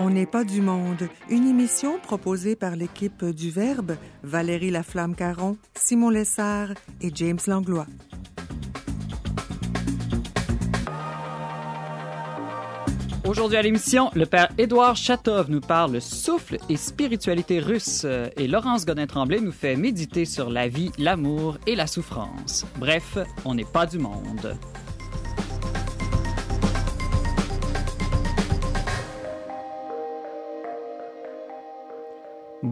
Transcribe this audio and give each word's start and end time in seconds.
On 0.00 0.10
n'est 0.10 0.26
pas 0.26 0.44
du 0.44 0.60
monde, 0.60 1.08
une 1.28 1.46
émission 1.46 1.98
proposée 1.98 2.56
par 2.56 2.76
l'équipe 2.76 3.24
du 3.24 3.50
Verbe, 3.50 3.96
Valérie 4.22 4.70
Laflamme-Caron, 4.70 5.56
Simon 5.74 6.10
Lessard 6.10 6.70
et 7.00 7.10
James 7.14 7.38
Langlois. 7.46 7.86
Aujourd'hui 13.24 13.56
à 13.56 13.62
l'émission, 13.62 14.10
le 14.14 14.26
père 14.26 14.48
Édouard 14.58 14.96
Chatov 14.96 15.48
nous 15.48 15.60
parle 15.60 16.00
souffle 16.00 16.56
et 16.68 16.76
spiritualité 16.76 17.60
russe 17.60 18.04
et 18.36 18.48
Laurence 18.48 18.84
Godin-Tremblay 18.84 19.40
nous 19.40 19.52
fait 19.52 19.76
méditer 19.76 20.24
sur 20.24 20.50
la 20.50 20.68
vie, 20.68 20.90
l'amour 20.98 21.58
et 21.66 21.76
la 21.76 21.86
souffrance. 21.86 22.66
Bref, 22.78 23.18
on 23.44 23.54
n'est 23.54 23.64
pas 23.64 23.86
du 23.86 23.98
monde. 23.98 24.56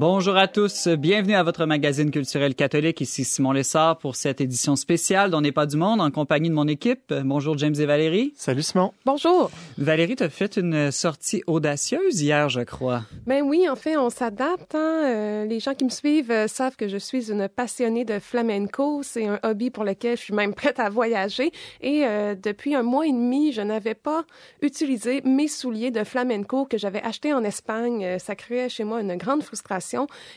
Bonjour 0.01 0.35
à 0.39 0.49
tous, 0.49 0.89
bienvenue 0.89 1.35
à 1.35 1.43
votre 1.43 1.67
magazine 1.67 2.11
culturel 2.11 2.55
catholique. 2.55 3.03
Ici 3.03 3.23
Simon 3.23 3.53
Lessard 3.53 3.99
pour 3.99 4.17
cette 4.17 4.41
édition 4.41 4.75
spéciale 4.75 5.31
d'On 5.31 5.43
n'est 5.43 5.53
pas 5.53 5.67
du 5.67 5.77
monde 5.77 6.01
en 6.01 6.11
compagnie 6.11 6.49
de 6.49 6.55
mon 6.55 6.67
équipe. 6.69 7.13
Bonjour 7.23 7.59
James 7.59 7.75
et 7.79 7.85
Valérie. 7.85 8.33
Salut 8.35 8.63
Simon. 8.63 8.95
Bonjour. 9.05 9.51
Valérie, 9.77 10.17
tu 10.17 10.23
as 10.23 10.31
fait 10.31 10.57
une 10.57 10.91
sortie 10.91 11.43
audacieuse 11.47 12.23
hier, 12.23 12.49
je 12.49 12.63
crois. 12.63 13.03
Ben 13.27 13.43
oui, 13.43 13.69
en 13.69 13.77
fait, 13.77 13.99
on 13.99 14.09
s'adapte. 14.09 14.75
Hein. 14.75 15.03
Euh, 15.05 15.45
les 15.45 15.61
gens 15.61 15.75
qui 15.75 15.85
me 15.85 15.91
suivent 15.91 16.31
euh, 16.31 16.49
savent 16.49 16.77
que 16.77 16.89
je 16.89 16.97
suis 16.97 17.31
une 17.31 17.47
passionnée 17.51 18.07
de 18.07 18.21
flamenco. 18.21 19.03
C'est 19.03 19.27
un 19.27 19.39
hobby 19.43 19.69
pour 19.69 19.85
lequel 19.85 20.17
je 20.17 20.23
suis 20.23 20.35
même 20.35 20.55
prête 20.61 20.81
à 20.81 20.89
voyager. 20.89 21.53
Et 21.83 22.07
euh, 22.07 22.35
depuis 22.35 22.75
un 22.75 22.83
mois 22.83 23.07
et 23.07 23.13
demi, 23.13 23.53
je 23.53 23.61
n'avais 23.61 23.95
pas 23.95 24.25
utilisé 24.63 25.21
mes 25.27 25.47
souliers 25.47 25.91
de 25.91 26.05
flamenco 26.05 26.65
que 26.65 26.79
j'avais 26.79 27.03
achetés 27.03 27.35
en 27.35 27.45
Espagne. 27.45 28.19
Ça 28.19 28.35
créait 28.35 28.71
chez 28.71 28.85
moi 28.85 29.03
une 29.03 29.17
grande 29.17 29.43
frustration 29.43 29.90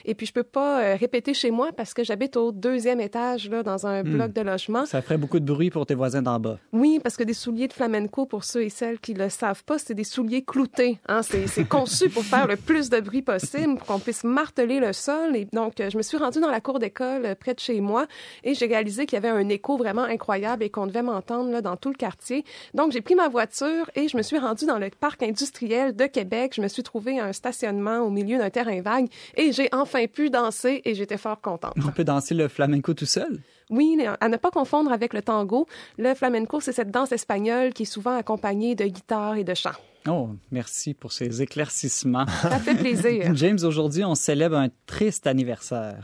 et 0.06 0.16
puis, 0.16 0.26
je 0.26 0.34
peux 0.34 0.44
pas 0.44 0.82
euh, 0.82 0.96
répéter 0.96 1.34
chez 1.34 1.52
moi 1.52 1.72
parce 1.76 1.94
que 1.94 2.04
j'habite 2.04 2.38
au 2.38 2.52
deuxième 2.52 3.00
étage, 3.00 3.50
là, 3.50 3.64
dans 3.64 3.88
un 3.88 4.04
bloc 4.04 4.30
hmm. 4.30 4.34
de 4.34 4.42
logement. 4.42 4.86
Ça 4.86 5.02
ferait 5.02 5.18
beaucoup 5.18 5.40
de 5.40 5.46
bruit 5.46 5.70
pour 5.70 5.86
tes 5.86 5.96
voisins 5.96 6.22
d'en 6.22 6.40
bas. 6.40 6.58
Oui, 6.72 7.00
parce 7.02 7.18
que 7.18 7.24
des 7.24 7.34
souliers 7.34 7.68
de 7.68 7.74
flamenco, 7.74 8.26
pour 8.26 8.44
ceux 8.44 8.64
et 8.64 8.70
celles 8.70 9.00
qui 9.00 9.14
le 9.14 9.30
savent 9.30 9.64
pas, 9.64 9.78
c'est 9.78 9.94
des 9.94 10.04
souliers 10.04 10.44
cloutés. 10.44 11.00
Hein? 11.08 11.22
C'est 11.24 11.68
conçu 11.68 12.10
pour 12.10 12.24
faire 12.24 12.48
le 12.48 12.56
plus 12.56 12.90
de 12.90 13.00
bruit 13.00 13.22
possible, 13.22 13.78
pour 13.78 13.88
qu'on 13.88 14.00
puisse 14.00 14.24
marteler 14.24 14.80
le 14.80 14.94
sol. 14.94 15.36
Et 15.36 15.48
donc, 15.52 15.80
euh, 15.80 15.90
je 15.90 15.98
me 15.98 16.02
suis 16.02 16.18
rendue 16.18 16.40
dans 16.40 16.50
la 16.50 16.62
cour 16.62 16.80
d'école 16.80 17.26
euh, 17.26 17.36
près 17.36 17.54
de 17.54 17.60
chez 17.60 17.82
moi 17.82 18.08
et 18.44 18.54
j'ai 18.54 18.66
réalisé 18.66 19.06
qu'il 19.06 19.16
y 19.16 19.26
avait 19.26 19.30
un 19.30 19.50
écho 19.50 19.78
vraiment 19.78 20.04
incroyable 20.04 20.64
et 20.64 20.70
qu'on 20.70 20.88
devait 20.88 21.02
m'entendre 21.02 21.62
dans 21.62 21.78
tout 21.78 21.90
le 21.90 21.96
quartier. 21.96 22.44
Donc, 22.74 22.92
j'ai 22.92 23.02
pris 23.02 23.16
ma 23.16 23.28
voiture 23.28 23.90
et 23.96 24.08
je 24.08 24.18
me 24.18 24.22
suis 24.22 24.38
rendue 24.38 24.66
dans 24.66 24.80
le 24.80 24.90
parc 24.90 25.24
industriel 25.24 25.96
de 25.96 26.06
Québec. 26.06 26.54
Je 26.56 26.62
me 26.62 26.68
suis 26.68 26.84
trouvé 26.84 27.20
un 27.20 27.34
stationnement 27.34 28.00
au 28.00 28.10
milieu 28.10 28.38
d'un 28.38 28.50
terrain 28.50 28.82
vague 28.82 29.08
et 29.36 29.43
j'ai 29.52 29.70
enfin 29.72 30.08
pu 30.08 30.30
danser 30.30 30.82
et 30.86 30.96
j'étais 30.96 31.18
fort 31.18 31.42
contente. 31.42 31.74
On 31.86 31.92
peut 31.92 32.04
danser 32.04 32.36
le 32.36 32.48
flamenco 32.48 32.94
tout 32.94 33.06
seul? 33.06 33.40
Oui, 33.70 33.98
à 34.20 34.30
ne 34.30 34.38
pas 34.38 34.52
confondre 34.52 34.92
avec 34.92 35.14
le 35.14 35.22
tango. 35.22 35.68
Le 35.98 36.14
flamenco, 36.14 36.60
c'est 36.60 36.74
cette 36.74 36.92
danse 36.92 37.12
espagnole 37.12 37.74
qui 37.74 37.84
est 37.84 37.88
souvent 37.88 38.16
accompagnée 38.16 38.76
de 38.76 38.86
guitare 38.86 39.38
et 39.38 39.44
de 39.44 39.54
chant. 39.54 39.72
Oh, 40.08 40.30
merci 40.52 40.94
pour 40.94 41.14
ces 41.14 41.42
éclaircissements. 41.42 42.26
Ça 42.42 42.60
fait 42.60 42.76
plaisir. 42.76 43.32
James, 43.36 43.60
aujourd'hui, 43.64 44.04
on 44.04 44.16
célèbre 44.16 44.58
un 44.58 44.68
triste 44.86 45.28
anniversaire. 45.28 46.02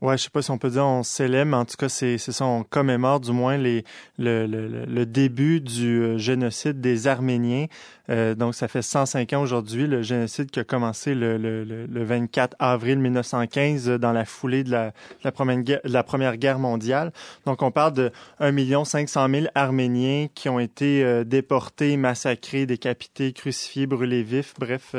Ouais, 0.00 0.16
je 0.16 0.22
sais 0.22 0.30
pas 0.30 0.40
si 0.40 0.50
on 0.50 0.56
peut 0.56 0.70
dire 0.70 0.86
on 0.86 1.02
célèbre, 1.02 1.50
mais 1.50 1.56
en 1.58 1.66
tout 1.66 1.76
cas, 1.76 1.90
c'est 1.90 2.16
ça, 2.16 2.46
on 2.46 2.62
commémore 2.62 3.20
du 3.20 3.32
moins 3.32 3.58
les, 3.58 3.84
le, 4.18 4.46
le, 4.46 4.66
le 4.86 5.06
début 5.06 5.60
du 5.60 6.00
euh, 6.00 6.18
génocide 6.18 6.80
des 6.80 7.06
Arméniens. 7.06 7.66
Euh, 8.08 8.34
donc, 8.34 8.54
ça 8.54 8.66
fait 8.66 8.80
105 8.80 9.34
ans 9.34 9.42
aujourd'hui, 9.42 9.86
le 9.86 10.00
génocide 10.00 10.50
qui 10.50 10.58
a 10.58 10.64
commencé 10.64 11.14
le, 11.14 11.36
le, 11.36 11.64
le 11.64 12.04
24 12.04 12.56
avril 12.58 12.98
1915 12.98 13.88
dans 13.90 14.12
la 14.12 14.24
foulée 14.24 14.64
de 14.64 14.70
la, 14.70 14.92
la, 15.22 15.32
première, 15.32 15.60
guerre, 15.60 15.80
la 15.84 16.02
Première 16.02 16.38
Guerre 16.38 16.58
mondiale. 16.58 17.12
Donc, 17.44 17.60
on 17.60 17.70
parle 17.70 17.92
de 17.92 18.10
1 18.38 18.84
500 18.84 19.28
000 19.28 19.46
Arméniens 19.54 20.28
qui 20.34 20.48
ont 20.48 20.60
été 20.60 21.04
euh, 21.04 21.24
déportés, 21.24 21.98
massacrés, 21.98 22.64
décapités, 22.64 23.34
crucifiés, 23.34 23.86
brûlés 23.86 24.22
vifs, 24.22 24.54
bref, 24.58 24.94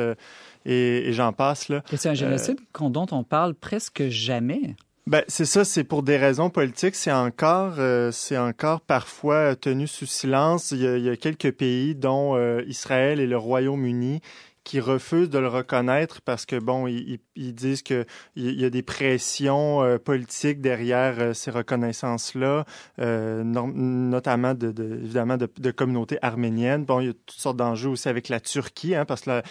et, 0.66 1.10
et 1.10 1.14
j'en 1.14 1.34
passe. 1.34 1.70
Là. 1.70 1.82
C'est 1.96 2.10
un 2.10 2.14
génocide 2.14 2.60
dont 2.80 3.08
on 3.12 3.24
parle 3.24 3.56
presque 3.56 4.08
jamais. 4.10 4.76
Ben, 5.08 5.24
c'est 5.28 5.46
ça, 5.46 5.66
c'est 5.66 5.84
pour 5.84 6.04
des 6.04 6.18
raisons 6.18 6.50
politiques. 6.50 6.96
C'est 6.96 7.12
encore, 7.12 7.76
euh, 7.80 8.12
c'est 8.12 8.38
encore 8.38 8.82
parfois 8.82 9.56
tenu 9.56 9.88
sous 9.88 10.06
silence. 10.06 10.72
Il 10.72 10.82
y 10.82 10.88
a, 10.88 10.98
il 10.98 11.04
y 11.04 11.10
a 11.10 11.18
quelques 11.18 11.52
pays, 11.52 11.96
dont 11.96 12.36
euh, 12.36 12.64
Israël 12.68 13.20
et 13.20 13.28
le 13.28 13.38
Royaume-Uni, 13.38 14.22
qui 14.64 14.80
refusent 14.80 15.30
de 15.30 15.40
le 15.40 15.48
reconnaître 15.48 16.22
parce 16.22 16.46
que 16.46 16.56
bon, 16.56 16.88
ils, 16.88 17.20
ils 17.48 17.54
disent 17.54 17.82
que 17.84 18.06
il 18.36 18.60
y 18.60 18.66
a 18.66 18.70
des 18.70 18.84
pressions 18.84 19.84
euh, 19.84 19.98
politiques 19.98 20.62
derrière 20.62 21.36
ces 21.36 21.52
reconnaissances-là, 21.52 22.66
notamment 22.98 24.54
de, 24.54 24.72
de, 24.72 24.96
évidemment 24.96 25.38
de, 25.38 25.72
communautés 25.72 26.18
arméniennes. 26.22 26.86
Bon, 26.86 27.00
il 27.00 27.08
y 27.08 27.10
a 27.10 27.14
toutes 27.14 27.40
sortes 27.40 27.58
d'enjeux 27.58 27.90
aussi 27.90 28.10
avec 28.10 28.30
la 28.30 28.40
Turquie, 28.40 28.96
hein, 28.96 29.06
parce 29.06 29.22
que 29.22 29.42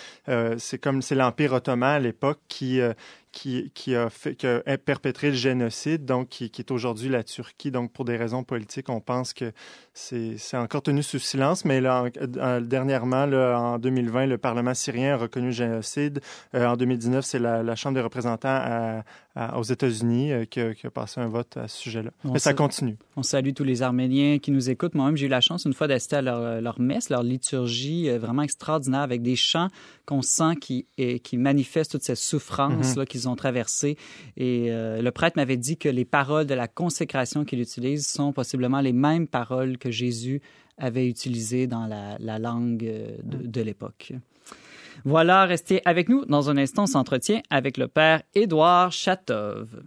c'est 0.58 0.78
comme 0.78 1.02
c'est 1.02 1.14
l'Empire 1.14 1.52
ottoman 1.52 1.96
à 1.96 1.98
l'époque 1.98 2.40
qui 2.48 2.80
qui, 3.32 3.70
a 3.94 4.08
qui 4.36 4.46
a 4.46 4.78
perpétré 4.78 5.28
le 5.28 5.36
génocide, 5.36 6.04
donc 6.04 6.28
qui, 6.28 6.44
est 6.44 6.70
aujourd'hui 6.70 7.08
la 7.08 7.22
Turquie. 7.22 7.70
Donc, 7.70 7.92
pour 7.92 8.04
des 8.04 8.16
raisons 8.16 8.42
politiques, 8.42 8.88
on 8.88 9.00
pense 9.00 9.32
que 9.32 9.52
c'est 9.92 10.56
encore 10.56 10.82
tenu 10.82 11.02
sous 11.02 11.18
silence. 11.18 11.64
Mais 11.64 11.80
dernièrement, 12.60 13.24
en 13.24 13.78
2020, 13.78 14.26
le 14.26 14.38
Parlement 14.38 14.74
syrien 14.74 15.14
a 15.14 15.16
reconnu 15.16 15.46
le 15.46 15.52
génocide. 15.52 16.20
Euh, 16.54 16.66
en 16.66 16.76
2019, 16.76 17.24
c'est 17.24 17.38
la, 17.38 17.62
la, 17.62 17.74
Chambre 17.80 17.94
des 17.94 18.02
représentants 18.02 19.02
à, 19.34 19.58
aux 19.58 19.62
États-Unis 19.62 20.32
euh, 20.32 20.44
qui, 20.44 20.60
qui, 20.74 20.86
a 20.86 20.90
passé 20.90 21.20
un 21.20 21.28
vote 21.28 21.56
à 21.56 21.68
ce 21.68 21.76
sujet-là. 21.78 22.10
Mais 22.24 22.38
ça 22.38 22.52
continue. 22.52 22.96
On 23.16 23.22
salue 23.22 23.52
tous 23.54 23.64
les 23.64 23.82
Arméniens 23.82 24.38
qui 24.38 24.50
nous 24.50 24.70
écoutent. 24.70 24.94
Moi-même, 24.94 25.16
j'ai 25.16 25.26
eu 25.26 25.30
la 25.30 25.40
chance 25.40 25.64
une 25.64 25.72
fois 25.72 25.86
d'assister 25.86 26.16
à 26.16 26.22
leur, 26.22 26.60
leur, 26.60 26.80
messe, 26.80 27.10
leur 27.10 27.22
liturgie 27.22 28.08
euh, 28.08 28.18
vraiment 28.18 28.42
extraordinaire 28.42 29.00
avec 29.00 29.22
des 29.22 29.36
chants 29.36 29.68
qu'on 30.04 30.22
sent 30.22 30.56
qui, 30.60 30.86
qui 31.22 31.36
manifestent 31.36 31.92
toute 31.92 32.02
cette 32.02 32.16
souffrance 32.16 32.96
mm-hmm. 32.96 33.06
qu'ils 33.06 33.28
ont 33.28 33.36
traversée. 33.36 33.96
Et 34.36 34.66
euh, 34.70 35.00
le 35.00 35.10
prêtre 35.10 35.36
m'avait 35.36 35.56
dit 35.56 35.76
que 35.76 35.88
les 35.88 36.04
paroles 36.04 36.46
de 36.46 36.54
la 36.54 36.68
consécration 36.68 37.44
qu'il 37.44 37.60
utilise 37.60 38.06
sont 38.06 38.32
possiblement 38.32 38.80
les 38.80 38.92
mêmes 38.92 39.26
paroles 39.26 39.78
que 39.78 39.90
Jésus 39.90 40.42
avait 40.78 41.08
utilisées 41.08 41.66
dans 41.66 41.86
la, 41.86 42.16
la 42.18 42.38
langue 42.38 42.78
de, 42.78 43.44
mm. 43.44 43.50
de 43.50 43.60
l'époque. 43.60 44.12
Voilà, 45.04 45.44
restez 45.44 45.82
avec 45.84 46.08
nous. 46.08 46.24
Dans 46.26 46.50
un 46.50 46.56
instant, 46.56 46.86
s'entretient 46.86 47.40
avec 47.50 47.76
le 47.76 47.88
père 47.88 48.22
Édouard 48.34 48.92
Chatov. 48.92 49.82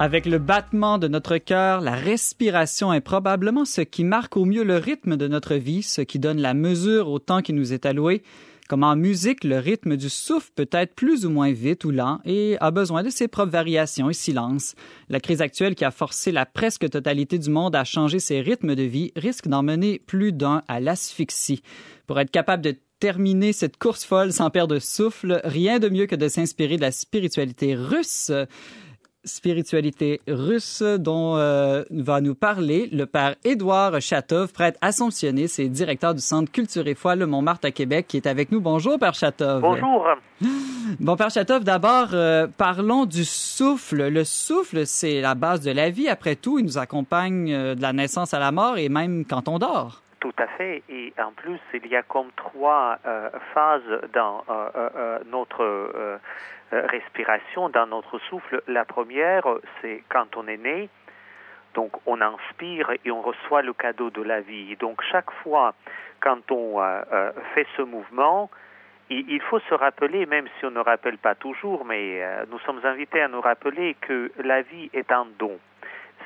Avec 0.00 0.26
le 0.26 0.38
battement 0.38 0.96
de 0.98 1.08
notre 1.08 1.38
cœur, 1.38 1.80
la 1.80 1.96
respiration 1.96 2.92
est 2.92 3.00
probablement 3.00 3.64
ce 3.64 3.80
qui 3.80 4.04
marque 4.04 4.36
au 4.36 4.44
mieux 4.44 4.62
le 4.62 4.76
rythme 4.76 5.16
de 5.16 5.26
notre 5.26 5.56
vie, 5.56 5.82
ce 5.82 6.02
qui 6.02 6.20
donne 6.20 6.40
la 6.40 6.54
mesure 6.54 7.08
au 7.08 7.18
temps 7.18 7.42
qui 7.42 7.52
nous 7.52 7.72
est 7.72 7.84
alloué. 7.84 8.22
Comme 8.68 8.84
en 8.84 8.94
musique, 8.94 9.42
le 9.42 9.58
rythme 9.58 9.96
du 9.96 10.08
souffle 10.08 10.50
peut 10.54 10.68
être 10.70 10.94
plus 10.94 11.26
ou 11.26 11.30
moins 11.30 11.50
vite 11.50 11.84
ou 11.84 11.90
lent 11.90 12.20
et 12.24 12.56
a 12.60 12.70
besoin 12.70 13.02
de 13.02 13.10
ses 13.10 13.26
propres 13.26 13.50
variations 13.50 14.08
et 14.08 14.14
silences. 14.14 14.76
La 15.08 15.18
crise 15.18 15.42
actuelle 15.42 15.74
qui 15.74 15.84
a 15.84 15.90
forcé 15.90 16.30
la 16.30 16.46
presque 16.46 16.88
totalité 16.88 17.36
du 17.40 17.50
monde 17.50 17.74
à 17.74 17.82
changer 17.82 18.20
ses 18.20 18.40
rythmes 18.40 18.76
de 18.76 18.84
vie 18.84 19.10
risque 19.16 19.48
d'emmener 19.48 19.98
plus 19.98 20.32
d'un 20.32 20.62
à 20.68 20.78
l'asphyxie. 20.78 21.62
Pour 22.06 22.20
être 22.20 22.30
capable 22.30 22.62
de 22.62 22.76
terminer 23.00 23.52
cette 23.52 23.78
course 23.78 24.04
folle 24.04 24.32
sans 24.32 24.50
perdre 24.50 24.74
de 24.74 24.80
souffle, 24.80 25.40
rien 25.42 25.80
de 25.80 25.88
mieux 25.88 26.06
que 26.06 26.16
de 26.16 26.28
s'inspirer 26.28 26.76
de 26.76 26.82
la 26.82 26.92
spiritualité 26.92 27.74
russe 27.74 28.30
spiritualité 29.28 30.20
russe 30.26 30.82
dont 30.82 31.36
euh, 31.36 31.84
va 31.90 32.20
nous 32.20 32.34
parler 32.34 32.88
le 32.92 33.06
père 33.06 33.36
Édouard 33.44 34.00
Chatov, 34.00 34.52
prêtre 34.52 34.78
assomptionné, 34.80 35.46
c'est 35.46 35.68
directeur 35.68 36.14
du 36.14 36.20
Centre 36.20 36.50
Culture 36.50 36.86
et 36.88 36.94
Foi 36.94 37.14
Le 37.14 37.26
Montmartre 37.26 37.66
à 37.66 37.70
Québec, 37.70 38.06
qui 38.08 38.16
est 38.16 38.26
avec 38.26 38.50
nous. 38.50 38.60
Bonjour, 38.60 38.98
père 38.98 39.14
Chatov. 39.14 39.60
Bonjour. 39.60 40.06
Bon, 41.00 41.16
père 41.16 41.30
Chatov, 41.30 41.64
d'abord, 41.64 42.08
euh, 42.14 42.46
parlons 42.46 43.04
du 43.04 43.24
souffle. 43.24 44.08
Le 44.08 44.24
souffle, 44.24 44.86
c'est 44.86 45.20
la 45.20 45.34
base 45.34 45.60
de 45.60 45.70
la 45.70 45.90
vie. 45.90 46.08
Après 46.08 46.34
tout, 46.34 46.58
il 46.58 46.64
nous 46.64 46.78
accompagne 46.78 47.52
euh, 47.52 47.74
de 47.74 47.82
la 47.82 47.92
naissance 47.92 48.34
à 48.34 48.38
la 48.38 48.50
mort 48.50 48.78
et 48.78 48.88
même 48.88 49.24
quand 49.24 49.48
on 49.48 49.58
dort. 49.58 50.02
Tout 50.20 50.34
à 50.38 50.46
fait. 50.56 50.82
Et 50.88 51.12
en 51.22 51.30
plus, 51.32 51.60
il 51.74 51.86
y 51.86 51.94
a 51.94 52.02
comme 52.02 52.26
trois 52.34 52.98
phases 53.54 53.82
dans 54.12 54.42
notre 55.30 56.18
respiration 56.72 57.68
dans 57.68 57.86
notre 57.86 58.18
souffle. 58.18 58.62
La 58.66 58.84
première, 58.84 59.44
c'est 59.80 60.02
quand 60.08 60.36
on 60.36 60.46
est 60.46 60.56
né, 60.56 60.88
Donc 61.74 61.92
on 62.06 62.20
inspire 62.20 62.90
et 63.04 63.10
on 63.10 63.22
reçoit 63.22 63.62
le 63.62 63.72
cadeau 63.72 64.10
de 64.10 64.22
la 64.22 64.40
vie. 64.40 64.76
Donc 64.76 65.02
chaque 65.10 65.30
fois 65.42 65.74
quand 66.20 66.50
on 66.50 66.80
fait 67.54 67.66
ce 67.76 67.82
mouvement, 67.82 68.50
il 69.10 69.40
faut 69.42 69.60
se 69.60 69.74
rappeler, 69.74 70.26
même 70.26 70.46
si 70.58 70.66
on 70.66 70.70
ne 70.70 70.80
rappelle 70.80 71.18
pas 71.18 71.34
toujours, 71.34 71.84
mais 71.84 72.22
nous 72.50 72.58
sommes 72.60 72.84
invités 72.84 73.20
à 73.22 73.28
nous 73.28 73.40
rappeler 73.40 73.94
que 74.00 74.30
la 74.38 74.62
vie 74.62 74.90
est 74.92 75.12
un 75.12 75.26
don 75.38 75.58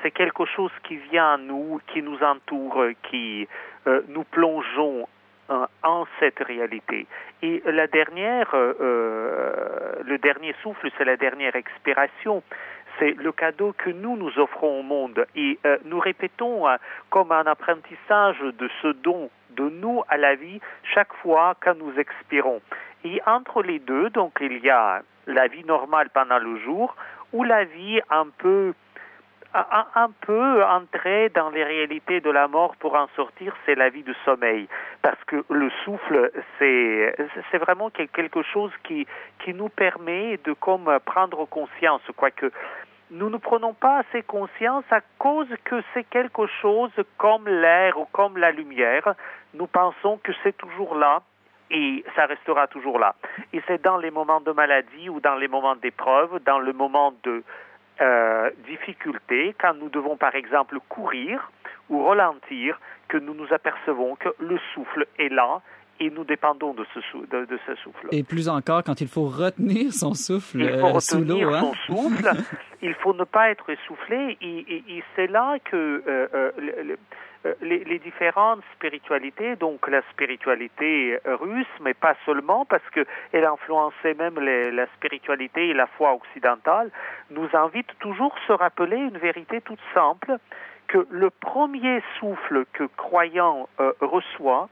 c'est 0.03 0.11
quelque 0.11 0.45
chose 0.45 0.71
qui 0.83 0.97
vient 0.97 1.33
à 1.33 1.37
nous, 1.37 1.79
qui 1.87 2.01
nous 2.01 2.21
entoure, 2.21 2.83
qui 3.09 3.47
euh, 3.87 4.01
nous 4.09 4.25
plongeons 4.25 5.01
euh, 5.01 5.05
en 5.49 6.05
cette 6.19 6.39
réalité. 6.39 7.05
Et 7.41 7.61
la 7.65 7.87
dernière, 7.87 8.49
euh, 8.53 9.95
le 10.05 10.17
dernier 10.17 10.55
souffle, 10.63 10.89
c'est 10.97 11.05
la 11.05 11.17
dernière 11.17 11.55
expiration. 11.55 12.43
C'est 12.99 13.11
le 13.11 13.31
cadeau 13.31 13.73
que 13.77 13.89
nous 13.89 14.15
nous 14.15 14.37
offrons 14.39 14.79
au 14.79 14.83
monde. 14.83 15.25
Et 15.35 15.59
nous 15.85 15.99
répétons 15.99 16.65
comme 17.09 17.31
un 17.31 17.45
apprentissage 17.47 18.39
de 18.39 18.69
ce 18.81 18.89
don 18.89 19.29
de 19.55 19.69
nous 19.69 20.03
à 20.09 20.17
la 20.17 20.35
vie 20.35 20.59
chaque 20.93 21.13
fois 21.21 21.55
que 21.59 21.71
nous 21.71 21.93
expirons. 21.97 22.61
Et 23.03 23.21
entre 23.25 23.61
les 23.63 23.79
deux, 23.79 24.09
donc 24.09 24.37
il 24.41 24.59
y 24.59 24.69
a 24.69 25.01
la 25.27 25.47
vie 25.47 25.65
normale 25.65 26.09
pendant 26.13 26.39
le 26.39 26.57
jour 26.59 26.95
ou 27.31 27.43
la 27.43 27.63
vie 27.63 27.99
un 28.09 28.27
peu 28.37 28.73
un, 29.53 30.09
peu 30.21 30.63
entrer 30.63 31.29
dans 31.29 31.49
les 31.49 31.63
réalités 31.63 32.21
de 32.21 32.29
la 32.29 32.47
mort 32.47 32.75
pour 32.77 32.95
en 32.95 33.07
sortir, 33.15 33.55
c'est 33.65 33.75
la 33.75 33.89
vie 33.89 34.03
du 34.03 34.15
sommeil. 34.25 34.67
Parce 35.01 35.21
que 35.25 35.43
le 35.49 35.69
souffle, 35.83 36.31
c'est, 36.57 37.15
vraiment 37.59 37.89
quelque 37.89 38.41
chose 38.43 38.71
qui, 38.83 39.05
qui 39.39 39.53
nous 39.53 39.69
permet 39.69 40.37
de 40.43 40.53
prendre 40.53 41.45
conscience, 41.45 42.01
quoique 42.15 42.51
nous 43.11 43.29
ne 43.29 43.37
prenons 43.37 43.73
pas 43.73 43.99
assez 43.99 44.23
conscience 44.23 44.85
à 44.89 45.01
cause 45.19 45.47
que 45.65 45.83
c'est 45.93 46.03
quelque 46.03 46.47
chose 46.61 46.91
comme 47.17 47.47
l'air 47.47 47.99
ou 47.99 48.05
comme 48.05 48.37
la 48.37 48.51
lumière. 48.51 49.13
Nous 49.53 49.67
pensons 49.67 50.19
que 50.23 50.31
c'est 50.41 50.57
toujours 50.57 50.95
là 50.95 51.21
et 51.69 52.03
ça 52.15 52.25
restera 52.25 52.67
toujours 52.67 52.97
là. 52.97 53.13
Et 53.53 53.61
c'est 53.67 53.81
dans 53.83 53.97
les 53.97 54.09
moments 54.09 54.41
de 54.41 54.51
maladie 54.51 55.09
ou 55.09 55.19
dans 55.19 55.35
les 55.35 55.47
moments 55.47 55.75
d'épreuve, 55.75 56.39
dans 56.43 56.59
le 56.59 56.73
moment 56.73 57.13
de 57.23 57.43
euh, 58.01 58.49
difficulté 58.67 59.55
quand 59.59 59.73
nous 59.75 59.89
devons 59.89 60.17
par 60.17 60.35
exemple 60.35 60.77
courir 60.89 61.51
ou 61.89 62.03
ralentir 62.05 62.79
que 63.07 63.17
nous 63.17 63.33
nous 63.33 63.51
apercevons 63.53 64.15
que 64.15 64.29
le 64.39 64.57
souffle 64.73 65.05
est 65.19 65.29
là 65.29 65.61
et 65.99 66.09
nous 66.09 66.23
dépendons 66.23 66.73
de 66.73 66.85
ce, 66.93 66.99
de, 67.17 67.59
ce 67.67 67.75
souffle. 67.75 68.07
Et 68.11 68.23
plus 68.23 68.49
encore, 68.49 68.83
quand 68.83 68.99
il 68.99 69.07
faut 69.07 69.25
retenir 69.25 69.93
son 69.93 70.15
souffle 70.15 70.61
il 70.61 70.79
faut 70.79 70.87
euh, 70.87 70.91
retenir 70.91 71.49
hein? 71.49 71.71
son 71.85 71.95
souffle, 71.95 72.31
il 72.81 72.93
faut 72.95 73.13
ne 73.13 73.23
pas 73.23 73.51
être 73.51 73.69
essoufflé, 73.69 74.37
et, 74.41 75.03
c'est 75.15 75.27
là 75.27 75.57
que 75.63 76.03
euh, 76.07 76.51
les, 77.61 77.83
les, 77.83 77.99
différentes 77.99 78.61
spiritualités, 78.75 79.55
donc 79.55 79.87
la 79.87 80.01
spiritualité 80.11 81.19
russe, 81.25 81.67
mais 81.81 81.93
pas 81.93 82.15
seulement, 82.25 82.65
parce 82.65 82.83
qu'elle 82.91 83.45
influençait 83.45 84.13
même 84.13 84.39
la 84.39 84.85
spiritualité 84.95 85.69
et 85.69 85.73
la 85.73 85.87
foi 85.87 86.13
occidentale, 86.13 86.89
nous 87.31 87.49
invitent 87.53 87.97
toujours 87.99 88.33
à 88.33 88.47
se 88.47 88.53
rappeler 88.53 88.97
une 88.97 89.17
vérité 89.17 89.61
toute 89.61 89.81
simple, 89.93 90.37
que 90.87 91.05
le 91.09 91.29
premier 91.29 92.01
souffle 92.19 92.65
que 92.73 92.85
croyant 92.95 93.67
reçoit, 93.99 94.69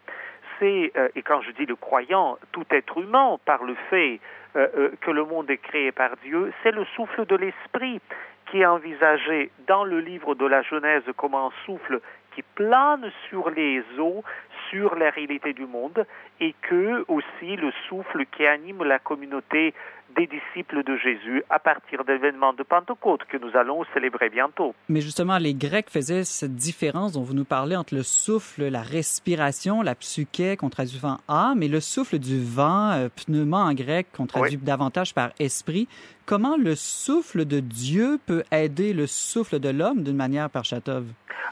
euh, 0.63 1.09
et 1.15 1.21
quand 1.21 1.41
je 1.41 1.51
dis 1.51 1.65
le 1.65 1.75
croyant, 1.75 2.37
tout 2.51 2.65
être 2.71 2.97
humain, 2.97 3.37
par 3.45 3.63
le 3.63 3.75
fait 3.89 4.19
euh, 4.55 4.67
euh, 4.77 4.91
que 5.01 5.11
le 5.11 5.25
monde 5.25 5.49
est 5.49 5.57
créé 5.57 5.91
par 5.91 6.17
Dieu, 6.17 6.53
c'est 6.61 6.71
le 6.71 6.85
souffle 6.95 7.25
de 7.25 7.35
l'esprit 7.35 7.99
qui 8.47 8.61
est 8.61 8.65
envisagé 8.65 9.49
dans 9.67 9.83
le 9.83 9.99
livre 9.99 10.35
de 10.35 10.45
la 10.45 10.61
Genèse 10.61 11.03
comme 11.15 11.35
un 11.35 11.51
souffle 11.65 12.01
qui 12.33 12.41
plane 12.41 13.11
sur 13.29 13.49
les 13.49 13.83
eaux, 13.99 14.23
sur 14.69 14.95
la 14.95 15.09
réalité 15.09 15.53
du 15.53 15.65
monde, 15.65 16.05
et 16.39 16.53
que 16.61 17.05
aussi 17.07 17.55
le 17.55 17.71
souffle 17.87 18.25
qui 18.25 18.45
anime 18.45 18.83
la 18.83 18.99
communauté 18.99 19.73
des 20.15 20.27
disciples 20.27 20.83
de 20.83 20.95
Jésus 20.97 21.43
à 21.49 21.59
partir 21.59 22.03
de 22.03 22.13
l'événement 22.13 22.53
de 22.53 22.63
Pentecôte 22.63 23.23
que 23.25 23.37
nous 23.37 23.55
allons 23.55 23.83
célébrer 23.93 24.29
bientôt. 24.29 24.73
Mais 24.89 25.01
justement, 25.01 25.37
les 25.37 25.53
Grecs 25.53 25.89
faisaient 25.89 26.23
cette 26.23 26.55
différence 26.55 27.13
dont 27.13 27.23
vous 27.23 27.33
nous 27.33 27.45
parlez 27.45 27.75
entre 27.75 27.95
le 27.95 28.03
souffle, 28.03 28.65
la 28.65 28.81
respiration, 28.81 29.81
la 29.81 29.95
psyché 29.95 30.57
qu'on 30.57 30.69
traduit 30.69 31.01
en 31.03 31.17
âme, 31.27 31.63
et 31.63 31.67
le 31.67 31.79
souffle 31.79 32.19
du 32.19 32.43
vent, 32.43 32.91
euh, 32.91 33.09
pneuma 33.09 33.59
en 33.59 33.73
grec 33.73 34.07
qu'on 34.15 34.27
traduit 34.27 34.57
davantage 34.57 35.13
par 35.13 35.31
esprit. 35.39 35.87
Comment 36.25 36.57
le 36.57 36.75
souffle 36.75 37.45
de 37.45 37.59
Dieu 37.59 38.17
peut 38.25 38.43
aider 38.51 38.93
le 38.93 39.07
souffle 39.07 39.59
de 39.59 39.69
l'homme 39.69 40.03
d'une 40.03 40.15
manière 40.15 40.49
par 40.49 40.63
Chatov? 40.63 41.05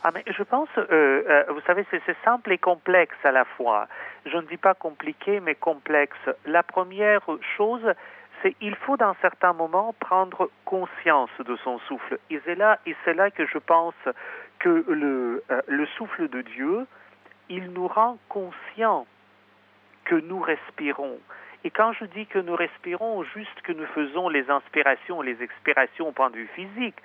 Ah, 0.04 0.12
mais 0.14 0.24
je 0.28 0.44
pense, 0.44 0.70
euh, 0.78 0.84
euh, 0.92 1.44
vous 1.50 1.62
savez, 1.68 1.86
c'est 1.92 2.02
simple 2.24 2.54
et 2.54 2.58
complexe 2.58 3.18
à 3.24 3.32
la 3.32 3.44
fois. 3.44 3.88
Je 4.26 4.38
ne 4.38 4.44
dis 4.44 4.58
pas 4.58 4.74
compliqué, 4.74 5.40
mais 5.40 5.56
complexe. 5.56 6.18
La 6.46 6.64
première 6.64 7.22
chose, 7.58 7.84
c'est 8.42 8.56
il 8.62 8.76
faut 8.76 8.98
dans 8.98 9.16
certains 9.22 9.54
moments 9.54 9.94
prendre 10.00 10.50
conscience 10.66 11.30
de 11.40 11.56
son 11.58 11.80
souffle. 11.80 12.20
Et 12.30 12.40
c'est 12.46 12.56
là, 12.56 12.78
que 13.32 13.46
je 13.46 13.58
pense 13.58 13.96
que 14.60 14.86
le, 14.88 15.44
euh, 15.52 15.62
le 15.68 15.86
souffle 15.98 16.28
de 16.30 16.42
Dieu, 16.42 16.86
il 17.50 17.72
nous 17.72 17.88
rend 17.88 18.18
conscients 18.30 19.06
que 20.06 20.16
nous 20.16 20.40
respirons. 20.40 21.20
Et 21.64 21.72
quand 21.72 21.92
je 21.94 22.06
dis 22.06 22.26
que 22.26 22.40
nous 22.40 22.56
respirons, 22.56 23.24
juste 23.24 23.62
que 23.64 23.74
nous 23.74 23.86
faisons 23.88 24.30
les 24.30 24.50
inspirations, 24.50 25.22
les 25.22 25.42
expirations 25.44 26.08
au 26.08 26.12
point 26.12 26.30
de 26.30 26.38
vue 26.38 26.50
physique, 26.56 26.96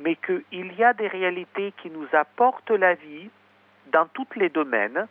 mais 0.00 0.16
qu'il 0.16 0.72
y 0.76 0.82
a 0.82 0.92
des 0.92 1.06
réalités 1.06 1.72
qui 1.80 1.90
nous 1.90 2.06
apportent 2.12 2.70
la 2.70 2.94
vie 2.94 3.30
dans 3.92 4.06
tous 4.06 4.26
les 4.36 4.48
domaines, 4.48 5.06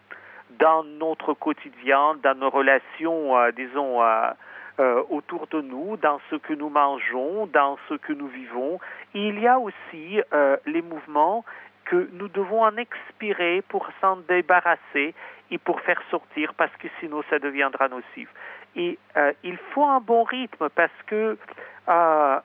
dans 0.57 0.83
notre 0.83 1.33
quotidien, 1.33 2.15
dans 2.23 2.37
nos 2.37 2.49
relations, 2.49 3.37
euh, 3.37 3.51
disons, 3.51 4.03
euh, 4.03 4.31
euh, 4.79 5.03
autour 5.09 5.47
de 5.47 5.59
nous, 5.59 5.97
dans 5.97 6.21
ce 6.29 6.37
que 6.37 6.53
nous 6.53 6.69
mangeons, 6.69 7.47
dans 7.47 7.77
ce 7.89 7.95
que 7.95 8.13
nous 8.13 8.29
vivons. 8.29 8.79
il 9.13 9.37
y 9.39 9.45
a 9.45 9.59
aussi 9.59 10.21
euh, 10.31 10.55
les 10.65 10.81
mouvements 10.81 11.43
que 11.83 12.07
nous 12.13 12.29
devons 12.29 12.63
en 12.63 12.77
expirer 12.77 13.61
pour 13.67 13.89
s'en 13.99 14.17
débarrasser 14.29 15.13
et 15.51 15.57
pour 15.57 15.81
faire 15.81 16.01
sortir 16.09 16.53
parce 16.53 16.71
que 16.77 16.87
sinon 17.01 17.23
ça 17.29 17.39
deviendra 17.39 17.89
nocif. 17.89 18.29
Et 18.77 18.97
euh, 19.17 19.33
il 19.43 19.57
faut 19.73 19.83
un 19.83 19.99
bon 19.99 20.23
rythme 20.23 20.69
parce 20.69 21.01
que 21.07 21.37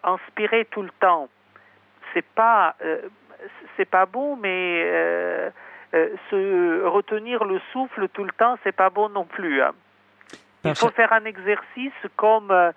inspirer 0.02 0.64
tout 0.64 0.82
le 0.82 0.90
temps, 0.98 1.28
c'est 2.12 2.24
pas 2.34 2.74
c'est 3.76 3.88
pas 3.88 4.06
bon, 4.06 4.34
mais 4.34 5.52
se 5.92 6.84
retenir 6.84 7.44
le 7.44 7.60
souffle 7.72 8.08
tout 8.08 8.24
le 8.24 8.32
temps, 8.32 8.58
c'est 8.64 8.74
pas 8.74 8.90
bon 8.90 9.08
non 9.10 9.24
plus. 9.24 9.62
Hein. 9.62 9.72
Il 10.64 10.74
faut 10.74 10.90
faire 10.90 11.12
un 11.12 11.24
exercice 11.24 11.92
comme 12.16 12.50
euh, 12.50 12.72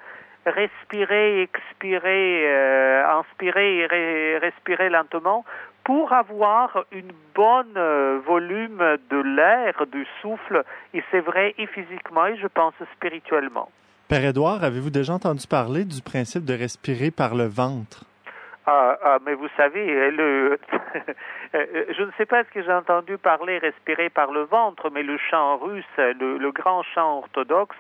respirer, 0.46 1.42
expirer, 1.42 2.44
euh, 2.46 3.20
inspirer 3.20 3.80
et 3.80 4.38
respirer 4.38 4.90
lentement 4.90 5.46
pour 5.84 6.12
avoir 6.12 6.86
une 6.92 7.12
bonne 7.34 7.78
euh, 7.78 8.20
volume 8.26 8.84
de 9.10 9.22
l'air, 9.36 9.86
du 9.90 10.06
souffle, 10.22 10.64
et 10.94 11.02
c'est 11.12 11.22
vrai 11.22 11.56
et 11.58 11.68
physiquement 11.68 12.26
et 12.26 12.38
je 12.38 12.48
pense 12.48 12.74
spirituellement. 12.96 13.70
Père 14.10 14.24
Édouard, 14.24 14.64
avez-vous 14.64 14.90
déjà 14.90 15.14
entendu 15.14 15.48
parler 15.48 15.86
du 15.86 16.02
principe 16.02 16.46
de 16.46 16.54
respirer 16.54 17.12
par 17.12 17.36
le 17.36 17.46
ventre? 17.46 18.04
Ah, 18.70 18.98
ah, 19.02 19.18
mais 19.26 19.34
vous 19.34 19.48
savez, 19.56 20.12
le, 20.12 20.60
je 21.54 22.04
ne 22.04 22.12
sais 22.18 22.26
pas 22.26 22.44
ce 22.44 22.50
que 22.50 22.62
j'ai 22.62 22.74
entendu 22.74 23.18
parler 23.18 23.60
respirer 23.60 24.10
par 24.10 24.34
le 24.34 24.42
ventre, 24.42 24.90
mais 24.90 25.04
le 25.04 25.18
chant 25.18 25.56
russe, 25.56 25.86
le, 25.98 26.52
grand 26.52 26.84
chant 26.84 27.20
orthodoxe, 27.20 27.78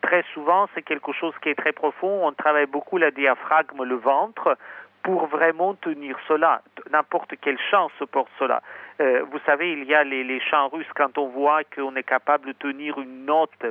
très 0.00 0.24
souvent, 0.32 0.70
c'est 0.74 0.80
quelque 0.80 1.12
chose 1.12 1.34
qui 1.42 1.50
est 1.50 1.54
très 1.54 1.72
profond. 1.72 2.26
On 2.26 2.32
travaille 2.32 2.64
beaucoup 2.64 2.96
la 2.96 3.10
diaphragme, 3.10 3.84
le 3.84 3.96
ventre, 3.96 4.56
pour 5.02 5.26
vraiment 5.26 5.74
tenir 5.74 6.16
cela. 6.26 6.62
N'importe 6.90 7.34
quel 7.42 7.58
chant 7.70 7.90
supporte 7.98 8.30
cela. 8.38 8.62
Euh, 9.02 9.24
vous 9.30 9.38
savez, 9.44 9.72
il 9.72 9.84
y 9.84 9.94
a 9.94 10.02
les, 10.02 10.40
chants 10.40 10.68
russes 10.68 10.92
quand 10.94 11.18
on 11.18 11.28
voit 11.28 11.62
qu'on 11.64 11.94
est 11.94 12.08
capable 12.08 12.46
de 12.46 12.52
tenir 12.52 12.98
une 12.98 13.26
note 13.26 13.66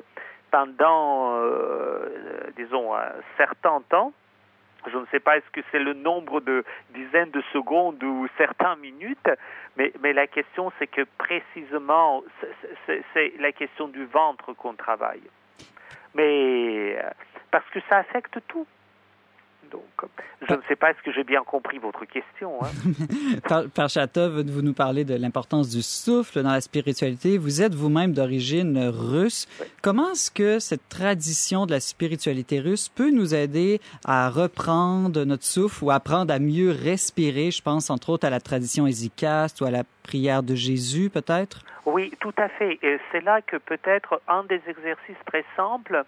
pendant, 0.51 1.39
euh, 1.39 2.05
disons, 2.55 2.93
un 2.95 3.13
certain 3.35 3.81
temps. 3.89 4.13
Je 4.87 4.97
ne 4.97 5.05
sais 5.11 5.19
pas 5.19 5.37
est-ce 5.37 5.49
que 5.51 5.61
c'est 5.71 5.79
le 5.79 5.93
nombre 5.93 6.41
de 6.41 6.63
dizaines 6.89 7.31
de 7.31 7.41
secondes 7.53 8.03
ou 8.03 8.27
certaines 8.37 8.79
minutes, 8.79 9.29
mais, 9.77 9.93
mais 10.01 10.13
la 10.13 10.27
question 10.27 10.71
c'est 10.79 10.87
que 10.87 11.05
précisément 11.17 12.23
c'est 13.13 13.33
la 13.39 13.51
question 13.51 13.87
du 13.87 14.05
ventre 14.05 14.53
qu'on 14.53 14.73
travaille. 14.73 15.23
Mais 16.15 16.97
parce 17.51 17.69
que 17.69 17.79
ça 17.89 17.97
affecte 17.97 18.39
tout. 18.47 18.65
Donc, 19.69 20.09
je 20.47 20.53
ne 20.55 20.61
sais 20.67 20.75
pas 20.75 20.91
est-ce 20.91 21.01
que 21.03 21.11
j'ai 21.11 21.23
bien 21.23 21.43
compris 21.43 21.77
votre 21.77 22.05
question. 22.05 22.59
Hein? 22.63 23.67
par, 23.75 23.89
Chatov, 23.89 24.41
vous 24.41 24.61
nous 24.61 24.73
parlez 24.73 25.05
de 25.05 25.15
l'importance 25.15 25.69
du 25.69 25.81
souffle 25.81 26.41
dans 26.41 26.51
la 26.51 26.61
spiritualité? 26.61 27.37
Vous 27.37 27.61
êtes 27.61 27.75
vous-même 27.75 28.13
d'origine 28.13 28.89
russe. 28.89 29.47
Comment 29.81 30.11
est-ce 30.11 30.31
que 30.31 30.59
cette 30.59 30.89
tradition 30.89 31.65
de 31.65 31.71
la 31.71 31.79
spiritualité 31.79 32.59
russe 32.59 32.89
peut 32.89 33.11
nous 33.11 33.35
aider 33.35 33.79
à 34.03 34.29
reprendre 34.29 35.23
notre 35.23 35.45
souffle 35.45 35.83
ou 35.83 35.91
apprendre 35.91 36.33
à 36.33 36.39
mieux 36.39 36.71
respirer? 36.71 37.51
Je 37.51 37.61
pense 37.61 37.89
entre 37.89 38.09
autres 38.09 38.25
à 38.25 38.29
la 38.29 38.39
tradition 38.39 38.87
hésicaste 38.87 39.61
ou 39.61 39.65
à 39.65 39.71
la 39.71 39.83
prière 40.03 40.43
de 40.43 40.55
Jésus, 40.55 41.09
peut-être? 41.09 41.63
Oui, 41.85 42.11
tout 42.19 42.33
à 42.37 42.49
fait. 42.49 42.79
Et 42.81 42.99
c'est 43.11 43.21
là 43.21 43.41
que 43.41 43.57
peut-être 43.57 44.21
un 44.27 44.43
des 44.43 44.61
exercices 44.67 45.23
très 45.25 45.45
simples, 45.55 46.03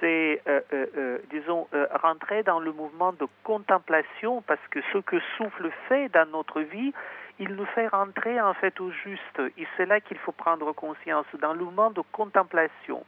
c'est, 0.00 0.42
euh, 0.46 0.60
euh, 0.72 0.86
euh, 0.96 1.18
disons, 1.30 1.66
rentrer 2.02 2.42
dans 2.42 2.60
le 2.60 2.72
mouvement 2.72 3.12
de 3.12 3.26
contemplation, 3.42 4.42
parce 4.42 4.60
que 4.70 4.80
ce 4.92 4.98
que 4.98 5.18
souffle 5.36 5.70
fait 5.88 6.08
dans 6.10 6.28
notre 6.30 6.60
vie, 6.60 6.92
il 7.38 7.54
nous 7.54 7.66
fait 7.66 7.88
rentrer 7.88 8.40
en 8.40 8.54
fait 8.54 8.80
au 8.80 8.90
juste. 8.90 9.42
Et 9.58 9.66
c'est 9.76 9.86
là 9.86 10.00
qu'il 10.00 10.18
faut 10.18 10.32
prendre 10.32 10.72
conscience, 10.72 11.26
dans 11.40 11.52
le 11.52 11.64
mouvement 11.64 11.90
de 11.90 12.02
contemplation, 12.12 13.04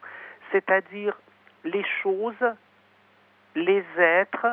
c'est-à-dire 0.53 1.17
les 1.65 1.85
choses, 2.03 2.55
les 3.55 3.85
êtres 3.99 4.47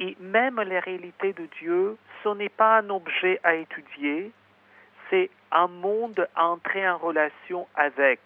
et 0.00 0.16
même 0.20 0.60
les 0.60 0.78
réalités 0.78 1.32
de 1.32 1.46
Dieu, 1.60 1.96
ce 2.22 2.28
n'est 2.30 2.48
pas 2.48 2.78
un 2.78 2.90
objet 2.90 3.40
à 3.42 3.54
étudier, 3.54 4.32
c'est 5.10 5.30
un 5.50 5.68
monde 5.68 6.26
à 6.34 6.46
entrer 6.46 6.88
en 6.88 6.96
relation 6.96 7.66
avec. 7.74 8.20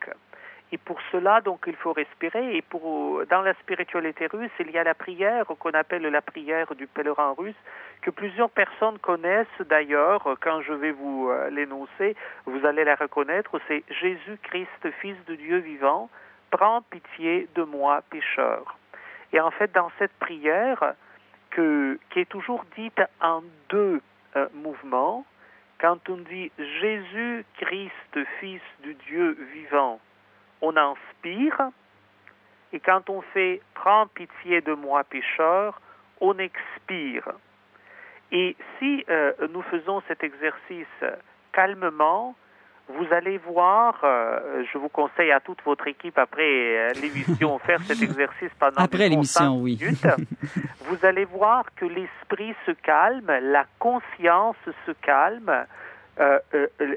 Et 0.73 0.79
pour 0.79 0.99
cela, 1.13 1.41
donc, 1.41 1.65
il 1.67 1.77
faut 1.77 1.93
respirer. 1.93 2.57
Et 2.57 2.63
pour, 2.63 3.25
dans 3.31 3.43
la 3.43 3.55
spiritualité 3.55 4.27
russe, 4.27 4.51
il 4.59 4.71
y 4.71 4.79
a 4.79 4.85
la 4.85 4.95
prière 4.95 5.47
qu'on 5.47 5.71
appelle 5.71 6.03
la 6.03 6.23
prière 6.23 6.75
du 6.75 6.87
pèlerin 6.87 7.35
russe, 7.39 7.55
que 8.03 8.11
plusieurs 8.11 8.51
personnes 8.51 8.99
connaissent 8.99 9.47
d'ailleurs. 9.69 10.37
Quand 10.41 10.63
je 10.63 10.73
vais 10.73 10.91
vous 10.91 11.29
euh, 11.31 11.51
l'énoncer, 11.51 12.17
vous 12.47 12.67
allez 12.67 12.85
la 12.85 12.97
reconnaître. 12.97 13.61
C'est 13.69 13.85
Jésus-Christ, 13.91 14.91
Fils 15.01 15.17
de 15.27 15.37
Dieu 15.37 15.59
vivant, 15.59 16.11
prends 16.51 16.83
pitié 16.83 17.49
de 17.55 17.63
moi, 17.63 18.03
pécheur. 18.11 18.77
Et 19.33 19.41
en 19.41 19.51
fait, 19.53 19.73
dans 19.73 19.91
cette 19.99 20.15
prière, 20.15 20.95
qui 21.55 22.21
est 22.21 22.29
toujours 22.29 22.65
dite 22.77 23.01
en 23.23 23.43
deux 23.71 24.01
euh, 24.37 24.47
mouvements, 24.53 25.25
quand 25.81 26.09
on 26.09 26.19
dit 26.19 26.51
Jésus-Christ, 26.59 28.19
Fils 28.41 28.61
du 28.83 28.95
Dieu 28.95 29.39
vivant, 29.55 30.01
on 30.63 30.77
inspire, 30.77 31.71
et 32.73 32.81
quand 32.81 33.09
on 33.11 33.23
fait 33.23 33.61
Prends 33.75 34.07
pitié 34.09 34.61
de 34.63 34.73
moi, 34.73 35.05
pécheur, 35.05 35.81
on 36.21 36.37
expire. 36.39 37.29
Et 38.33 38.57
si 38.79 39.05
euh, 39.09 39.33
nous 39.53 39.63
faisons 39.63 40.03
cet 40.09 40.25
exercice 40.25 40.87
calmement, 41.53 42.35
vous 42.89 43.07
allez 43.13 43.39
voir, 43.39 44.01
euh, 44.05 44.65
je 44.73 44.79
vous 44.79 44.89
conseille 44.89 45.33
à 45.33 45.41
toute 45.41 45.61
votre 45.65 45.87
équipe 45.89 46.19
après 46.19 46.43
euh, 46.43 46.93
l'émission 47.01 47.59
faire 47.67 47.81
cet 47.83 48.01
exercice 48.01 48.51
pendant 48.59 48.83
après 48.83 49.09
l'émission, 49.09 49.61
oui. 49.61 49.79
minutes. 49.81 50.07
vous 50.87 51.05
allez 51.05 51.25
voir 51.25 51.65
que 51.75 51.85
l'esprit 51.85 52.55
se 52.65 52.71
calme, 52.71 53.27
la 53.27 53.65
conscience 53.79 54.57
se 54.87 54.93
calme, 55.03 55.67
euh, 56.21 56.39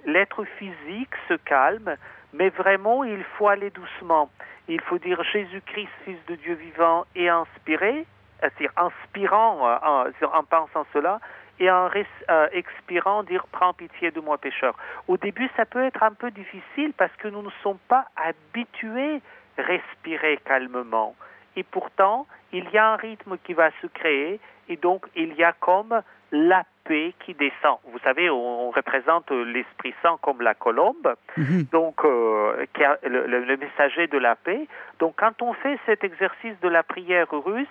l'être 0.05 0.43
physique 0.57 1.13
se 1.27 1.33
calme, 1.33 1.95
mais 2.33 2.49
vraiment 2.49 3.03
il 3.03 3.23
faut 3.37 3.47
aller 3.47 3.69
doucement. 3.69 4.29
Il 4.67 4.81
faut 4.81 4.99
dire 4.99 5.23
Jésus-Christ, 5.23 5.89
Fils 6.05 6.19
de 6.27 6.35
Dieu 6.35 6.53
vivant, 6.53 7.05
et 7.15 7.27
inspirer, 7.27 8.05
c'est-à-dire 8.39 8.71
inspirant 8.77 9.79
en, 9.83 10.05
en 10.05 10.43
pensant 10.43 10.85
cela, 10.93 11.19
et 11.59 11.69
en 11.69 11.89
euh, 12.29 12.47
expirant 12.51 13.23
dire 13.23 13.45
prends 13.51 13.73
pitié 13.73 14.11
de 14.11 14.19
moi 14.19 14.37
pécheur. 14.37 14.75
Au 15.07 15.17
début, 15.17 15.49
ça 15.57 15.65
peut 15.65 15.83
être 15.83 16.03
un 16.03 16.13
peu 16.13 16.31
difficile 16.31 16.93
parce 16.97 17.15
que 17.17 17.27
nous 17.27 17.41
ne 17.41 17.49
sommes 17.63 17.79
pas 17.87 18.05
habitués 18.15 19.21
à 19.57 19.61
respirer 19.61 20.37
calmement. 20.45 21.15
Et 21.55 21.63
pourtant, 21.63 22.27
il 22.53 22.69
y 22.71 22.77
a 22.77 22.93
un 22.93 22.95
rythme 22.95 23.37
qui 23.43 23.53
va 23.53 23.71
se 23.81 23.87
créer 23.87 24.39
et 24.69 24.77
donc 24.77 25.05
il 25.15 25.33
y 25.33 25.43
a 25.43 25.51
comme 25.53 26.01
la 26.31 26.63
qui 27.19 27.33
descend. 27.33 27.77
Vous 27.91 27.99
savez, 27.99 28.29
on, 28.29 28.71
représente 28.71 29.31
l'Esprit 29.31 29.93
Saint 30.01 30.17
comme 30.21 30.41
la 30.41 30.53
colombe, 30.53 31.15
mhm. 31.37 31.63
donc 31.71 32.03
euh, 32.05 32.65
qui 32.73 32.83
a 32.83 32.97
le, 33.03 33.25
le, 33.25 33.57
messager 33.57 34.07
de 34.07 34.17
la 34.17 34.35
paix. 34.35 34.67
Donc 34.99 35.15
quand 35.17 35.41
on 35.41 35.53
fait 35.53 35.79
cet 35.85 36.03
exercice 36.03 36.59
de 36.61 36.69
la 36.69 36.83
prière 36.83 37.27
russe, 37.31 37.67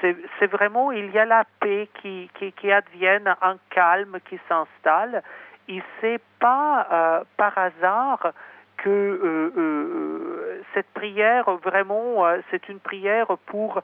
c'est 0.00 0.46
vraiment, 0.46 0.92
il 0.92 1.10
y 1.10 1.18
a 1.18 1.24
la 1.24 1.44
paix 1.60 1.88
qui, 2.00 2.30
qui, 2.34 2.52
qui 2.52 2.72
advienne, 2.72 3.34
un 3.42 3.56
calme 3.70 4.18
qui 4.28 4.38
s'installe. 4.48 5.22
Et 5.68 5.82
c'est 6.00 6.20
pas 6.38 6.86
euh, 6.90 7.24
par 7.36 7.56
hasard 7.56 8.32
que 8.78 8.88
euh, 8.88 9.52
euh, 9.56 10.62
cette 10.74 10.88
prière, 10.94 11.50
vraiment, 11.62 12.24
c'est 12.50 12.68
une 12.68 12.80
prière 12.80 13.26
pour, 13.46 13.82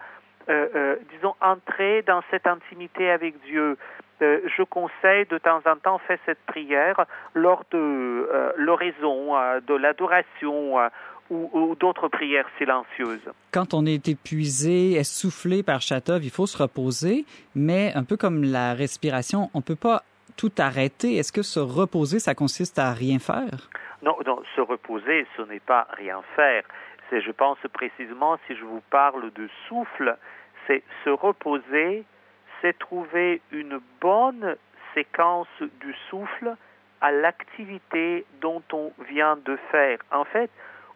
disons, 0.48 1.34
entrer 1.40 2.02
dans 2.02 2.22
cette 2.30 2.46
intimité 2.46 3.10
avec 3.10 3.40
Dieu. 3.42 3.76
Je 4.20 4.62
conseille 4.62 5.26
de 5.26 5.38
temps 5.38 5.60
en 5.66 5.76
temps 5.76 5.98
faire 5.98 6.18
cette 6.26 6.44
prière 6.46 7.04
lors 7.34 7.64
de 7.70 8.28
l'oraison, 8.56 9.34
de 9.66 9.74
l'adoration 9.74 10.78
ou, 11.30 11.76
d'autres 11.78 12.08
prières 12.08 12.48
silencieuses. 12.58 13.28
Quand 13.52 13.74
on 13.74 13.84
est 13.84 14.08
épuisé, 14.08 14.92
essoufflé 14.92 15.62
par 15.62 15.80
Chatov, 15.80 16.24
il 16.24 16.30
faut 16.30 16.46
se 16.46 16.56
reposer, 16.56 17.24
mais 17.54 17.92
un 17.94 18.04
peu 18.04 18.16
comme 18.16 18.44
la 18.44 18.74
respiration, 18.74 19.50
on 19.54 19.58
ne 19.58 19.62
peut 19.62 19.76
pas 19.76 20.02
tout 20.36 20.52
arrêter. 20.58 21.16
Est-ce 21.16 21.32
que 21.32 21.42
se 21.42 21.60
reposer, 21.60 22.18
ça 22.18 22.34
consiste 22.34 22.78
à 22.78 22.92
rien 22.92 23.18
faire? 23.18 23.68
Non, 24.02 24.16
non, 24.26 24.42
se 24.54 24.60
reposer, 24.60 25.26
ce 25.36 25.42
n'est 25.42 25.60
pas 25.60 25.86
rien 25.96 26.22
faire. 26.36 26.62
C'est, 27.08 27.20
je 27.20 27.30
pense 27.30 27.58
précisément, 27.72 28.36
si 28.46 28.56
je 28.56 28.64
vous 28.64 28.82
parle 28.90 29.32
de 29.32 29.48
souffle, 29.68 30.16
c'est 30.66 30.82
se 31.04 31.10
reposer, 31.10 32.04
trouver 32.72 33.40
une 33.52 33.80
bonne 34.00 34.56
séquence 34.94 35.48
du 35.80 35.94
souffle 36.10 36.56
à 37.00 37.12
l'activité 37.12 38.24
dont 38.40 38.62
on 38.72 38.92
vient 39.08 39.36
de 39.44 39.56
faire. 39.70 39.98
En 40.10 40.24
fait, 40.24 40.50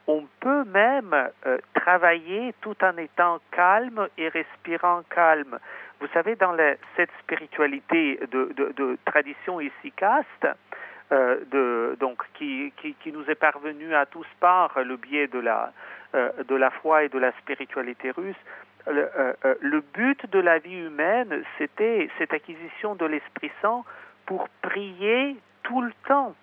on 0.06 0.26
peut 0.40 0.64
même 0.64 1.14
euh, 1.46 1.58
travailler 1.74 2.54
tout 2.62 2.76
en 2.82 2.96
étant 2.96 3.38
calme 3.52 4.08
et 4.18 4.28
respirant 4.28 5.02
calme. 5.10 5.58
Vous 6.00 6.08
savez, 6.14 6.34
dans 6.34 6.56
cette 6.96 7.10
spiritualité 7.22 8.18
de, 8.32 8.98
tradition 9.04 9.60
ici-caste, 9.60 10.48
euh, 11.12 11.94
donc 11.96 12.22
qui, 12.34 12.72
nous 13.06 13.30
est 13.30 13.34
parvenue 13.34 13.94
à 13.94 14.06
tous 14.06 14.26
par 14.40 14.80
le 14.82 14.96
biais 14.96 15.26
de 15.26 15.38
la, 15.38 15.72
euh, 16.14 16.30
de 16.48 16.54
la 16.54 16.70
foi 16.70 17.04
et 17.04 17.08
de 17.08 17.18
la 17.18 17.32
spiritualité 17.32 18.10
russe, 18.10 18.42
le 18.86 19.80
but 19.94 20.30
de 20.30 20.38
la 20.38 20.58
vie 20.58 20.76
humaine, 20.76 21.42
c'était 21.58 22.08
cette 22.18 22.32
acquisition 22.32 22.94
de 22.94 23.06
l'Esprit 23.06 23.50
Saint 23.62 23.84
pour 24.26 24.48
prier 24.62 25.36
tout 25.62 25.82
le 25.82 25.92
temps. 26.06 26.34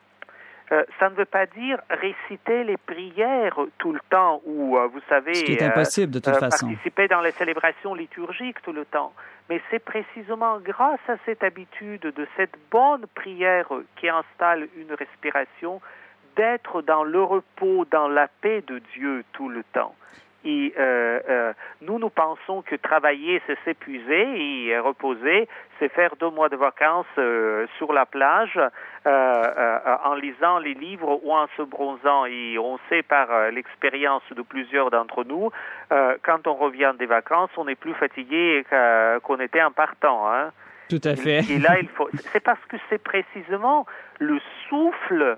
Euh, 0.71 0.83
ça 0.99 1.09
ne 1.09 1.15
veut 1.15 1.25
pas 1.25 1.45
dire 1.45 1.79
réciter 1.89 2.65
les 2.65 2.75
prières 2.75 3.57
tout 3.77 3.93
le 3.93 4.01
temps 4.09 4.41
ou, 4.45 4.77
euh, 4.77 4.87
vous 4.87 4.99
savez, 5.07 5.33
Ce 5.33 5.45
qui 5.45 5.53
est 5.53 5.63
impossible 5.63 6.11
de 6.11 6.19
toute 6.19 6.33
euh, 6.33 6.39
façon. 6.39 6.67
participer 6.67 7.07
dans 7.07 7.21
les 7.21 7.31
célébrations 7.31 7.93
liturgiques 7.93 8.61
tout 8.63 8.73
le 8.73 8.83
temps. 8.83 9.13
Mais 9.49 9.61
c'est 9.71 9.79
précisément 9.79 10.59
grâce 10.59 10.99
à 11.07 11.15
cette 11.25 11.41
habitude 11.41 12.01
de 12.01 12.27
cette 12.35 12.55
bonne 12.69 13.05
prière 13.15 13.69
qui 13.95 14.09
installe 14.09 14.67
une 14.75 14.93
respiration 14.93 15.79
d'être 16.35 16.81
dans 16.81 17.05
le 17.05 17.23
repos, 17.23 17.85
dans 17.89 18.09
la 18.09 18.27
paix 18.27 18.61
de 18.67 18.79
Dieu 18.93 19.23
tout 19.31 19.47
le 19.47 19.63
temps. 19.71 19.95
Euh, 20.47 21.19
euh, 21.29 21.53
nous, 21.81 21.99
nous 21.99 22.09
pensons 22.09 22.61
que 22.61 22.75
travailler, 22.75 23.41
c'est 23.47 23.57
s'épuiser 23.65 24.67
et 24.67 24.79
reposer, 24.79 25.47
c'est 25.79 25.89
faire 25.89 26.15
deux 26.19 26.29
mois 26.29 26.49
de 26.49 26.55
vacances 26.55 27.05
euh, 27.17 27.65
sur 27.77 27.93
la 27.93 28.05
plage 28.05 28.59
en 29.05 30.15
lisant 30.15 30.59
les 30.59 30.73
livres 30.73 31.21
ou 31.23 31.33
en 31.33 31.47
se 31.55 31.61
bronzant. 31.61 32.25
Et 32.25 32.57
on 32.57 32.77
sait 32.89 33.03
par 33.03 33.51
l'expérience 33.51 34.23
de 34.35 34.41
plusieurs 34.41 34.91
d'entre 34.91 35.23
nous, 35.23 35.49
quand 35.89 36.45
on 36.45 36.55
revient 36.55 36.93
des 36.99 37.05
vacances, 37.05 37.49
on 37.55 37.69
est 37.69 37.75
plus 37.75 37.93
fatigué 37.93 38.65
qu'on 39.23 39.39
était 39.39 39.63
en 39.63 39.71
partant. 39.71 40.29
Hein. 40.29 40.51
Tout 40.89 41.01
à 41.03 41.15
fait. 41.15 41.39
et 41.49 41.59
là, 41.59 41.79
il 41.79 41.87
faut. 41.89 42.09
C'est 42.31 42.39
parce 42.39 42.63
que 42.69 42.77
c'est 42.89 43.01
précisément 43.01 43.85
le 44.19 44.39
souffle 44.69 45.21
euh, 45.21 45.35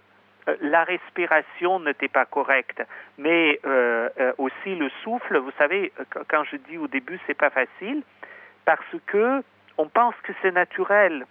la 0.61 0.83
respiration 0.83 1.79
n'était 1.79 2.07
pas 2.07 2.25
correcte, 2.25 2.81
mais 3.17 3.59
euh, 3.65 4.09
euh, 4.19 4.33
aussi 4.37 4.75
le 4.75 4.89
souffle. 5.03 5.37
Vous 5.37 5.51
savez, 5.57 5.91
quand 6.27 6.43
je 6.45 6.57
dis 6.57 6.77
au 6.77 6.87
début 6.87 7.19
c'est 7.27 7.37
pas 7.37 7.49
facile, 7.49 8.03
parce 8.65 8.95
que 9.07 9.43
on 9.77 9.87
pense 9.87 10.15
que 10.23 10.33
c'est 10.41 10.51
naturel, 10.51 11.25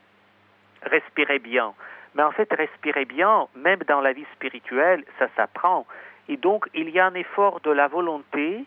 respirer 0.83 1.39
bien. 1.39 1.75
Mais 2.15 2.23
en 2.23 2.33
fait, 2.33 2.51
respirer 2.53 3.05
bien, 3.05 3.47
même 3.55 3.81
dans 3.87 4.01
la 4.01 4.13
vie 4.13 4.27
spirituelle, 4.35 5.05
ça 5.19 5.29
s'apprend. 5.37 5.87
Et 6.29 6.37
donc, 6.37 6.67
il 6.75 6.89
y 6.91 6.99
a 6.99 7.07
un 7.07 7.15
effort 7.15 7.61
de 7.61 7.71
la 7.71 7.89
volonté 7.89 8.65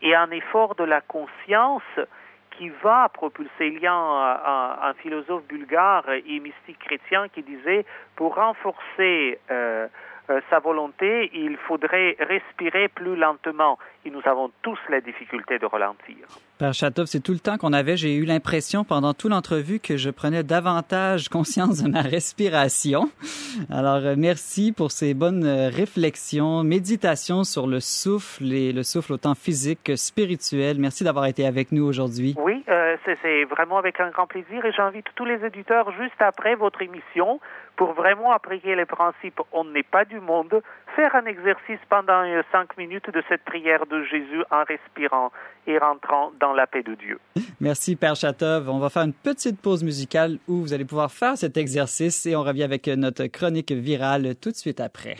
et 0.00 0.14
un 0.14 0.30
effort 0.30 0.74
de 0.74 0.84
la 0.84 1.00
conscience 1.00 1.82
qui 2.56 2.70
va 2.82 3.08
propulser. 3.08 3.68
Il 3.68 3.78
y 3.78 3.86
a 3.86 3.94
un, 3.94 4.94
philosophe 4.94 5.44
bulgare 5.44 6.08
et 6.10 6.40
mystique 6.40 6.78
chrétien 6.78 7.28
qui 7.28 7.42
disait 7.42 7.84
pour 8.16 8.34
renforcer 8.36 9.38
euh, 9.50 9.88
euh, 10.30 10.40
sa 10.50 10.60
volonté, 10.60 11.30
il 11.34 11.56
faudrait 11.56 12.16
respirer 12.20 12.88
plus 12.88 13.16
lentement. 13.16 13.78
Et 14.04 14.10
nous 14.10 14.22
avons 14.24 14.50
tous 14.62 14.78
la 14.88 15.00
difficulté 15.00 15.58
de 15.58 15.66
ralentir. 15.66 16.26
Père 16.62 16.74
Chatov, 16.74 17.06
c'est 17.06 17.18
tout 17.18 17.32
le 17.32 17.40
temps 17.40 17.58
qu'on 17.58 17.72
avait. 17.72 17.96
J'ai 17.96 18.14
eu 18.14 18.24
l'impression 18.24 18.84
pendant 18.84 19.14
toute 19.14 19.32
l'entrevue 19.32 19.80
que 19.80 19.96
je 19.96 20.10
prenais 20.10 20.44
davantage 20.44 21.28
conscience 21.28 21.82
de 21.82 21.90
ma 21.90 22.02
respiration. 22.02 23.10
Alors, 23.68 23.96
euh, 24.04 24.14
merci 24.16 24.70
pour 24.70 24.92
ces 24.92 25.12
bonnes 25.12 25.44
euh, 25.44 25.70
réflexions, 25.70 26.62
méditations 26.62 27.42
sur 27.42 27.66
le 27.66 27.80
souffle 27.80 28.52
et 28.52 28.72
le 28.72 28.84
souffle 28.84 29.14
autant 29.14 29.34
physique 29.34 29.80
que 29.82 29.96
spirituel. 29.96 30.76
Merci 30.78 31.02
d'avoir 31.02 31.26
été 31.26 31.44
avec 31.44 31.72
nous 31.72 31.82
aujourd'hui. 31.82 32.36
Oui, 32.38 32.62
euh, 32.68 32.96
c'est 33.04 33.42
vraiment 33.42 33.78
avec 33.78 33.98
un 33.98 34.10
grand 34.10 34.28
plaisir 34.28 34.64
et 34.64 34.70
j'invite 34.70 35.06
tous 35.16 35.24
les 35.24 35.44
éditeurs 35.44 35.90
juste 36.00 36.20
après 36.20 36.54
votre 36.54 36.80
émission 36.80 37.40
pour 37.74 37.94
vraiment 37.94 38.30
appliquer 38.32 38.76
les 38.76 38.84
principes 38.84 39.40
on 39.50 39.64
n'est 39.64 39.82
pas 39.82 40.04
du 40.04 40.20
monde, 40.20 40.62
faire 40.94 41.16
un 41.16 41.24
exercice 41.24 41.80
pendant 41.88 42.22
cinq 42.52 42.76
minutes 42.76 43.10
de 43.10 43.22
cette 43.28 43.42
prière 43.44 43.86
de 43.86 44.04
Jésus 44.04 44.44
en 44.50 44.62
respirant 44.62 45.32
et 45.66 45.78
rentrant 45.78 46.32
dans 46.38 46.51
la 46.54 46.66
paix 46.66 46.82
de 46.82 46.94
Dieu. 46.94 47.18
Merci, 47.60 47.96
Père 47.96 48.16
Chatov. 48.16 48.68
On 48.68 48.78
va 48.78 48.90
faire 48.90 49.02
une 49.02 49.12
petite 49.12 49.60
pause 49.60 49.82
musicale 49.84 50.38
où 50.48 50.60
vous 50.60 50.72
allez 50.72 50.84
pouvoir 50.84 51.10
faire 51.10 51.36
cet 51.36 51.56
exercice 51.56 52.26
et 52.26 52.36
on 52.36 52.42
revient 52.42 52.64
avec 52.64 52.86
notre 52.88 53.26
chronique 53.26 53.72
virale 53.72 54.34
tout 54.40 54.50
de 54.50 54.56
suite 54.56 54.80
après. 54.80 55.16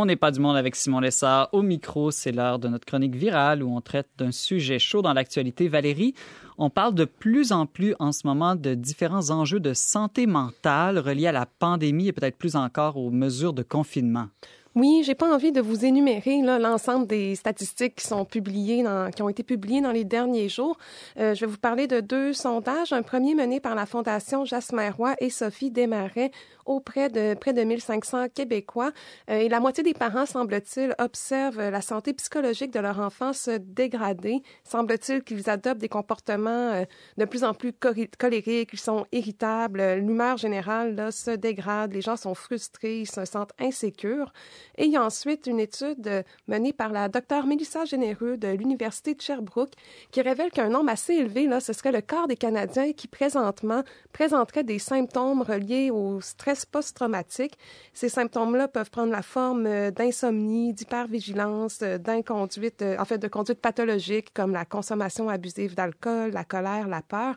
On 0.00 0.06
n'est 0.06 0.16
pas 0.16 0.30
du 0.30 0.40
monde 0.40 0.56
avec 0.56 0.76
Simon 0.76 1.00
Lessard. 1.00 1.50
Au 1.52 1.60
micro, 1.60 2.10
c'est 2.10 2.32
l'heure 2.32 2.58
de 2.58 2.68
notre 2.68 2.86
chronique 2.86 3.14
virale 3.14 3.62
où 3.62 3.76
on 3.76 3.82
traite 3.82 4.08
d'un 4.16 4.32
sujet 4.32 4.78
chaud 4.78 5.02
dans 5.02 5.12
l'actualité. 5.12 5.68
Valérie, 5.68 6.14
on 6.56 6.70
parle 6.70 6.94
de 6.94 7.04
plus 7.04 7.52
en 7.52 7.66
plus 7.66 7.94
en 7.98 8.10
ce 8.10 8.26
moment 8.26 8.54
de 8.54 8.72
différents 8.72 9.28
enjeux 9.28 9.60
de 9.60 9.74
santé 9.74 10.26
mentale 10.26 10.98
reliés 10.98 11.26
à 11.26 11.32
la 11.32 11.44
pandémie 11.44 12.08
et 12.08 12.12
peut-être 12.12 12.38
plus 12.38 12.56
encore 12.56 12.96
aux 12.96 13.10
mesures 13.10 13.52
de 13.52 13.62
confinement. 13.62 14.28
Oui, 14.76 15.02
j'ai 15.04 15.16
pas 15.16 15.28
envie 15.28 15.50
de 15.50 15.60
vous 15.60 15.84
énumérer 15.84 16.42
l'ensemble 16.42 17.08
des 17.08 17.34
statistiques 17.34 17.96
qui 17.96 18.06
sont 18.06 18.24
publiées, 18.24 18.84
dans, 18.84 19.10
qui 19.10 19.20
ont 19.20 19.28
été 19.28 19.42
publiées 19.42 19.80
dans 19.80 19.90
les 19.90 20.04
derniers 20.04 20.48
jours. 20.48 20.78
Euh, 21.18 21.34
je 21.34 21.40
vais 21.40 21.50
vous 21.50 21.58
parler 21.58 21.88
de 21.88 21.98
deux 21.98 22.32
sondages. 22.32 22.92
Un 22.92 23.02
premier 23.02 23.34
mené 23.34 23.58
par 23.58 23.74
la 23.74 23.84
Fondation 23.84 24.44
Jasmin 24.44 24.92
Roy 24.92 25.16
et 25.18 25.28
Sophie 25.28 25.72
Desmarais 25.72 26.30
auprès 26.66 27.08
de 27.08 27.34
près 27.34 27.52
de 27.52 27.62
1500 27.62 28.28
Québécois. 28.32 28.92
Euh, 29.28 29.38
et 29.38 29.48
la 29.48 29.58
moitié 29.58 29.82
des 29.82 29.92
parents, 29.92 30.24
semble-t-il, 30.24 30.94
observent 31.00 31.68
la 31.68 31.80
santé 31.80 32.12
psychologique 32.12 32.72
de 32.72 32.78
leur 32.78 33.00
enfant 33.00 33.32
se 33.32 33.58
dégrader. 33.58 34.40
Semble-t-il 34.62 35.24
qu'ils 35.24 35.50
adoptent 35.50 35.80
des 35.80 35.88
comportements 35.88 36.50
euh, 36.50 36.84
de 37.18 37.24
plus 37.24 37.42
en 37.42 37.54
plus 37.54 37.72
colériques, 37.72 38.70
ils 38.72 38.78
sont 38.78 39.04
irritables, 39.10 39.82
l'humeur 39.94 40.36
générale 40.36 40.94
là, 40.94 41.10
se 41.10 41.32
dégrade, 41.32 41.92
les 41.92 42.02
gens 42.02 42.16
sont 42.16 42.34
frustrés, 42.34 43.00
ils 43.00 43.10
se 43.10 43.24
sentent 43.24 43.52
insécures. 43.58 44.32
Et 44.76 44.84
il 44.86 44.92
y 44.92 44.96
a 44.96 45.04
ensuite 45.04 45.46
une 45.46 45.60
étude 45.60 46.06
euh, 46.06 46.22
menée 46.48 46.72
par 46.72 46.90
la 46.90 47.08
docteure 47.08 47.46
Mélissa 47.46 47.84
Généreux 47.84 48.36
de 48.36 48.48
l'Université 48.48 49.14
de 49.14 49.20
Sherbrooke 49.20 49.72
qui 50.10 50.20
révèle 50.22 50.50
qu'un 50.50 50.68
nombre 50.68 50.90
assez 50.90 51.14
élevé, 51.14 51.46
là, 51.46 51.60
ce 51.60 51.72
serait 51.72 51.92
le 51.92 52.00
quart 52.00 52.28
des 52.28 52.36
Canadiens 52.36 52.92
qui 52.92 53.08
présentement 53.08 53.82
présenteraient 54.12 54.64
des 54.64 54.78
symptômes 54.78 55.42
reliés 55.42 55.90
au 55.90 56.20
stress 56.20 56.66
post-traumatique. 56.66 57.58
Ces 57.94 58.08
symptômes-là 58.08 58.68
peuvent 58.68 58.90
prendre 58.90 59.12
la 59.12 59.22
forme 59.22 59.66
euh, 59.66 59.90
d'insomnie, 59.90 60.72
d'hypervigilance, 60.72 61.80
euh, 61.82 61.98
d'inconduite, 61.98 62.82
en 62.98 63.04
fait, 63.04 63.18
de 63.18 63.28
conduite 63.28 63.60
pathologique 63.60 64.32
comme 64.34 64.52
la 64.52 64.64
consommation 64.64 65.28
abusive 65.28 65.74
d'alcool, 65.74 66.30
la 66.32 66.44
colère, 66.44 66.88
la 66.88 67.02
peur. 67.02 67.36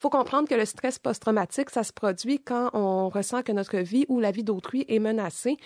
Il 0.00 0.04
faut 0.04 0.08
comprendre 0.08 0.48
que 0.48 0.54
le 0.54 0.64
stress 0.64 0.98
post-traumatique, 0.98 1.68
ça 1.68 1.84
se 1.84 1.92
produit 1.92 2.38
quand 2.38 2.70
on 2.72 3.10
ressent 3.10 3.42
que 3.42 3.52
notre 3.52 3.76
vie 3.76 4.06
ou 4.08 4.18
la 4.18 4.30
vie 4.30 4.42
d'autrui 4.42 4.86
est 4.88 4.98
menacée. 4.98 5.58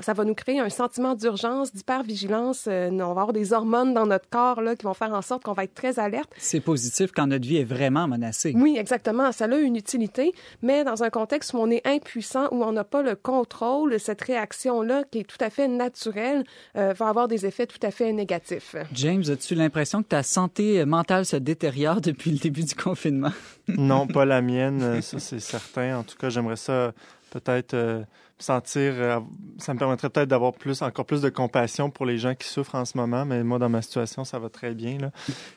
Ça 0.00 0.14
va 0.14 0.24
nous 0.24 0.32
créer 0.32 0.60
un 0.60 0.70
sentiment 0.70 1.14
d'urgence, 1.14 1.74
d'hypervigilance. 1.74 2.64
Euh, 2.68 2.88
on 2.88 3.12
va 3.12 3.20
avoir 3.20 3.34
des 3.34 3.52
hormones 3.52 3.92
dans 3.92 4.06
notre 4.06 4.30
corps 4.30 4.62
là, 4.62 4.76
qui 4.76 4.84
vont 4.84 4.94
faire 4.94 5.12
en 5.12 5.20
sorte 5.20 5.42
qu'on 5.42 5.52
va 5.52 5.64
être 5.64 5.74
très 5.74 5.98
alerte. 5.98 6.32
C'est 6.38 6.60
positif 6.60 7.12
quand 7.14 7.26
notre 7.26 7.46
vie 7.46 7.58
est 7.58 7.64
vraiment 7.64 8.08
menacée. 8.08 8.54
Oui, 8.56 8.78
exactement. 8.78 9.30
Ça 9.30 9.44
a 9.44 9.56
une 9.58 9.76
utilité, 9.76 10.32
mais 10.62 10.84
dans 10.84 11.02
un 11.02 11.10
contexte 11.10 11.52
où 11.52 11.58
on 11.58 11.70
est 11.70 11.86
impuissant, 11.86 12.48
où 12.50 12.64
on 12.64 12.72
n'a 12.72 12.84
pas 12.84 13.02
le 13.02 13.14
contrôle, 13.14 14.00
cette 14.00 14.22
réaction-là, 14.22 15.04
qui 15.10 15.18
est 15.18 15.24
tout 15.24 15.44
à 15.44 15.50
fait 15.50 15.68
naturelle, 15.68 16.44
euh, 16.78 16.94
va 16.94 17.08
avoir 17.08 17.28
des 17.28 17.44
effets 17.44 17.66
tout 17.66 17.80
à 17.82 17.90
fait 17.90 18.10
négatifs. 18.14 18.74
James, 18.94 19.24
as-tu 19.28 19.54
l'impression 19.54 20.02
que 20.02 20.08
ta 20.08 20.22
santé 20.22 20.82
mentale 20.86 21.26
se 21.26 21.36
détériore 21.36 22.00
depuis 22.00 22.30
le 22.30 22.38
début 22.38 22.64
du 22.64 22.74
confinement? 22.74 23.32
Non, 23.68 24.06
pas 24.06 24.24
la 24.24 24.42
mienne, 24.42 25.02
ça 25.02 25.18
c'est 25.18 25.40
certain. 25.40 25.98
En 25.98 26.02
tout 26.02 26.16
cas, 26.16 26.30
j'aimerais 26.30 26.56
ça 26.56 26.92
peut-être 27.30 27.74
euh, 27.74 28.02
sentir, 28.42 28.94
euh, 28.96 29.20
ça 29.58 29.74
me 29.74 29.78
permettrait 29.78 30.10
peut-être 30.10 30.28
d'avoir 30.28 30.52
plus, 30.52 30.82
encore 30.82 31.04
plus 31.04 31.22
de 31.22 31.28
compassion 31.28 31.90
pour 31.90 32.06
les 32.06 32.18
gens 32.18 32.34
qui 32.34 32.46
souffrent 32.46 32.74
en 32.74 32.84
ce 32.84 32.96
moment, 32.96 33.24
mais 33.24 33.42
moi, 33.44 33.58
dans 33.58 33.68
ma 33.68 33.82
situation, 33.82 34.24
ça 34.24 34.38
va 34.38 34.48
très 34.48 34.74
bien. 34.74 34.98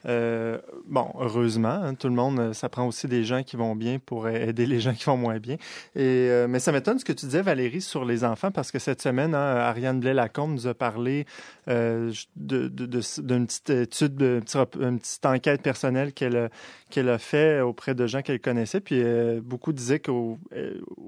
Euh, 0.06 0.60
bon, 0.88 1.08
heureusement, 1.20 1.70
hein, 1.70 1.96
tout 1.96 2.08
le 2.08 2.14
monde, 2.14 2.54
ça 2.54 2.70
prend 2.70 2.88
aussi 2.88 3.08
des 3.08 3.24
gens 3.24 3.44
qui 3.44 3.56
vont 3.56 3.76
bien 3.76 4.00
pour 4.00 4.28
aider 4.28 4.66
les 4.66 4.80
gens 4.80 4.94
qui 4.94 5.06
vont 5.06 5.18
moins 5.18 5.40
bien. 5.40 5.56
Et, 5.96 6.30
euh, 6.30 6.48
mais 6.48 6.60
ça 6.60 6.72
m'étonne 6.72 7.00
ce 7.00 7.06
que 7.06 7.14
tu 7.14 7.26
disais, 7.26 7.42
Valérie, 7.42 7.82
sur 7.82 8.06
les 8.06 8.24
enfants, 8.24 8.52
parce 8.52 8.72
que 8.72 8.80
cette 8.80 9.02
semaine, 9.02 9.34
hein, 9.34 9.58
Ariane 9.58 10.00
Blais-Lacombe 10.00 10.52
nous 10.52 10.68
a 10.68 10.74
parlé 10.74 11.26
euh, 11.68 12.12
d'une 12.36 12.70
de, 12.70 13.46
petite 13.46 13.70
étude, 13.70 14.22
une 14.22 15.00
petite 15.00 15.26
enquête 15.26 15.62
personnelle 15.62 16.14
qu'elle 16.14 16.50
qu'elle 16.92 17.10
a 17.10 17.18
fait 17.18 17.62
auprès 17.62 17.96
de 17.96 18.06
gens 18.06 18.22
qu'elle 18.22 18.40
connaissait, 18.40 18.80
puis 18.80 19.04
beaucoup 19.42 19.74
disaient 19.74 20.00
qu'au 20.00 20.38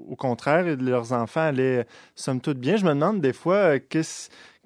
au 0.08 0.16
contraire, 0.16 0.64
leurs 0.76 1.12
enfants 1.12 1.40
allaient 1.40 1.67
somme 2.14 2.40
toute 2.40 2.58
bien. 2.58 2.76
Je 2.76 2.84
me 2.84 2.90
demande 2.90 3.20
des 3.20 3.32
fois 3.32 3.76
euh, 3.76 3.78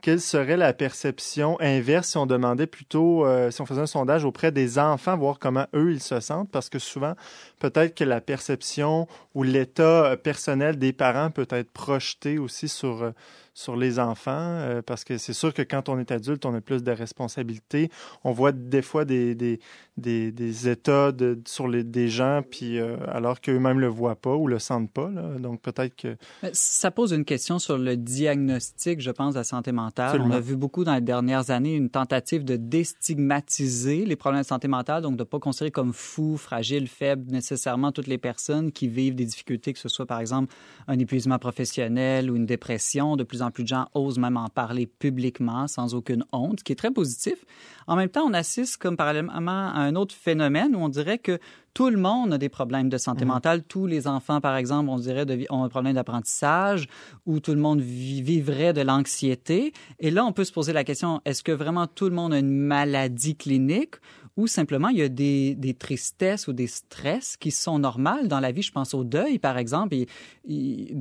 quelle 0.03 0.21
serait 0.21 0.57
la 0.57 0.73
perception 0.73 1.57
inverse 1.61 2.09
si 2.09 2.17
on 2.17 2.27
demandait 2.27 2.67
plutôt, 2.67 3.25
euh, 3.25 3.51
si 3.51 3.61
on 3.61 3.67
faisait 3.67 3.81
un 3.81 3.87
sondage 3.87 4.25
auprès 4.25 4.51
des 4.51 4.79
enfants, 4.79 5.17
voir 5.17 5.39
comment 5.39 5.67
eux, 5.75 5.93
ils 5.93 6.03
se 6.03 6.19
sentent, 6.21 6.51
parce 6.51 6.69
que 6.69 6.81
souvent, 6.81 7.15
peut-être 7.61 7.95
que 7.95 8.05
la 8.05 8.21
perception 8.21 9.07
ou 9.35 9.43
l'état 9.43 10.07
euh, 10.07 10.17
personnel 10.17 10.79
des 10.79 10.93
parents 10.93 11.31
peut 11.31 11.49
être 11.51 11.71
projeté 11.71 12.39
aussi 12.39 12.69
sur, 12.69 13.13
sur 13.55 13.77
les 13.77 13.99
enfants, 13.99 14.31
euh, 14.33 14.83
parce 14.83 15.05
que 15.05 15.19
c'est 15.19 15.33
sûr 15.33 15.53
que 15.53 15.63
quand 15.63 15.89
on 15.89 15.99
est 15.99 16.11
adulte, 16.11 16.45
on 16.47 16.55
a 16.55 16.61
plus 16.61 16.83
de 16.83 16.91
responsabilités. 16.91 17.91
On 18.25 18.33
voit 18.33 18.53
des 18.53 18.83
fois 18.83 19.05
des, 19.05 19.35
des, 19.35 19.61
des, 19.97 20.33
des 20.33 20.69
états 20.69 21.13
de, 21.13 21.41
sur 21.47 21.69
les, 21.69 21.85
des 21.85 22.09
gens, 22.09 22.43
puis 22.49 22.79
euh, 22.79 22.97
alors 23.09 23.41
qu'eux-mêmes 23.41 23.81
le 23.81 23.89
voient 23.89 24.17
pas 24.17 24.35
ou 24.35 24.47
le 24.47 24.59
sentent 24.59 24.91
pas. 24.91 25.11
Là. 25.11 25.39
Donc 25.39 25.61
peut-être 25.61 25.95
que... 25.97 26.17
Ça 26.53 26.91
pose 26.91 27.13
une 27.13 27.25
question 27.25 27.59
sur 27.59 27.79
le 27.79 27.97
diagnostic, 27.97 29.01
je 29.01 29.11
pense, 29.11 29.35
de 29.35 29.41
la 29.41 29.45
santé 29.45 29.73
mentale. 29.73 30.21
On 30.21 30.31
a 30.31 30.41
vu 30.41 30.57
beaucoup 30.57 30.85
dans 30.85 30.95
les 30.95 31.01
dernières 31.01 31.51
années 31.51 31.77
une 31.77 31.91
tentative 31.91 32.45
de 32.45 32.57
déstigmatiser 32.57 34.05
les 34.07 34.17
problèmes 34.17 34.43
de 34.43 34.47
santé 34.47 34.69
mentale, 34.69 35.03
donc 35.03 35.17
de 35.17 35.23
ne 35.23 35.29
pas 35.29 35.39
considérer 35.39 35.71
comme 35.71 35.93
fous, 35.93 36.37
fragiles, 36.37 36.89
faibles 36.89 37.31
nécessairement 37.31 37.93
toutes 37.93 38.07
les 38.07 38.19
personnes 38.19 38.73
qui 38.73 38.89
vivent 38.89 39.15
des 39.15 39.22
difficultés, 39.25 39.73
que 39.73 39.79
ce 39.79 39.89
soit 39.89 40.07
par 40.07 40.21
exemple 40.21 40.55
un 40.89 40.99
épuisement 40.99 41.39
professionnel 41.39 42.31
ou 42.31 42.37
une 42.37 42.47
dépression. 42.47 43.17
De 43.17 43.25
plus 43.25 43.43
en 43.43 43.51
plus 43.51 43.63
de 43.63 43.69
gens 43.69 43.87
osent 43.95 44.19
même 44.19 44.37
en 44.37 44.49
parler 44.49 44.87
publiquement 44.87 45.67
sans 45.69 45.95
aucune 45.95 46.25
honte, 46.33 46.61
ce 46.61 46.65
qui 46.65 46.73
est 46.73 46.77
très 46.77 46.91
positif. 46.91 47.45
En 47.87 47.97
même 47.97 48.09
temps, 48.09 48.25
on 48.25 48.35
assiste 48.35 48.77
comme 48.77 48.97
parallèlement 48.97 49.71
à 49.73 49.81
un 49.81 49.97
autre 49.97 50.15
phénomène 50.15 50.75
où 50.77 50.79
on 50.79 50.89
dirait 50.89 51.19
que 51.19 51.39
tout 51.75 51.89
le 51.89 51.97
monde 51.97 52.35
a 52.35 52.39
des 52.39 52.49
problèmes 52.49 52.89
de 52.89 52.99
santé 52.99 53.25
mhm. 53.25 53.33
mentale. 53.33 53.63
Tous 53.63 53.87
les 53.87 54.07
enfants, 54.07 54.41
par 54.41 54.57
exemple, 54.57 54.91
on 54.91 54.99
dirait, 54.99 55.25
ont 55.51 55.65
un 55.65 55.69
problème 55.69 55.95
d'apprentissage 55.95 56.87
ou 57.27 57.41
tout 57.41 57.55
le 57.55 57.61
monde 57.61 57.81
vivrait 57.81 58.73
de 58.73 58.83
l'anxiété. 58.83 59.73
Et 59.99 60.11
là, 60.11 60.25
on 60.25 60.33
peut 60.33 60.45
se 60.45 60.53
poser 60.53 60.73
la 60.73 60.85
question, 60.85 61.21
est-ce 61.25 61.43
que 61.43 61.53
vraiment 61.53 61.87
tout 61.87 62.09
le 62.09 62.15
monde 62.15 62.35
a 62.35 62.39
une 62.39 62.51
maladie 62.51 63.37
clinique 63.37 63.97
ou 64.37 64.47
simplement 64.47 64.89
il 64.89 64.99
y 64.99 65.03
a 65.03 65.09
des, 65.09 65.77
tristesses 65.79 66.49
ou 66.49 66.53
des 66.53 66.67
stress 66.67 67.37
qui 67.37 67.51
sont 67.51 67.79
normales 67.79 68.29
dans 68.29 68.41
la 68.41 68.53
vie. 68.53 68.63
Je 68.63 68.73
pense 68.73 68.95
au 68.95 69.05
deuil, 69.05 69.39
par 69.39 69.59
exemple. 69.59 69.97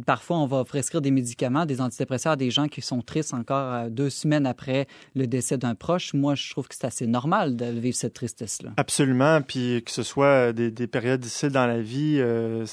Parfois, 0.05 0.39
on 0.39 0.47
va 0.47 0.63
prescrire 0.63 1.01
des 1.01 1.11
médicaments, 1.11 1.65
des 1.65 1.81
antidépresseurs 1.81 2.33
à 2.33 2.35
des 2.35 2.51
gens 2.51 2.67
qui 2.67 2.81
sont 2.81 3.01
tristes 3.01 3.33
encore 3.33 3.73
euh, 3.73 3.89
deux 3.89 4.09
semaines 4.09 4.45
après 4.45 4.87
le 5.15 5.27
décès 5.27 5.57
d'un 5.57 5.75
proche. 5.75 6.13
Moi, 6.13 6.35
je 6.35 6.49
trouve 6.51 6.67
que 6.67 6.75
c'est 6.75 6.85
assez 6.85 7.07
normal 7.07 7.55
de 7.55 7.65
vivre 7.65 7.95
cette 7.95 8.13
tristesse-là. 8.13 8.71
Absolument. 8.77 9.41
Puis 9.41 9.83
que 9.85 9.91
ce 9.91 10.03
soit 10.03 10.53
des, 10.53 10.71
des 10.71 10.87
périodes 10.87 11.21
difficiles 11.21 11.49
dans 11.49 11.67
la 11.67 11.81
vie, 11.81 12.17
euh, 12.19 12.65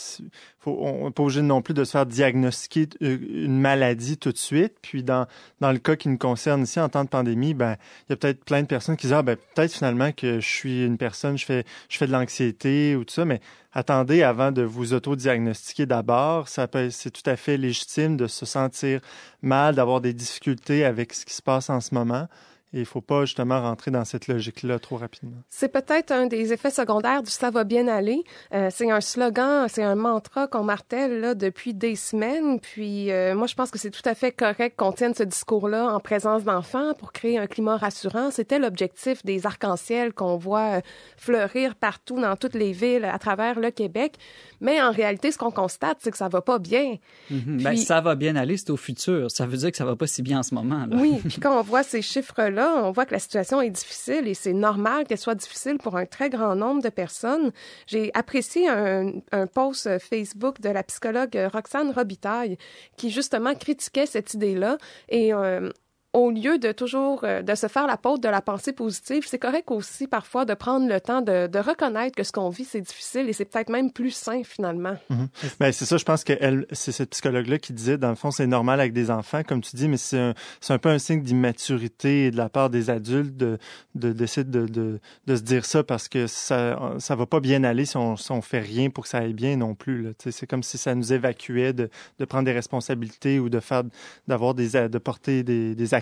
on 0.66 1.04
n'est 1.04 1.10
pas 1.10 1.22
obligé 1.22 1.42
non 1.42 1.62
plus 1.62 1.74
de 1.74 1.84
se 1.84 1.92
faire 1.92 2.06
diagnostiquer 2.06 2.88
euh, 3.02 3.18
une 3.30 3.58
maladie 3.58 4.16
tout 4.16 4.32
de 4.32 4.38
suite. 4.38 4.74
Puis 4.82 5.02
dans, 5.02 5.26
dans 5.60 5.72
le 5.72 5.78
cas 5.78 5.96
qui 5.96 6.08
nous 6.08 6.18
concerne 6.18 6.62
ici 6.62 6.80
en 6.80 6.88
temps 6.88 7.04
de 7.04 7.08
pandémie, 7.08 7.54
ben 7.54 7.76
il 8.08 8.10
y 8.10 8.12
a 8.12 8.16
peut-être 8.16 8.44
plein 8.44 8.62
de 8.62 8.66
personnes 8.66 8.96
qui 8.96 9.06
disent 9.06 9.14
ah 9.14 9.22
ben 9.22 9.36
peut-être 9.54 9.72
finalement 9.72 10.12
que 10.12 10.40
suis 10.48 10.84
une 10.84 10.98
personne, 10.98 11.38
je 11.38 11.44
fais 11.44 11.64
je 11.88 11.96
fais 11.98 12.06
de 12.06 12.12
l'anxiété 12.12 12.96
ou 12.96 13.04
tout 13.04 13.14
ça, 13.14 13.24
mais 13.24 13.40
attendez 13.72 14.22
avant 14.22 14.52
de 14.52 14.62
vous 14.62 14.94
auto-diagnostiquer 14.94 15.86
d'abord. 15.86 16.48
Ça 16.48 16.68
c'est 16.90 17.10
tout 17.10 17.28
à 17.28 17.36
fait 17.36 17.56
légitime 17.56 18.16
de 18.16 18.26
se 18.26 18.46
sentir 18.46 19.00
mal, 19.42 19.74
d'avoir 19.74 20.00
des 20.00 20.12
difficultés 20.12 20.84
avec 20.84 21.12
ce 21.12 21.24
qui 21.26 21.34
se 21.34 21.42
passe 21.42 21.70
en 21.70 21.80
ce 21.80 21.94
moment. 21.94 22.28
Et 22.74 22.78
il 22.78 22.80
ne 22.80 22.84
faut 22.84 23.00
pas 23.00 23.24
justement 23.24 23.62
rentrer 23.62 23.90
dans 23.90 24.04
cette 24.04 24.28
logique-là 24.28 24.78
trop 24.78 24.96
rapidement. 24.96 25.38
C'est 25.48 25.72
peut-être 25.72 26.12
un 26.12 26.26
des 26.26 26.52
effets 26.52 26.70
secondaires 26.70 27.22
du 27.22 27.30
ça 27.30 27.50
va 27.50 27.64
bien 27.64 27.88
aller. 27.88 28.22
Euh, 28.52 28.68
c'est 28.70 28.90
un 28.90 29.00
slogan, 29.00 29.66
c'est 29.70 29.82
un 29.82 29.94
mantra 29.94 30.48
qu'on 30.48 30.64
martèle 30.64 31.20
là, 31.20 31.34
depuis 31.34 31.72
des 31.72 31.96
semaines. 31.96 32.60
Puis 32.60 33.10
euh, 33.10 33.34
moi, 33.34 33.46
je 33.46 33.54
pense 33.54 33.70
que 33.70 33.78
c'est 33.78 33.90
tout 33.90 34.02
à 34.04 34.14
fait 34.14 34.32
correct 34.32 34.74
qu'on 34.76 34.92
tienne 34.92 35.14
ce 35.14 35.22
discours-là 35.22 35.94
en 35.94 35.98
présence 35.98 36.44
d'enfants 36.44 36.92
pour 36.98 37.12
créer 37.12 37.38
un 37.38 37.46
climat 37.46 37.78
rassurant. 37.78 38.30
C'était 38.30 38.58
l'objectif 38.58 39.24
des 39.24 39.46
arcs-en-ciel 39.46 40.12
qu'on 40.12 40.36
voit 40.36 40.76
euh, 40.76 40.80
fleurir 41.16 41.74
partout 41.74 42.20
dans 42.20 42.36
toutes 42.36 42.54
les 42.54 42.72
villes 42.72 43.06
à 43.06 43.18
travers 43.18 43.58
le 43.58 43.70
Québec. 43.70 44.16
Mais 44.60 44.82
en 44.82 44.92
réalité, 44.92 45.32
ce 45.32 45.38
qu'on 45.38 45.50
constate, 45.50 45.98
c'est 46.00 46.10
que 46.10 46.18
ça 46.18 46.28
va 46.28 46.42
pas 46.42 46.58
bien. 46.58 46.96
Mm-hmm. 47.32 47.62
Ben, 47.62 47.76
ça 47.78 48.02
va 48.02 48.14
bien 48.14 48.36
aller, 48.36 48.58
c'est 48.58 48.70
au 48.70 48.76
futur. 48.76 49.30
Ça 49.30 49.46
veut 49.46 49.56
dire 49.56 49.70
que 49.70 49.76
ça 49.78 49.86
va 49.86 49.96
pas 49.96 50.06
si 50.06 50.20
bien 50.20 50.40
en 50.40 50.42
ce 50.42 50.54
moment. 50.54 50.84
Là. 50.84 50.96
Oui, 51.00 51.18
puis 51.28 51.38
quand 51.40 51.58
on 51.58 51.62
voit 51.62 51.82
ces 51.82 52.02
chiffres-là, 52.02 52.57
on 52.62 52.90
voit 52.90 53.06
que 53.06 53.12
la 53.12 53.18
situation 53.18 53.60
est 53.60 53.70
difficile 53.70 54.28
et 54.28 54.34
c'est 54.34 54.52
normal 54.52 55.06
qu'elle 55.06 55.18
soit 55.18 55.34
difficile 55.34 55.78
pour 55.78 55.96
un 55.96 56.06
très 56.06 56.30
grand 56.30 56.54
nombre 56.54 56.82
de 56.82 56.88
personnes. 56.88 57.52
J'ai 57.86 58.10
apprécié 58.14 58.68
un, 58.68 59.12
un, 59.32 59.46
post 59.46 59.98
Facebook 59.98 60.60
de 60.60 60.68
la 60.68 60.82
psychologue 60.82 61.38
Roxane 61.52 61.90
Robitaille 61.90 62.58
qui 62.96 63.10
justement 63.10 63.54
critiquait 63.54 64.06
cette 64.06 64.34
idée-là 64.34 64.78
et 65.08 65.32
euh, 65.32 65.70
au 66.14 66.30
lieu 66.30 66.58
de 66.58 66.72
toujours 66.72 67.20
euh, 67.24 67.42
de 67.42 67.54
se 67.54 67.66
faire 67.66 67.86
la 67.86 67.98
peau 67.98 68.16
de 68.16 68.28
la 68.28 68.40
pensée 68.40 68.72
positive, 68.72 69.24
c'est 69.26 69.38
correct 69.38 69.70
aussi 69.70 70.06
parfois 70.06 70.46
de 70.46 70.54
prendre 70.54 70.88
le 70.88 71.00
temps 71.00 71.20
de, 71.20 71.58
reconnaître 71.58 72.16
que 72.16 72.22
ce 72.22 72.32
qu'on 72.32 72.48
vit 72.48 72.64
c'est 72.64 72.80
difficile 72.80 73.28
et 73.28 73.32
c'est 73.32 73.44
peut-être 73.44 73.68
même 73.68 73.92
plus 73.92 74.12
sain 74.12 74.42
finalement. 74.44 74.96
Mm 75.10 75.24
ben, 75.60 75.72
c'est 75.72 75.84
ça, 75.84 75.96
je 75.96 76.04
pense 76.04 76.24
que 76.24 76.32
c'est 76.72 76.92
cette 76.92 77.10
psychologue-là 77.10 77.58
qui 77.58 77.72
disait 77.72 77.98
dans 77.98 78.08
le 78.08 78.14
fond 78.14 78.30
c'est 78.30 78.46
normal 78.46 78.80
avec 78.80 78.92
des 78.92 79.10
enfants 79.10 79.42
comme 79.42 79.60
tu 79.60 79.76
dis, 79.76 79.88
mais 79.88 79.96
c'est 79.96 80.18
un, 80.18 80.34
un 80.68 80.78
peu 80.78 80.88
un 80.88 80.98
signe 80.98 81.22
d'immaturité 81.22 82.30
de 82.30 82.36
la 82.36 82.48
part 82.48 82.70
des 82.70 82.90
adultes 82.90 83.36
de 83.36 83.58
de 83.94 84.12
d'essayer 84.12 84.44
de, 84.44 84.66
de, 84.66 85.00
de, 85.26 85.36
se 85.36 85.42
dire 85.42 85.64
ça 85.64 85.82
parce 85.82 86.08
que 86.08 86.26
ça 86.26 86.94
ça 86.98 87.16
va 87.16 87.26
pas 87.26 87.40
bien 87.40 87.64
aller 87.64 87.84
si 87.84 87.96
on 87.96 88.16
si 88.16 88.32
on 88.32 88.40
fait 88.40 88.60
rien 88.60 88.88
pour 88.88 89.04
que 89.04 89.10
ça 89.10 89.18
aille 89.18 89.34
bien 89.34 89.56
non 89.56 89.74
plus. 89.74 90.14
C'est 90.18 90.46
comme 90.46 90.62
si 90.62 90.78
ça 90.78 90.94
nous 90.94 91.12
évacuait 91.12 91.72
de, 91.72 91.90
de 92.18 92.24
prendre 92.24 92.44
des 92.44 92.52
responsabilités 92.52 93.38
ou 93.38 93.48
de 93.48 93.60
faire 93.60 93.82
d'avoir 94.26 94.54
des 94.54 94.88
de 94.88 94.98
porter 94.98 95.42
des, 95.42 95.74
des 95.74 95.94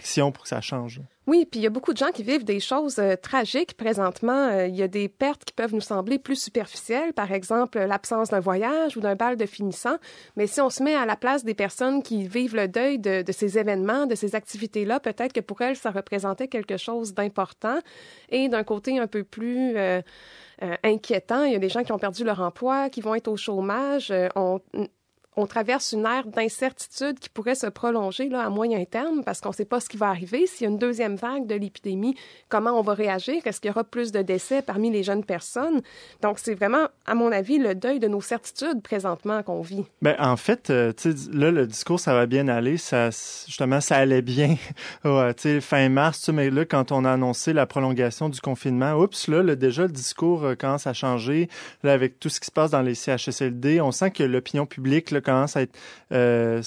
Oui, 1.26 1.44
puis 1.44 1.58
il 1.58 1.64
y 1.64 1.66
a 1.66 1.70
beaucoup 1.70 1.92
de 1.92 1.98
gens 1.98 2.12
qui 2.12 2.22
vivent 2.22 2.44
des 2.44 2.60
choses 2.60 3.00
euh, 3.00 3.16
tragiques 3.16 3.76
présentement. 3.76 4.46
Euh, 4.48 4.68
il 4.68 4.76
y 4.76 4.82
a 4.82 4.88
des 4.88 5.08
pertes 5.08 5.44
qui 5.44 5.52
peuvent 5.52 5.74
nous 5.74 5.80
sembler 5.80 6.20
plus 6.20 6.40
superficielles, 6.40 7.12
par 7.14 7.32
exemple 7.32 7.80
l'absence 7.80 8.28
d'un 8.28 8.38
voyage 8.38 8.96
ou 8.96 9.00
d'un 9.00 9.16
bal 9.16 9.36
de 9.36 9.44
finissant. 9.44 9.96
Mais 10.36 10.46
si 10.46 10.60
on 10.60 10.70
se 10.70 10.84
met 10.84 10.94
à 10.94 11.04
la 11.04 11.16
place 11.16 11.44
des 11.44 11.54
personnes 11.54 12.04
qui 12.04 12.28
vivent 12.28 12.54
le 12.54 12.68
deuil 12.68 13.00
de, 13.00 13.24
ces 13.32 13.58
événements, 13.58 14.06
de 14.06 14.14
ces 14.14 14.36
activités-là, 14.36 15.00
peut-être 15.00 15.32
que 15.32 15.40
pour 15.40 15.60
elles, 15.62 15.76
ça 15.76 15.90
représentait 15.90 16.46
quelque 16.46 16.76
chose 16.76 17.12
d'important. 17.12 17.78
Et 18.28 18.48
d'un 18.48 18.62
côté 18.62 19.00
un 19.00 19.08
peu 19.08 19.24
plus 19.24 19.76
euh, 19.76 20.02
inquiétant, 20.84 21.42
il 21.42 21.52
y 21.52 21.56
a 21.56 21.58
des 21.58 21.68
gens 21.68 21.82
qui 21.82 21.90
ont 21.90 21.98
perdu 21.98 22.22
leur 22.22 22.40
emploi, 22.40 22.88
qui 22.88 23.00
vont 23.00 23.16
être 23.16 23.28
au 23.28 23.36
chômage. 23.36 24.12
On 25.36 25.46
traverse 25.46 25.92
une 25.92 26.06
ère 26.06 26.26
d'incertitude 26.26 27.18
qui 27.18 27.28
pourrait 27.28 27.54
se 27.54 27.66
prolonger 27.66 28.28
là, 28.28 28.44
à 28.44 28.48
moyen 28.48 28.84
terme 28.84 29.22
parce 29.22 29.40
qu'on 29.40 29.50
ne 29.50 29.54
sait 29.54 29.64
pas 29.66 29.80
ce 29.80 29.88
qui 29.88 29.98
va 29.98 30.08
arriver. 30.08 30.46
S'il 30.46 30.64
y 30.64 30.66
a 30.66 30.70
une 30.70 30.78
deuxième 30.78 31.16
vague 31.16 31.46
de 31.46 31.54
l'épidémie, 31.54 32.16
comment 32.48 32.72
on 32.72 32.82
va 32.82 32.94
réagir? 32.94 33.46
Est-ce 33.46 33.60
qu'il 33.60 33.68
y 33.68 33.70
aura 33.70 33.84
plus 33.84 34.12
de 34.12 34.22
décès 34.22 34.62
parmi 34.62 34.90
les 34.90 35.02
jeunes 35.02 35.24
personnes? 35.24 35.82
Donc, 36.22 36.38
c'est 36.38 36.54
vraiment, 36.54 36.88
à 37.04 37.14
mon 37.14 37.30
avis, 37.32 37.58
le 37.58 37.74
deuil 37.74 37.98
de 37.98 38.08
nos 38.08 38.22
certitudes 38.22 38.82
présentement 38.82 39.42
qu'on 39.42 39.60
vit. 39.60 39.84
Ben, 40.00 40.16
en 40.18 40.36
fait, 40.36 40.70
euh, 40.70 40.92
là, 41.32 41.50
le 41.50 41.66
discours, 41.66 42.00
ça 42.00 42.14
va 42.14 42.26
bien 42.26 42.48
aller. 42.48 42.78
Ça, 42.78 43.10
justement, 43.10 43.80
ça 43.80 43.96
allait 43.96 44.22
bien 44.22 44.56
fin 45.60 45.88
mars. 45.90 46.30
Mais 46.30 46.48
là, 46.48 46.64
quand 46.64 46.92
on 46.92 47.04
a 47.04 47.12
annoncé 47.12 47.52
la 47.52 47.66
prolongation 47.66 48.30
du 48.30 48.40
confinement, 48.40 48.94
oups, 48.94 49.28
là, 49.28 49.54
déjà, 49.54 49.82
le 49.82 49.92
discours 49.92 50.44
euh, 50.44 50.54
commence 50.54 50.86
à 50.86 50.94
changer. 50.94 51.48
Avec 51.84 52.18
tout 52.18 52.28
ce 52.28 52.40
qui 52.40 52.46
se 52.46 52.50
passe 52.52 52.70
dans 52.70 52.82
les 52.82 52.94
CHSLD, 52.94 53.80
on 53.80 53.92
sent 53.92 54.10
que 54.10 54.22
l'opinion 54.22 54.66
publique, 54.66 55.10
là, 55.10 55.20
commence 55.26 55.56
à 55.56 55.62
être 55.62 55.76
euh, 56.12 56.62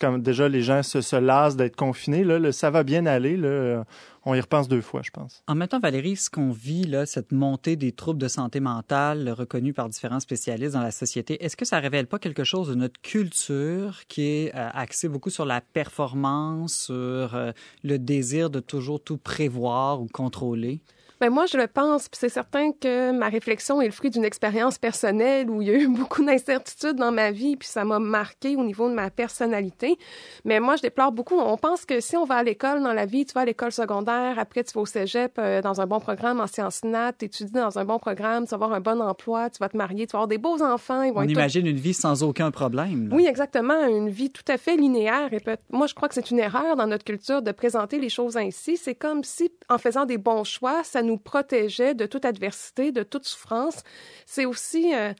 comme 0.00 0.22
déjà 0.22 0.48
les 0.48 0.62
gens 0.62 0.82
se, 0.82 1.00
se 1.00 1.16
lassent 1.16 1.56
d'être 1.56 1.76
confinés. 1.76 2.24
Là, 2.24 2.52
ça 2.52 2.70
va 2.70 2.82
bien 2.82 3.06
aller. 3.06 3.36
Là, 3.36 3.84
on 4.24 4.34
y 4.34 4.40
repense 4.40 4.68
deux 4.68 4.82
fois, 4.82 5.00
je 5.02 5.10
pense. 5.10 5.42
En 5.46 5.54
même 5.54 5.68
temps, 5.68 5.80
Valérie, 5.80 6.16
ce 6.16 6.28
qu'on 6.28 6.50
vit, 6.50 6.84
là, 6.84 7.06
cette 7.06 7.32
montée 7.32 7.76
des 7.76 7.92
troubles 7.92 8.20
de 8.20 8.28
santé 8.28 8.60
mentale 8.60 9.30
reconnus 9.30 9.74
par 9.74 9.88
différents 9.88 10.20
spécialistes 10.20 10.74
dans 10.74 10.82
la 10.82 10.90
société, 10.90 11.42
est-ce 11.42 11.56
que 11.56 11.64
ça 11.64 11.78
révèle 11.78 12.06
pas 12.06 12.18
quelque 12.18 12.44
chose 12.44 12.68
de 12.68 12.74
notre 12.74 13.00
culture 13.00 14.02
qui 14.08 14.22
est 14.22 14.54
euh, 14.54 14.68
axée 14.74 15.08
beaucoup 15.08 15.30
sur 15.30 15.46
la 15.46 15.60
performance, 15.60 16.74
sur 16.74 16.94
euh, 17.34 17.52
le 17.84 17.98
désir 17.98 18.50
de 18.50 18.60
toujours 18.60 19.02
tout 19.02 19.16
prévoir 19.16 20.02
ou 20.02 20.08
contrôler? 20.08 20.82
Ben 21.20 21.30
moi, 21.30 21.46
je 21.46 21.56
le 21.56 21.66
pense, 21.66 22.08
puis 22.08 22.18
c'est 22.20 22.28
certain 22.28 22.70
que 22.72 23.10
ma 23.10 23.28
réflexion 23.28 23.80
est 23.80 23.86
le 23.86 23.92
fruit 23.92 24.10
d'une 24.10 24.24
expérience 24.24 24.78
personnelle 24.78 25.50
où 25.50 25.60
il 25.62 25.68
y 25.68 25.70
a 25.70 25.74
eu 25.74 25.88
beaucoup 25.98 26.24
d'incertitudes 26.24 26.96
dans 26.96 27.12
ma 27.12 27.30
vie, 27.30 27.56
puis 27.56 27.68
ça 27.68 27.84
m'a 27.84 27.98
marqué 27.98 28.56
au 28.56 28.64
niveau 28.64 28.88
de 28.88 28.94
ma 28.94 29.10
personnalité. 29.10 29.98
Mais 30.44 30.60
moi, 30.60 30.76
je 30.76 30.82
déplore 30.82 31.12
beaucoup. 31.12 31.36
On 31.36 31.56
pense 31.56 31.84
que 31.84 32.00
si 32.00 32.16
on 32.16 32.24
va 32.24 32.36
à 32.36 32.42
l'école 32.42 32.82
dans 32.82 32.92
la 32.92 33.06
vie, 33.06 33.26
tu 33.26 33.32
vas 33.34 33.42
à 33.42 33.44
l'école 33.44 33.72
secondaire, 33.72 34.38
après 34.38 34.62
tu 34.62 34.72
vas 34.74 34.82
au 34.82 34.86
cégep 34.86 35.32
euh, 35.38 35.60
dans 35.60 35.80
un 35.80 35.86
bon 35.86 36.00
programme 36.00 36.40
en 36.40 36.46
sciences 36.46 36.84
nat, 36.84 37.12
tu 37.18 37.24
étudies 37.24 37.52
dans 37.52 37.78
un 37.78 37.84
bon 37.84 37.98
programme, 37.98 38.44
tu 38.44 38.50
vas 38.50 38.56
avoir 38.56 38.72
un 38.72 38.80
bon 38.80 39.00
emploi, 39.00 39.50
tu 39.50 39.58
vas 39.58 39.68
te 39.68 39.76
marier, 39.76 40.06
tu 40.06 40.12
vas 40.12 40.18
avoir 40.18 40.28
des 40.28 40.38
beaux 40.38 40.62
enfants. 40.62 41.02
Ils 41.02 41.12
vont 41.12 41.20
on 41.20 41.24
imagine 41.24 41.66
une 41.66 41.76
vie 41.76 41.94
sans 41.94 42.22
aucun 42.22 42.50
problème. 42.50 43.10
Oui, 43.12 43.26
exactement, 43.26 43.86
une 43.86 44.08
vie 44.08 44.30
tout 44.30 44.44
à 44.46 44.56
fait 44.56 44.76
linéaire. 44.76 45.32
Et 45.32 45.40
moi, 45.70 45.86
je 45.86 45.94
crois 45.94 46.08
que 46.08 46.14
c'est 46.14 46.30
une 46.30 46.38
erreur 46.38 46.76
dans 46.76 46.86
notre 46.86 47.04
culture 47.04 47.42
de 47.42 47.52
présenter 47.52 47.98
les 47.98 48.08
choses 48.08 48.36
ainsi. 48.36 48.76
C'est 48.76 48.94
comme 48.94 49.24
si, 49.24 49.50
en 49.68 49.78
faisant 49.78 50.04
des 50.04 50.18
bons 50.18 50.44
choix, 50.44 50.84
ça 50.84 51.02
nous 51.08 51.18
protégeait 51.18 51.94
de 51.94 52.06
toute 52.06 52.24
adversité, 52.24 52.92
de 52.92 53.02
toute 53.02 53.24
souffrance. 53.24 53.82
C'est 54.26 54.46
aussi 54.46 54.94
euh, 54.94 55.12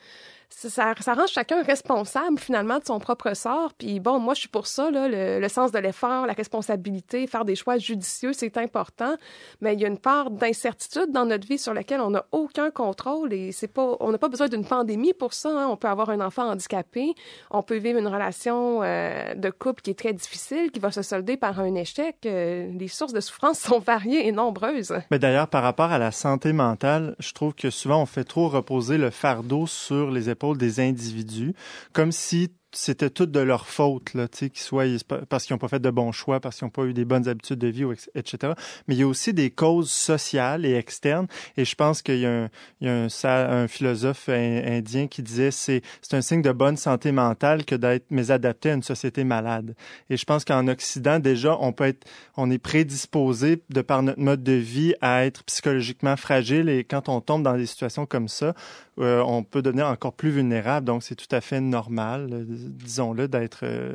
ça, 0.50 0.94
ça, 0.98 1.14
rend 1.14 1.26
chacun 1.26 1.62
responsable 1.62 2.38
finalement 2.38 2.78
de 2.78 2.84
son 2.84 2.98
propre 2.98 3.34
sort. 3.34 3.72
Puis 3.74 4.00
bon, 4.00 4.18
moi 4.18 4.34
je 4.34 4.40
suis 4.40 4.48
pour 4.48 4.66
ça, 4.66 4.90
là, 4.90 5.08
le, 5.08 5.40
le 5.40 5.48
sens 5.48 5.72
de 5.72 5.78
l'effort, 5.78 6.26
la 6.26 6.32
responsabilité, 6.32 7.26
faire 7.26 7.44
des 7.44 7.54
choix 7.54 7.78
judicieux, 7.78 8.32
c'est 8.32 8.56
important. 8.56 9.14
Mais 9.60 9.74
il 9.74 9.80
y 9.80 9.84
a 9.84 9.88
une 9.88 9.98
part 9.98 10.30
d'incertitude 10.30 11.12
dans 11.12 11.26
notre 11.26 11.46
vie 11.46 11.58
sur 11.58 11.74
laquelle 11.74 12.00
on 12.00 12.10
n'a 12.10 12.24
aucun 12.32 12.70
contrôle 12.70 13.32
et 13.32 13.52
c'est 13.52 13.68
pas, 13.68 13.96
on 14.00 14.10
n'a 14.10 14.18
pas 14.18 14.28
besoin 14.28 14.48
d'une 14.48 14.64
pandémie 14.64 15.12
pour 15.12 15.34
ça. 15.34 15.50
Hein. 15.50 15.68
On 15.68 15.76
peut 15.76 15.88
avoir 15.88 16.10
un 16.10 16.20
enfant 16.20 16.48
handicapé, 16.48 17.14
on 17.50 17.62
peut 17.62 17.76
vivre 17.76 17.98
une 17.98 18.08
relation 18.08 18.80
euh, 18.82 19.34
de 19.34 19.50
couple 19.50 19.82
qui 19.82 19.90
est 19.90 19.98
très 19.98 20.12
difficile, 20.12 20.70
qui 20.70 20.80
va 20.80 20.90
se 20.90 21.02
solder 21.02 21.36
par 21.36 21.60
un 21.60 21.74
échec. 21.74 22.16
Euh, 22.26 22.70
les 22.72 22.88
sources 22.88 23.12
de 23.12 23.20
souffrance 23.20 23.58
sont 23.60 23.78
variées 23.78 24.26
et 24.26 24.32
nombreuses. 24.32 24.94
Mais 25.10 25.18
d'ailleurs, 25.18 25.48
par 25.48 25.62
rapport 25.62 25.90
à 25.90 25.98
la 25.98 26.10
santé 26.10 26.52
mentale, 26.52 27.14
je 27.18 27.32
trouve 27.32 27.54
que 27.54 27.70
souvent 27.70 28.02
on 28.02 28.06
fait 28.06 28.24
trop 28.24 28.48
reposer 28.48 28.98
le 28.98 29.10
fardeau 29.10 29.66
sur 29.66 30.10
les 30.10 30.28
des 30.56 30.80
individus, 30.80 31.54
comme 31.92 32.12
si 32.12 32.50
c'était 32.72 33.08
tout 33.08 33.26
de 33.26 33.40
leur 33.40 33.66
faute, 33.66 34.12
là, 34.14 34.28
tu 34.28 34.38
sais, 34.38 34.50
qu'ils 34.50 34.60
soient 34.60 34.84
parce 35.28 35.46
qu'ils 35.46 35.54
n'ont 35.54 35.58
pas 35.58 35.68
fait 35.68 35.80
de 35.80 35.90
bons 35.90 36.12
choix, 36.12 36.38
parce 36.38 36.58
qu'ils 36.58 36.66
n'ont 36.66 36.70
pas 36.70 36.84
eu 36.84 36.92
des 36.92 37.06
bonnes 37.06 37.26
habitudes 37.26 37.58
de 37.58 37.68
vie, 37.68 37.84
etc. 38.14 38.52
Mais 38.86 38.94
il 38.94 39.00
y 39.00 39.02
a 39.02 39.06
aussi 39.06 39.32
des 39.32 39.50
causes 39.50 39.90
sociales 39.90 40.66
et 40.66 40.74
externes. 40.74 41.26
Et 41.56 41.64
je 41.64 41.74
pense 41.74 42.02
qu'il 42.02 42.18
y 42.18 42.26
a 42.26 42.44
un, 42.44 42.50
il 42.80 42.86
y 42.86 42.90
a 42.90 42.94
un, 42.94 43.62
un 43.62 43.68
philosophe 43.68 44.28
indien 44.28 45.06
qui 45.06 45.22
disait 45.22 45.50
c'est 45.50 45.82
c'est 46.02 46.16
un 46.16 46.20
signe 46.20 46.42
de 46.42 46.52
bonne 46.52 46.76
santé 46.76 47.10
mentale 47.10 47.64
que 47.64 47.74
d'être 47.74 48.10
mésadapté 48.10 48.70
à 48.70 48.74
une 48.74 48.82
société 48.82 49.24
malade. 49.24 49.74
Et 50.10 50.16
je 50.16 50.24
pense 50.24 50.44
qu'en 50.44 50.68
Occident 50.68 51.18
déjà 51.18 51.56
on 51.60 51.72
peut 51.72 51.84
être, 51.84 52.06
on 52.36 52.50
est 52.50 52.58
prédisposé 52.58 53.62
de 53.70 53.80
par 53.80 54.02
notre 54.02 54.20
mode 54.20 54.42
de 54.42 54.52
vie 54.52 54.94
à 55.00 55.24
être 55.24 55.42
psychologiquement 55.44 56.16
fragile. 56.16 56.68
Et 56.68 56.84
quand 56.84 57.08
on 57.08 57.20
tombe 57.20 57.42
dans 57.42 57.56
des 57.56 57.66
situations 57.66 58.04
comme 58.04 58.28
ça, 58.28 58.54
euh, 59.00 59.22
on 59.24 59.42
peut 59.42 59.62
devenir 59.62 59.86
encore 59.86 60.12
plus 60.12 60.30
vulnérable. 60.30 60.86
Donc, 60.86 61.02
c'est 61.02 61.14
tout 61.14 61.26
à 61.30 61.40
fait 61.40 61.60
normal, 61.60 62.28
euh, 62.32 62.44
disons-le, 62.48 63.28
d'être... 63.28 63.60
Euh, 63.62 63.92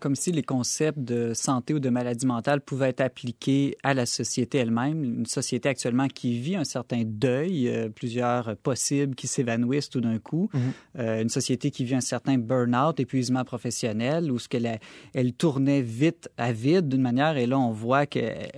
Comme 0.00 0.14
si 0.14 0.32
les 0.32 0.42
concepts 0.42 0.98
de 0.98 1.32
santé 1.34 1.74
ou 1.74 1.80
de 1.80 1.88
maladie 1.88 2.26
mentale 2.26 2.60
pouvaient 2.60 2.90
être 2.90 3.00
appliqués 3.00 3.76
à 3.82 3.94
la 3.94 4.06
société 4.06 4.58
elle-même. 4.58 5.04
Une 5.04 5.26
société 5.26 5.68
actuellement 5.68 6.08
qui 6.08 6.38
vit 6.38 6.56
un 6.56 6.64
certain 6.64 7.02
deuil, 7.04 7.90
plusieurs 7.94 8.56
possibles 8.56 9.14
qui 9.14 9.26
s'évanouissent 9.26 9.90
tout 9.90 10.00
d'un 10.00 10.18
coup. 10.18 10.50
Mhm. 10.52 11.20
une 11.22 11.28
société 11.28 11.70
qui 11.70 11.84
vit 11.84 11.94
un 11.94 12.00
certain 12.00 12.38
burn-out, 12.38 12.98
épuisement 13.00 13.44
professionnel, 13.44 14.30
où 14.30 14.38
ce 14.38 14.48
qu'elle 14.48 14.80
elle 15.14 15.32
tournait 15.32 15.82
vite 15.82 16.28
à 16.36 16.52
vide 16.52 16.88
d'une 16.88 17.00
manière, 17.00 17.36
et 17.36 17.46
là, 17.46 17.58
on 17.58 17.70
voit 17.70 18.06
qu'elle 18.06 18.50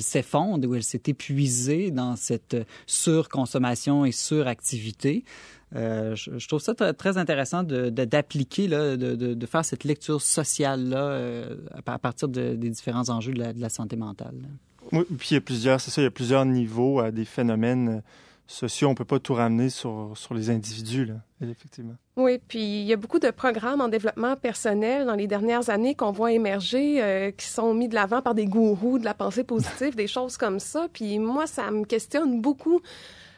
s'effondre, 0.00 0.68
ou 0.68 0.74
elle 0.74 0.82
s'est 0.82 1.02
épuisée 1.06 1.90
dans 1.90 2.16
cette 2.16 2.56
surconsommation 2.86 4.04
et 4.04 4.12
suractivité 4.12 5.03
euh, 5.76 6.14
je, 6.14 6.46
trouve 6.46 6.60
ça 6.60 6.74
très 6.74 7.18
intéressant 7.18 7.62
d'appliquer, 7.64 8.68
de, 8.68 8.96
de, 8.96 9.46
faire 9.46 9.64
cette 9.64 9.84
lecture 9.84 10.22
sociale-là 10.22 11.08
euh, 11.08 11.56
à 11.74 11.98
partir 11.98 12.28
des 12.28 12.70
différents 12.70 13.10
enjeux 13.10 13.32
de 13.32 13.60
la, 13.60 13.68
santé 13.68 13.96
mentale. 13.96 14.34
Oui, 14.92 15.04
puis 15.18 15.28
il 15.32 15.34
y 15.34 15.36
a 15.36 15.40
plusieurs, 15.40 15.80
c'est 15.80 15.90
ça, 15.90 16.00
il 16.00 16.04
y 16.04 16.08
a 16.08 16.12
plusieurs 16.12 16.44
niveaux 16.44 17.00
à 17.00 17.10
des 17.10 17.24
phénomènes 17.24 18.02
sociaux. 18.46 18.88
On 18.88 18.90
ne 18.92 18.96
peut 18.96 19.04
pas 19.04 19.18
tout 19.18 19.34
ramener 19.34 19.70
sur, 19.70 20.12
sur 20.14 20.34
les 20.34 20.50
individus, 20.50 21.06
là, 21.06 21.14
effectivement. 21.40 21.94
Oui, 22.16 22.38
puis 22.46 22.60
il 22.60 22.84
y 22.84 22.92
a 22.92 22.96
beaucoup 22.96 23.18
de 23.18 23.30
programmes 23.30 23.80
en 23.80 23.88
développement 23.88 24.36
personnel 24.36 25.06
dans 25.06 25.14
les 25.14 25.26
dernières 25.26 25.70
années 25.70 25.94
qu'on 25.94 26.12
voit 26.12 26.32
émerger, 26.32 27.02
euh, 27.02 27.30
qui 27.30 27.46
sont 27.46 27.74
mis 27.74 27.88
de 27.88 27.94
l'avant 27.94 28.22
par 28.22 28.34
des 28.34 28.46
gourous 28.46 28.98
de 28.98 29.04
la 29.04 29.14
pensée 29.14 29.44
positive, 29.44 29.96
des 29.96 30.06
choses 30.06 30.36
comme 30.36 30.60
ça. 30.60 30.86
Puis 30.92 31.18
moi, 31.18 31.46
ça 31.46 31.70
me 31.70 31.84
questionne 31.84 32.40
beaucoup 32.40 32.80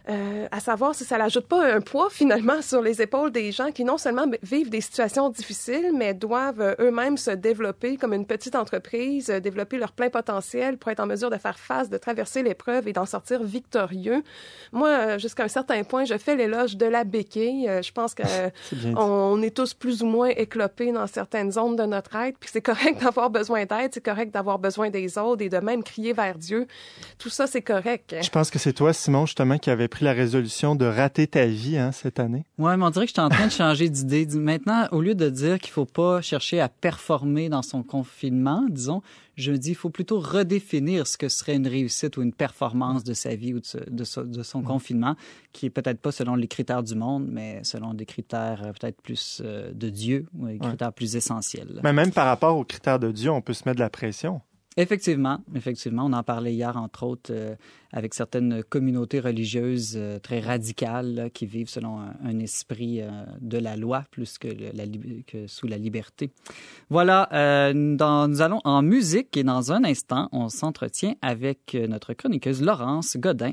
euh, 0.09 0.47
à 0.53 0.61
savoir 0.61 0.95
si 0.95 1.05
ça 1.05 1.19
n'ajoute 1.19 1.47
pas 1.47 1.75
un 1.75 1.81
poids 1.81 2.09
finalement 2.11 2.63
sur 2.63 2.81
les 2.81 3.03
épaules 3.03 3.33
des 3.33 3.51
gens 3.51 3.73
qui 3.73 3.85
non 3.85 3.99
seulement 3.99 4.27
vivent 4.41 4.71
des 4.71 4.81
situations 4.81 5.31
difficiles, 5.31 5.91
mais 5.93 6.15
doivent 6.15 6.61
euh, 6.61 6.75
eux-mêmes 6.79 7.17
se 7.17 7.33
développer 7.33 7.97
comme 7.97 8.13
une 8.13 8.25
petite 8.25 8.55
entreprise, 8.55 9.31
euh, 9.31 9.41
développer 9.41 9.79
leur 9.79 9.91
plein 9.91 10.09
potentiel 10.09 10.79
pour 10.79 10.93
être 10.93 11.01
en 11.01 11.07
mesure 11.07 11.29
de 11.29 11.39
faire 11.39 11.59
face, 11.59 11.91
de 11.91 11.97
traverser 11.97 12.45
l'épreuve 12.45 12.87
et 12.87 12.93
d'en 12.93 13.05
sortir 13.05 13.43
victorieux. 13.43 14.23
Moi, 14.71 15.19
jusqu'à 15.19 15.43
un 15.43 15.49
certain 15.49 15.83
point, 15.83 16.05
je 16.05 16.17
fais 16.19 16.37
l'éloge 16.37 16.77
de 16.77 16.87
la 16.87 17.03
béquille. 17.03 17.69
je 17.83 17.93
pense 17.93 18.15
que 18.15 18.23
on 18.97 19.43
est 19.43 19.55
tous 19.55 19.75
plus 19.75 20.03
ou 20.03 20.07
moins 20.07 20.29
éclopés 20.29 20.93
dans 20.93 21.09
certaines 21.09 21.51
zones 21.51 21.75
de 21.75 21.85
notre 21.85 22.15
être, 22.15 22.39
puis 22.39 22.51
c'est 22.53 22.63
correct 22.63 23.03
d'avoir 23.03 23.31
besoin 23.31 23.65
d'aide, 23.65 23.91
c'est 23.93 24.05
correct 24.05 24.33
d'avoir 24.33 24.61
besoin 24.61 24.91
des 24.91 25.19
autres 25.19 25.43
et 25.43 25.49
de 25.49 25.59
même 25.59 25.83
crier 25.83 26.13
vers 26.13 26.39
Dieu. 26.39 26.69
Tout 27.19 27.29
ça, 27.29 27.49
c'est 27.49 27.63
correct. 27.63 28.15
Je 28.23 28.31
pense 28.31 28.51
que 28.51 28.59
c'est 28.59 28.73
toi, 28.73 28.93
Simon, 28.93 29.27
justement, 29.27 29.59
qui 29.59 29.71
avait 29.71 29.89
la 30.05 30.13
résolution 30.13 30.75
de 30.75 30.85
rater 30.85 31.27
ta 31.27 31.47
vie 31.47 31.79
hein, 31.79 31.93
cette 31.93 32.21
année? 32.21 32.45
Oui, 32.59 32.77
mais 32.77 32.85
on 32.85 32.91
dirait 32.91 33.07
que 33.07 33.11
je 33.11 33.15
suis 33.15 33.23
en 33.23 33.29
train 33.29 33.47
de 33.47 33.53
changer 33.53 33.89
d'idée. 33.89 34.27
Maintenant, 34.37 34.87
au 34.93 35.01
lieu 35.01 35.15
de 35.15 35.29
dire 35.29 35.59
qu'il 35.59 35.73
faut 35.73 35.87
pas 35.87 36.21
chercher 36.21 36.61
à 36.61 36.69
performer 36.69 37.49
dans 37.49 37.63
son 37.63 37.83
confinement, 37.83 38.65
disons, 38.69 39.03
je 39.37 39.53
me 39.53 39.59
dis 39.59 39.69
qu'il 39.69 39.77
faut 39.77 39.91
plutôt 39.91 40.19
redéfinir 40.19 41.07
ce 41.07 41.19
que 41.19 41.29
serait 41.29 41.57
une 41.57 41.69
réussite 41.69 42.17
ou 42.17 42.23
une 42.23 42.33
performance 42.33 43.05
de 43.05 43.13
sa 43.13 43.35
vie 43.35 43.55
ou 43.55 43.61
de, 43.61 44.05
son 44.05 44.63
confinement, 44.63 45.15
qui 45.53 45.67
est 45.67 45.71
peut-être 45.71 46.01
pas 46.01 46.13
selon 46.13 46.35
les 46.35 46.49
critères 46.49 46.83
du 46.83 46.95
monde, 46.95 47.27
mais 47.29 47.63
selon 47.63 47.93
des 47.93 48.07
critères 48.07 48.63
euh, 48.65 48.73
peut-être 48.73 49.01
plus 49.03 49.43
euh, 49.45 49.73
de 49.73 49.91
Dieu 49.91 50.27
ou 50.39 50.47
des 50.47 50.59
critères 50.59 50.93
plus 50.93 51.17
essentiels. 51.17 51.81
Mais 51.83 51.93
même 51.93 52.13
par 52.13 52.27
rapport 52.27 52.57
aux 52.57 52.65
critères 52.65 52.99
de 52.99 53.13
Dieu, 53.13 53.31
on 53.31 53.43
peut 53.43 53.53
se 53.53 53.65
mettre 53.67 53.77
de 53.77 53.83
la 53.83 53.91
pression. 53.91 54.41
Effectivement, 54.79 55.39
effectivement, 55.55 56.05
on 56.05 56.13
en 56.13 56.23
parlait 56.23 56.53
hier 56.53 56.77
entre 56.77 57.05
autres 57.05 57.33
euh, 57.33 57.55
avec 57.93 58.13
certaines 58.13 58.63
communautés 58.63 59.21
religieuses 59.21 59.95
euh, 59.97 60.19
très 60.19 60.41
radicales 60.41 61.31
qui 61.33 61.47
vivent 61.47 61.71
selon 61.71 61.99
un, 61.99 62.39
esprit 62.41 63.01
euh, 63.01 63.09
de 63.41 63.57
la 63.57 63.77
loi 63.77 64.05
plus 64.11 64.37
que, 64.37 64.49
sous 65.47 65.67
la 65.67 65.79
liberté. 65.79 66.31
Voilà, 66.91 67.73
nous 67.73 68.43
allons 68.43 68.61
en 68.65 68.83
musique 68.83 69.37
et 69.37 69.45
dans 69.45 69.73
un 69.73 69.83
instant, 69.85 70.29
on 70.33 70.51
s'entretient 70.51 71.15
avec 71.23 71.77
notre 71.89 72.13
chroniqueuse 72.13 72.63
Laurence 72.63 73.17
Godin 73.17 73.53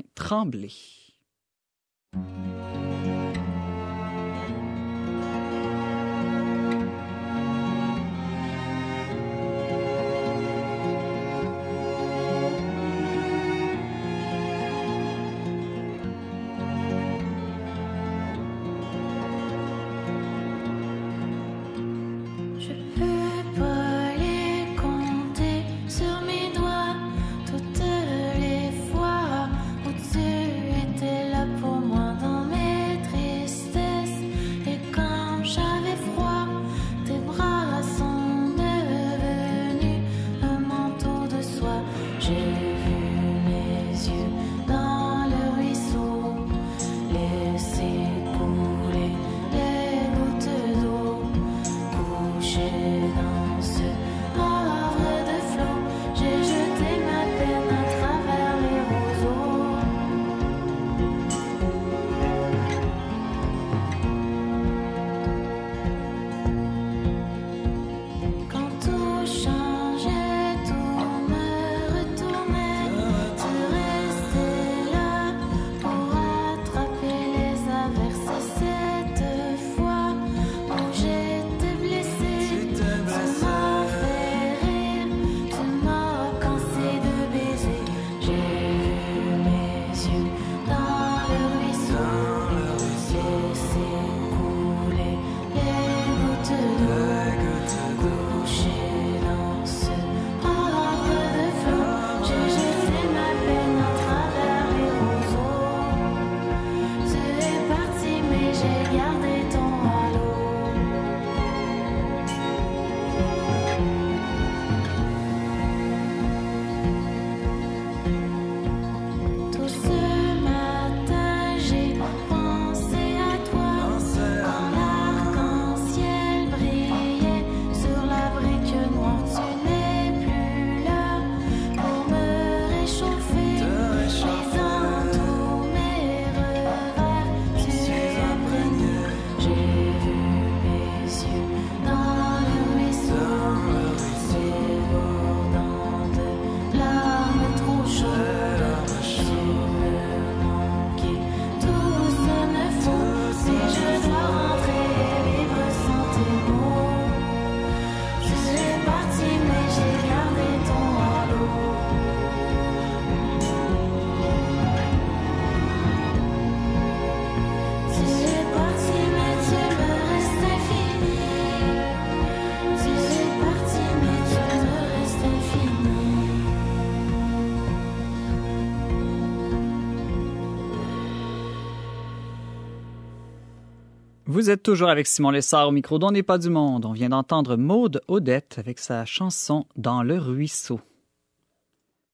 Vous 184.34 184.50
êtes 184.50 184.64
toujours 184.64 184.88
avec 184.88 185.06
Simon 185.06 185.30
Lessard 185.30 185.68
au 185.68 185.70
micro 185.70 186.00
d'On 186.00 186.10
n'est 186.10 186.24
pas 186.24 186.38
du 186.38 186.50
monde. 186.50 186.86
On 186.86 186.92
vient 186.92 187.10
d'entendre 187.10 187.54
Maude 187.54 188.00
Odette 188.08 188.56
avec 188.58 188.80
sa 188.80 189.04
chanson 189.04 189.64
Dans 189.76 190.02
le 190.02 190.18
ruisseau. 190.18 190.80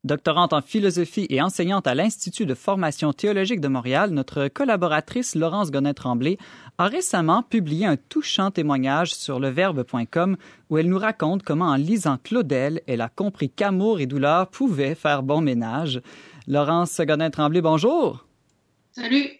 Doctorante 0.04 0.52
en 0.52 0.60
philosophie 0.60 1.26
et 1.30 1.40
enseignante 1.40 1.86
à 1.86 1.94
l'Institut 1.94 2.44
de 2.44 2.52
formation 2.52 3.14
théologique 3.14 3.62
de 3.62 3.68
Montréal, 3.68 4.10
notre 4.10 4.48
collaboratrice 4.48 5.34
Laurence 5.34 5.70
Gonnet-Tremblay 5.70 6.36
a 6.76 6.88
récemment 6.88 7.42
publié 7.42 7.86
un 7.86 7.96
touchant 7.96 8.50
témoignage 8.50 9.14
sur 9.14 9.40
leverbe.com 9.40 10.36
où 10.68 10.76
elle 10.76 10.90
nous 10.90 10.98
raconte 10.98 11.42
comment 11.42 11.68
en 11.68 11.76
lisant 11.76 12.18
Claudel, 12.22 12.82
elle 12.86 13.00
a 13.00 13.08
compris 13.08 13.48
qu'amour 13.48 13.98
et 13.98 14.04
douleur 14.04 14.48
pouvaient 14.48 14.94
faire 14.94 15.22
bon 15.22 15.40
ménage. 15.40 16.02
Laurence 16.46 17.00
Gonnet-Tremblay, 17.00 17.62
bonjour. 17.62 18.26
Salut. 18.92 19.39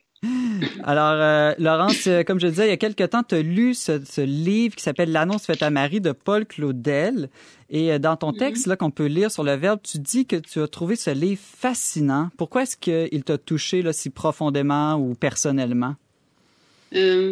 Alors, 0.83 1.15
euh, 1.15 1.55
Laurence, 1.59 2.07
euh, 2.07 2.23
comme 2.23 2.41
je 2.41 2.47
disais, 2.47 2.67
il 2.67 2.71
y 2.71 2.73
a 2.73 2.77
quelque 2.77 3.05
temps, 3.05 3.23
tu 3.23 3.35
as 3.35 3.43
lu 3.43 3.75
ce, 3.75 4.21
livre 4.21 4.75
qui 4.77 4.83
s'appelle 4.83 5.13
L'annonce 5.13 5.47
faite 5.47 5.63
à 5.63 5.71
Marie 5.71 6.01
de 6.01 6.13
Paul 6.13 6.47
Claudel. 6.47 7.31
Et 7.71 7.93
euh, 7.93 7.99
dans 7.99 8.17
ton 8.17 8.33
texte, 8.33 8.67
là, 8.67 8.77
qu'on 8.77 8.91
peut 8.91 9.07
lire 9.07 9.31
sur 9.31 9.45
le 9.45 9.55
verbe, 9.55 9.81
tu 9.83 9.99
dis 9.99 10.27
que 10.27 10.37
tu 10.37 10.61
as 10.61 10.69
trouvé 10.69 10.97
ce 10.97 11.11
livre 11.11 11.41
fascinant. 11.43 12.29
Pourquoi 12.37 12.63
est-ce 12.63 12.77
qu'il 12.77 13.23
t'a 13.23 13.39
touché 13.39 13.83
là, 13.83 13.93
si 13.93 14.11
profondément 14.11 14.95
ou 14.97 15.15
personnellement? 15.15 15.95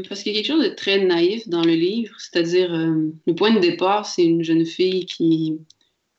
parce 0.08 0.22
qu'il 0.22 0.32
y 0.32 0.36
a 0.36 0.38
quelque 0.40 0.52
chose 0.52 0.62
de 0.62 0.72
très 0.72 1.04
naïf 1.04 1.48
dans 1.48 1.64
le 1.64 1.72
livre. 1.72 2.14
C'est-à-dire, 2.18 2.70
le 2.70 3.34
point 3.34 3.52
de 3.52 3.58
départ, 3.58 4.06
c'est 4.06 4.24
une 4.24 4.44
jeune 4.44 4.64
fille 4.64 5.04
qui, 5.04 5.58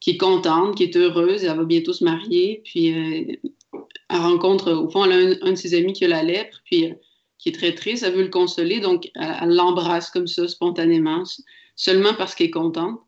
qui 0.01 0.09
est 0.09 0.17
contente, 0.17 0.75
qui 0.75 0.83
est 0.83 0.97
heureuse, 0.97 1.45
elle 1.45 1.55
va 1.55 1.63
bientôt 1.63 1.93
se 1.93 2.03
marier, 2.03 2.61
puis 2.65 3.39
elle 4.09 4.17
rencontre, 4.17 4.71
au 4.71 4.89
fond, 4.89 5.05
elle 5.05 5.11
a 5.41 5.47
un, 5.47 5.51
de 5.51 5.55
ses 5.55 5.75
amis 5.75 5.93
qui 5.93 6.05
a 6.05 6.07
la 6.07 6.23
lèpre, 6.23 6.59
puis 6.65 6.89
euh, 6.89 6.93
qui 7.37 7.49
est 7.49 7.53
très 7.53 7.73
triste, 7.73 8.03
elle 8.03 8.15
veut 8.15 8.23
le 8.23 8.29
consoler, 8.29 8.79
donc 8.79 9.09
elle 9.15 9.55
l'embrasse 9.55 10.09
comme 10.09 10.27
ça, 10.27 10.47
spontanément, 10.47 11.23
seulement 11.75 12.13
parce 12.13 12.35
qu'elle 12.35 12.47
est 12.47 12.51
contente, 12.51 12.99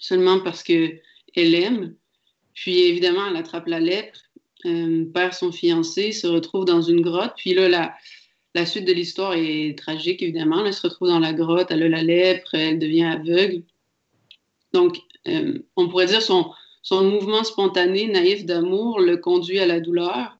seulement 0.00 0.40
parce 0.40 0.62
qu'elle 0.62 1.00
aime. 1.36 1.94
Puis 2.54 2.80
évidemment, 2.80 3.26
elle 3.28 3.36
attrape 3.36 3.66
la 3.66 3.80
lèpre, 3.80 4.18
euh, 4.64 5.04
perd 5.12 5.34
son 5.34 5.52
fiancé, 5.52 6.12
se 6.12 6.26
retrouve 6.26 6.64
dans 6.64 6.80
une 6.80 7.02
grotte, 7.02 7.34
puis 7.36 7.52
là, 7.52 7.68
la, 8.54 8.66
suite 8.66 8.86
de 8.86 8.92
l'histoire 8.92 9.34
est 9.34 9.76
tragique, 9.78 10.22
évidemment. 10.22 10.64
Elle 10.64 10.72
se 10.72 10.86
retrouve 10.86 11.08
dans 11.08 11.18
la 11.18 11.32
grotte, 11.34 11.70
elle 11.70 11.82
a 11.82 11.88
la 11.88 12.02
lèpre, 12.02 12.54
elle 12.54 12.78
devient 12.78 13.04
aveugle. 13.04 13.64
Donc, 14.72 14.96
euh, 15.28 15.58
on 15.76 15.88
pourrait 15.88 16.06
dire 16.06 16.22
son, 16.22 16.50
son 16.82 17.04
mouvement 17.04 17.44
spontané, 17.44 18.08
naïf 18.08 18.44
d'amour 18.44 19.00
le 19.00 19.16
conduit 19.16 19.60
à 19.60 19.66
la 19.66 19.80
douleur, 19.80 20.36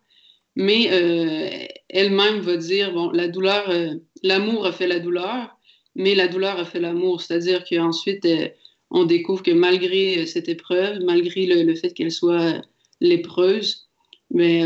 mais 0.56 0.88
euh, 0.90 1.66
elle-même 1.88 2.40
va 2.40 2.56
dire, 2.56 2.92
bon, 2.92 3.10
la 3.10 3.28
douleur, 3.28 3.70
euh, 3.70 3.94
l'amour 4.22 4.66
a 4.66 4.72
fait 4.72 4.86
la 4.86 4.98
douleur, 4.98 5.56
mais 5.94 6.14
la 6.14 6.28
douleur 6.28 6.58
a 6.58 6.64
fait 6.64 6.80
l'amour, 6.80 7.20
c'est-à-dire 7.20 7.64
qu'ensuite, 7.64 8.24
euh, 8.26 8.48
on 8.90 9.04
découvre 9.04 9.42
que 9.42 9.52
malgré 9.52 10.26
cette 10.26 10.48
épreuve, 10.48 10.98
malgré 11.04 11.46
le, 11.46 11.74
fait 11.74 11.94
qu'elle 11.94 12.10
soit 12.10 12.60
lépreuse, 13.00 13.88
mais 14.30 14.62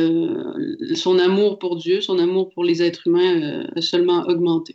son 0.94 1.18
amour 1.18 1.58
pour 1.60 1.76
Dieu, 1.76 2.00
son 2.00 2.18
amour 2.18 2.50
pour 2.50 2.64
les 2.64 2.82
êtres 2.82 3.06
humains 3.06 3.66
a 3.74 3.80
seulement 3.80 4.24
augmenté. 4.26 4.74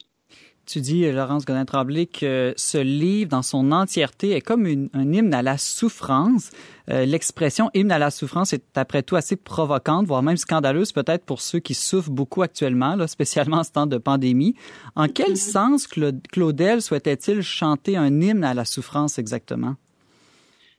Tu 0.65 0.79
dis, 0.79 1.11
Laurence 1.11 1.45
Godin-Tremblay, 1.45 2.05
que 2.05 2.53
ce 2.55 2.77
livre, 2.77 3.29
dans 3.29 3.41
son 3.41 3.73
entièreté, 3.73 4.31
est 4.31 4.41
comme 4.41 4.65
un 4.93 5.13
hymne 5.13 5.33
à 5.33 5.41
la 5.41 5.57
souffrance. 5.57 6.51
Euh, 6.91 7.05
l'expression 7.05 7.69
hymne 7.73 7.91
à 7.91 7.99
la 7.99 8.11
souffrance 8.11 8.51
est, 8.51 8.63
après 8.75 9.01
tout, 9.01 9.15
assez 9.15 9.37
provocante, 9.37 10.05
voire 10.07 10.23
même 10.23 10.35
scandaleuse, 10.35 10.91
peut-être 10.91 11.23
pour 11.23 11.39
ceux 11.39 11.59
qui 11.59 11.73
souffrent 11.73 12.09
beaucoup 12.09 12.41
actuellement, 12.41 12.95
là, 12.95 13.07
spécialement 13.07 13.57
en 13.57 13.63
ce 13.63 13.71
temps 13.71 13.87
de 13.87 13.97
pandémie. 13.97 14.55
En 14.95 15.07
quel 15.07 15.33
mm-hmm. 15.33 15.51
sens 15.51 15.87
Claudel 15.87 16.81
souhaitait-il 16.81 17.41
chanter 17.41 17.95
un 17.95 18.19
hymne 18.19 18.43
à 18.43 18.53
la 18.53 18.65
souffrance 18.65 19.19
exactement? 19.19 19.75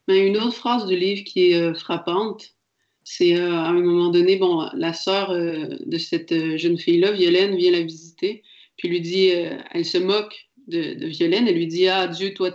Ben, 0.07 0.27
une 0.27 0.37
autre 0.37 0.55
phrase 0.55 0.87
du 0.87 0.97
livre 0.97 1.25
qui 1.25 1.53
est 1.53 1.55
euh, 1.55 1.73
frappante, 1.73 2.57
c'est 3.05 3.37
euh, 3.37 3.51
à 3.51 3.69
un 3.69 3.81
moment 3.81 4.11
donné, 4.11 4.37
bon, 4.37 4.69
la 4.75 4.93
sœur 4.93 5.33
de 5.33 5.99
cette 5.99 6.57
jeune 6.57 6.77
fille-là, 6.77 7.13
Violaine, 7.13 7.57
vient 7.57 7.73
la 7.73 7.83
visiter 7.83 8.43
puis 8.77 8.89
lui 8.89 9.01
dit, 9.01 9.31
elle 9.71 9.85
se 9.85 9.99
moque 9.99 10.49
de, 10.67 10.95
de, 10.95 11.07
Violaine, 11.07 11.47
elle 11.47 11.55
lui 11.55 11.69
dit, 11.69 11.87
ah, 11.87 12.09
Dieu, 12.09 12.35
toi, 12.35 12.51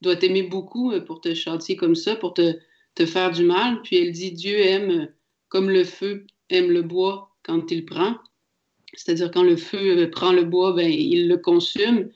doit 0.00 0.14
t'aimer 0.14 0.42
beaucoup 0.42 0.92
pour 1.06 1.20
te 1.20 1.34
chanter 1.34 1.74
comme 1.74 1.96
ça, 1.96 2.14
pour 2.14 2.34
te, 2.34 2.56
te 2.94 3.06
faire 3.06 3.30
du 3.30 3.44
mal. 3.44 3.80
Puis 3.82 3.96
elle 3.96 4.12
dit, 4.12 4.32
Dieu 4.32 4.58
aime 4.58 4.90
euh, 4.90 5.06
comme 5.48 5.70
le 5.70 5.84
feu 5.84 6.26
aime 6.50 6.70
le 6.70 6.82
bois 6.82 7.34
quand 7.42 7.70
il 7.70 7.84
prend. 7.84 8.16
C'est-à-dire 8.94 9.30
quand 9.30 9.42
le 9.42 9.56
feu 9.56 10.10
prend 10.10 10.32
le 10.32 10.44
bois, 10.44 10.72
ben, 10.72 10.90
il 10.90 11.28
le 11.28 11.38
consume. 11.38 12.10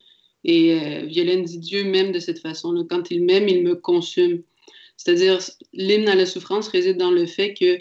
Et 0.44 0.78
Violaine 1.06 1.42
dit, 1.42 1.58
Dieu 1.58 1.84
m'aime 1.84 2.12
de 2.12 2.20
cette 2.20 2.38
façon-là. 2.38 2.84
Quand 2.88 3.10
il 3.10 3.24
m'aime, 3.24 3.48
il 3.48 3.62
me 3.64 3.74
consume. 3.74 4.42
C'est-à-dire, 4.96 5.38
l'hymne 5.72 6.08
à 6.08 6.14
la 6.14 6.26
souffrance 6.26 6.68
réside 6.68 6.98
dans 6.98 7.10
le 7.10 7.26
fait 7.26 7.54
que 7.54 7.80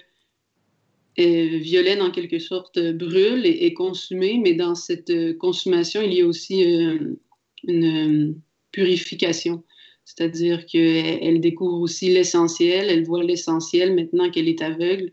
Violaine, 1.17 2.01
en 2.01 2.11
quelque 2.11 2.39
sorte, 2.39 2.79
brûle 2.79 3.45
et 3.45 3.65
est 3.65 3.73
consumée, 3.73 4.39
mais 4.43 4.53
dans 4.53 4.75
cette 4.75 5.09
euh, 5.09 5.33
consommation, 5.33 6.01
il 6.01 6.13
y 6.13 6.21
a 6.21 6.27
aussi 6.27 6.65
euh, 6.65 7.15
une 7.63 8.31
euh, 8.31 8.35
purification. 8.71 9.63
C'est-à-dire 10.05 10.65
qu'elle 10.65 11.41
découvre 11.41 11.81
aussi 11.81 12.09
l'essentiel, 12.13 12.89
elle 12.89 13.03
voit 13.05 13.23
l'essentiel 13.23 13.95
maintenant 13.95 14.29
qu'elle 14.29 14.47
est 14.47 14.61
aveugle. 14.61 15.11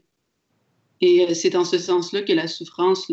Et 1.01 1.35
c'est 1.35 1.57
en 1.57 1.65
ce 1.65 1.79
sens-là 1.79 2.23
que 2.23 2.33
la 2.33 2.47
souffrance 2.47 3.11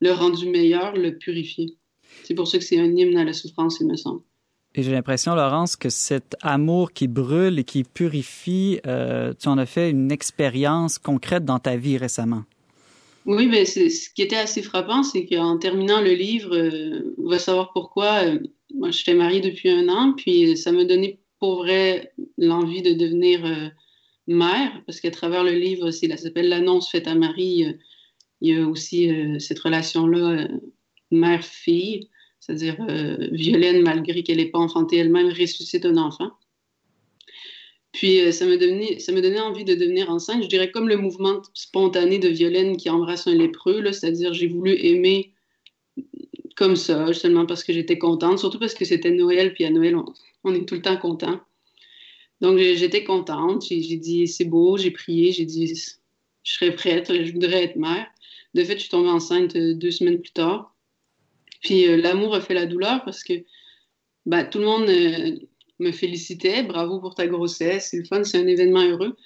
l'a 0.00 0.14
rendu 0.14 0.48
meilleur, 0.48 0.96
le 0.96 1.16
purifié. 1.16 1.76
C'est 2.24 2.34
pour 2.34 2.48
ça 2.48 2.58
que 2.58 2.64
c'est 2.64 2.80
un 2.80 2.96
hymne 2.96 3.18
à 3.18 3.24
la 3.24 3.32
souffrance, 3.32 3.78
il 3.80 3.86
me 3.86 3.96
semble. 3.96 4.22
Et 4.74 4.82
j'ai 4.82 4.90
l'impression, 4.90 5.34
Laurence, 5.36 5.76
que 5.76 5.88
cet 5.88 6.34
amour 6.42 6.92
qui 6.92 7.06
brûle 7.06 7.60
et 7.60 7.64
qui 7.64 7.84
purifie, 7.84 8.80
euh, 8.86 9.32
tu 9.38 9.48
en 9.48 9.56
as 9.56 9.66
fait 9.66 9.90
une 9.90 10.10
expérience 10.10 10.98
concrète 10.98 11.44
dans 11.44 11.60
ta 11.60 11.76
vie 11.76 11.96
récemment. 11.96 12.42
Oui, 13.26 13.46
mais 13.46 13.64
ce 13.64 14.12
qui 14.12 14.22
était 14.22 14.36
assez 14.36 14.62
frappant, 14.62 15.02
c'est 15.02 15.26
qu'en 15.26 15.58
terminant 15.58 16.00
le 16.00 16.12
livre, 16.12 16.54
euh, 16.56 17.14
on 17.18 17.28
va 17.28 17.38
savoir 17.38 17.72
pourquoi. 17.72 18.24
Euh, 18.24 18.38
moi, 18.74 18.90
je 18.90 18.98
suis 18.98 19.14
mariée 19.14 19.40
depuis 19.40 19.70
un 19.70 19.88
an, 19.88 20.14
puis 20.16 20.56
ça 20.56 20.72
m'a 20.72 20.84
donné 20.84 21.20
pour 21.38 21.58
vrai 21.58 22.12
l'envie 22.38 22.82
de 22.82 22.92
devenir 22.92 23.72
mère, 24.26 24.82
parce 24.86 25.00
qu'à 25.00 25.10
travers 25.10 25.44
le 25.44 25.52
livre, 25.52 25.90
c'est 25.90 26.08
ça 26.08 26.16
s'appelle 26.16 26.48
l'annonce 26.48 26.90
faite 26.90 27.06
à 27.06 27.14
Marie. 27.14 27.66
il 28.40 28.54
y 28.54 28.56
a 28.58 28.66
aussi 28.66 29.10
cette 29.38 29.58
relation-là, 29.58 30.48
mère-fille. 31.10 32.08
C'est-à-dire, 32.40 32.76
euh, 32.90 33.28
Violaine, 33.32 33.82
malgré 33.82 34.22
qu'elle 34.22 34.36
n'ait 34.36 34.50
pas 34.50 34.58
enfanté 34.58 34.98
elle-même, 34.98 35.28
ressuscite 35.28 35.86
un 35.86 35.96
enfant. 35.96 36.30
Puis 37.92 38.20
euh, 38.20 38.32
ça, 38.32 38.44
me 38.44 38.58
donnait, 38.58 38.98
ça 38.98 39.12
me 39.12 39.22
donnait 39.22 39.40
envie 39.40 39.64
de 39.64 39.74
devenir 39.74 40.10
enceinte. 40.10 40.42
Je 40.42 40.48
dirais 40.48 40.70
comme 40.70 40.88
le 40.88 40.98
mouvement 40.98 41.40
spontané 41.54 42.18
de 42.18 42.28
Violaine 42.28 42.76
qui 42.76 42.90
embrasse 42.90 43.26
un 43.26 43.34
lépreux, 43.34 43.90
c'est-à-dire 43.92 44.34
j'ai 44.34 44.48
voulu 44.48 44.76
aimer 44.78 45.32
comme 46.56 46.76
ça, 46.76 47.12
seulement 47.12 47.46
parce 47.46 47.64
que 47.64 47.72
j'étais 47.72 47.98
contente, 47.98 48.38
surtout 48.38 48.58
parce 48.58 48.74
que 48.74 48.84
c'était 48.84 49.10
Noël, 49.10 49.54
puis 49.54 49.64
à 49.64 49.70
Noël, 49.70 49.96
on, 50.44 50.54
est 50.54 50.68
tout 50.68 50.74
le 50.74 50.82
temps 50.82 50.96
content. 50.96 51.40
Donc 52.40 52.58
j'étais 52.58 53.04
contente, 53.04 53.64
j'ai 53.68 53.96
dit 53.96 54.28
c'est 54.28 54.44
beau, 54.44 54.76
j'ai 54.76 54.90
prié, 54.90 55.32
j'ai 55.32 55.44
dit 55.44 55.74
je 56.44 56.52
serais 56.52 56.74
prête, 56.74 57.12
je 57.12 57.32
voudrais 57.32 57.64
être 57.64 57.76
mère. 57.76 58.06
De 58.54 58.62
fait, 58.62 58.74
je 58.74 58.80
suis 58.80 58.90
tombée 58.90 59.08
enceinte 59.08 59.56
euh, 59.56 59.74
deux 59.74 59.90
semaines 59.90 60.20
plus 60.20 60.32
tard. 60.32 60.74
Puis 61.62 61.88
euh, 61.88 61.96
l'amour 61.96 62.34
a 62.34 62.40
fait 62.40 62.54
la 62.54 62.66
douleur 62.66 63.02
parce 63.04 63.24
que 63.24 63.32
bah, 64.26 64.44
tout 64.44 64.58
le 64.58 64.66
monde 64.66 64.88
euh, 64.88 65.38
me 65.80 65.90
félicitait. 65.90 66.62
Bravo 66.62 67.00
pour 67.00 67.14
ta 67.14 67.26
grossesse, 67.26 67.88
c'est 67.90 67.98
le 67.98 68.04
fun, 68.04 68.22
c'est 68.22 68.38
un 68.38 68.46
événement 68.46 68.84
heureux. 68.84 69.16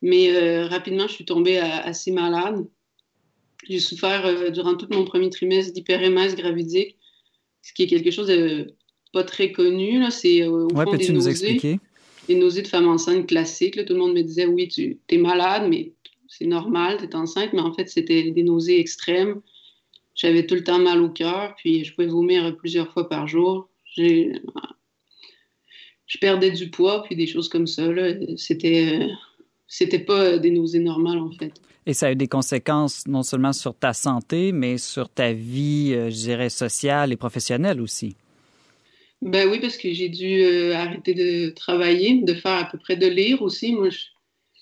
Mais 0.00 0.64
rapidement, 0.64 1.06
je 1.06 1.12
suis 1.12 1.24
tombée 1.24 1.58
assez 1.58 2.10
malade. 2.10 2.66
J'ai 3.68 3.78
souffert 3.78 4.50
durant 4.50 4.76
tout 4.76 4.88
mon 4.90 5.04
premier 5.04 5.30
trimestre 5.30 5.72
d'hyperémèse 5.72 6.34
gravidique, 6.34 6.96
ce 7.62 7.72
qui 7.72 7.84
est 7.84 7.86
quelque 7.86 8.10
chose 8.10 8.26
de 8.26 8.74
pas 9.12 9.24
très 9.24 9.52
connu. 9.52 10.02
C'est 10.10 10.46
au 10.46 10.68
ouais, 10.68 10.84
fond 10.84 10.96
des 10.96 11.08
nous 11.10 11.28
expliquer? 11.28 11.78
Des 12.28 12.34
nausées 12.34 12.62
de 12.62 12.68
femme 12.68 12.88
enceinte 12.88 13.26
classiques. 13.26 13.84
Tout 13.84 13.92
le 13.92 13.98
monde 13.98 14.14
me 14.14 14.22
disait 14.22 14.46
oui, 14.46 14.68
tu 14.68 14.98
es 15.08 15.18
malade, 15.18 15.66
mais 15.68 15.92
c'est 16.28 16.46
normal, 16.46 16.98
tu 16.98 17.04
es 17.04 17.14
enceinte. 17.14 17.52
Mais 17.52 17.60
en 17.60 17.72
fait, 17.72 17.88
c'était 17.88 18.30
des 18.30 18.42
nausées 18.42 18.80
extrêmes 18.80 19.40
j'avais 20.14 20.46
tout 20.46 20.54
le 20.54 20.64
temps 20.64 20.78
mal 20.78 21.00
au 21.00 21.08
cœur, 21.08 21.54
puis 21.56 21.84
je 21.84 21.94
pouvais 21.94 22.06
vomir 22.06 22.56
plusieurs 22.56 22.92
fois 22.92 23.08
par 23.08 23.26
jour. 23.26 23.68
Je 23.96 24.38
perdais 26.20 26.50
du 26.50 26.70
poids, 26.70 27.02
puis 27.04 27.16
des 27.16 27.26
choses 27.26 27.48
comme 27.48 27.66
ça. 27.66 27.88
C'était, 28.36 29.08
c'était 29.66 29.98
pas 29.98 30.38
des 30.38 30.50
nausées 30.50 30.80
normales, 30.80 31.18
en 31.18 31.32
fait. 31.32 31.54
Et 31.86 31.94
ça 31.94 32.06
a 32.06 32.12
eu 32.12 32.16
des 32.16 32.28
conséquences 32.28 33.06
non 33.08 33.22
seulement 33.22 33.52
sur 33.52 33.74
ta 33.74 33.92
santé, 33.92 34.52
mais 34.52 34.78
sur 34.78 35.08
ta 35.08 35.32
vie, 35.32 35.92
euh, 35.94 36.10
je 36.10 36.16
dirais, 36.16 36.48
sociale 36.48 37.12
et 37.12 37.16
professionnelle 37.16 37.80
aussi. 37.80 38.16
Ben 39.20 39.48
oui, 39.48 39.58
parce 39.60 39.76
que 39.76 39.92
j'ai 39.92 40.08
dû 40.08 40.42
euh, 40.42 40.76
arrêter 40.76 41.14
de 41.14 41.50
travailler, 41.50 42.22
de 42.22 42.34
faire 42.34 42.52
à 42.52 42.64
peu 42.70 42.78
près 42.78 42.96
de 42.96 43.06
lire 43.06 43.42
aussi. 43.42 43.72
Moi, 43.72 43.90
je, 43.90 43.98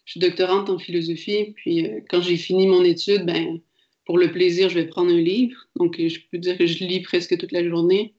suis 0.07 0.19
doctorante 0.19 0.71
en 0.71 0.79
philosophie, 0.79 1.53
puis 1.57 1.87
euh, 1.87 2.01
quand 2.09 2.21
j'ai 2.21 2.37
fini 2.37 2.67
mon 2.67 2.83
étude, 2.83 3.25
ben 3.27 3.61
pour 4.07 4.19
le 4.19 4.33
plaisir, 4.33 4.69
je 4.69 4.75
vais 4.75 4.87
prendre 4.87 5.13
un 5.13 5.21
livre. 5.21 5.69
Donc, 5.77 5.97
je 5.99 6.19
peux 6.33 6.39
dire 6.39 6.59
que 6.59 6.67
je 6.67 6.83
lis 6.83 7.01
presque 7.01 7.39
toute 7.39 7.53
la 7.53 7.63
journée. 7.69 8.15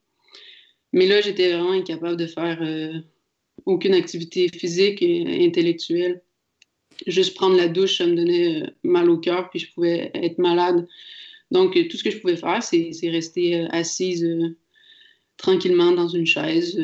Mais 0.94 1.06
là, 1.06 1.20
j'étais 1.20 1.52
vraiment 1.52 1.72
incapable 1.72 2.16
de 2.16 2.28
faire 2.28 2.62
aucune 3.66 3.94
activité 3.94 4.48
physique 4.48 5.02
et 5.02 5.46
intellectuelle. 5.46 6.22
Juste 7.08 7.36
prendre 7.36 7.56
la 7.56 7.68
douche, 7.68 7.98
ça 7.98 8.06
me 8.06 8.16
donnait 8.16 8.62
euh, 8.62 8.68
mal 8.84 9.10
au 9.10 9.18
cœur, 9.18 9.50
puis 9.50 9.60
je 9.60 9.72
pouvais 9.74 10.12
être 10.14 10.38
malade. 10.38 10.88
Donc, 11.52 11.74
tout 11.90 11.98
ce 11.98 12.04
que 12.04 12.12
je 12.12 12.18
pouvais 12.18 12.38
faire, 12.38 12.64
c'est 12.64 13.10
rester 13.10 13.68
assise 13.72 14.26
tranquillement 15.36 15.92
dans 15.92 16.08
une 16.08 16.26
chaise 16.26 16.82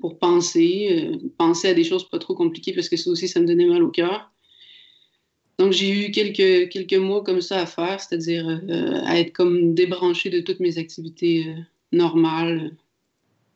pour 0.00 0.18
penser, 0.18 1.10
penser 1.36 1.68
à 1.68 1.74
des 1.74 1.84
choses 1.84 2.08
pas 2.08 2.18
trop 2.18 2.34
compliquées 2.34 2.72
parce 2.72 2.88
que 2.88 2.96
ça 2.96 3.10
aussi, 3.10 3.28
ça 3.28 3.40
me 3.40 3.46
donnait 3.46 3.66
mal 3.66 3.82
au 3.82 3.90
cœur. 3.90 4.30
Donc, 5.58 5.72
j'ai 5.72 5.90
eu 5.90 6.10
quelques, 6.10 6.68
quelques 6.70 6.94
mois 6.94 7.22
comme 7.22 7.40
ça 7.40 7.60
à 7.60 7.66
faire, 7.66 8.00
c'est-à-dire 8.00 8.48
euh, 8.48 9.00
à 9.04 9.20
être 9.20 9.32
comme 9.32 9.74
débranché 9.74 10.30
de 10.30 10.40
toutes 10.40 10.60
mes 10.60 10.78
activités 10.78 11.46
euh, 11.46 11.60
normales. 11.92 12.72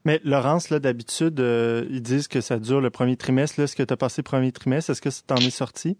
Mais 0.09 0.23
Laurence, 0.25 0.71
là, 0.71 0.79
d'habitude, 0.79 1.39
euh, 1.39 1.85
ils 1.91 2.01
disent 2.01 2.29
que 2.29 2.41
ça 2.41 2.59
dure 2.59 2.81
le 2.81 2.89
premier 2.89 3.19
trimestre. 3.19 3.61
Est-ce 3.61 3.77
que 3.77 3.83
tu 3.83 3.93
as 3.93 3.97
passé 3.99 4.23
le 4.23 4.25
premier 4.25 4.53
trimestre? 4.53 4.91
Est-ce 4.91 5.03
que 5.03 5.11
tu 5.11 5.35
en 5.35 5.47
es 5.47 5.51
sorti? 5.51 5.99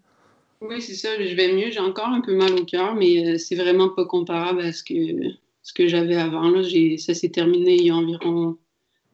Oui, 0.61 0.81
c'est 0.81 0.95
ça. 0.95 1.09
Je 1.19 1.35
vais 1.35 1.53
mieux. 1.53 1.69
J'ai 1.69 1.79
encore 1.79 2.07
un 2.07 2.21
peu 2.21 2.35
mal 2.35 2.53
au 2.53 2.65
cœur, 2.65 2.95
mais 2.95 3.37
c'est 3.37 3.53
vraiment 3.53 3.89
pas 3.89 4.05
comparable 4.05 4.61
à 4.61 4.73
ce 4.73 4.83
que, 4.83 5.29
ce 5.61 5.73
que 5.73 5.87
j'avais 5.87 6.15
avant. 6.15 6.49
Là. 6.49 6.63
Ça 6.97 7.13
s'est 7.13 7.29
terminé 7.29 7.75
il 7.75 7.85
y 7.85 7.91
a 7.91 7.95
environ 7.95 8.57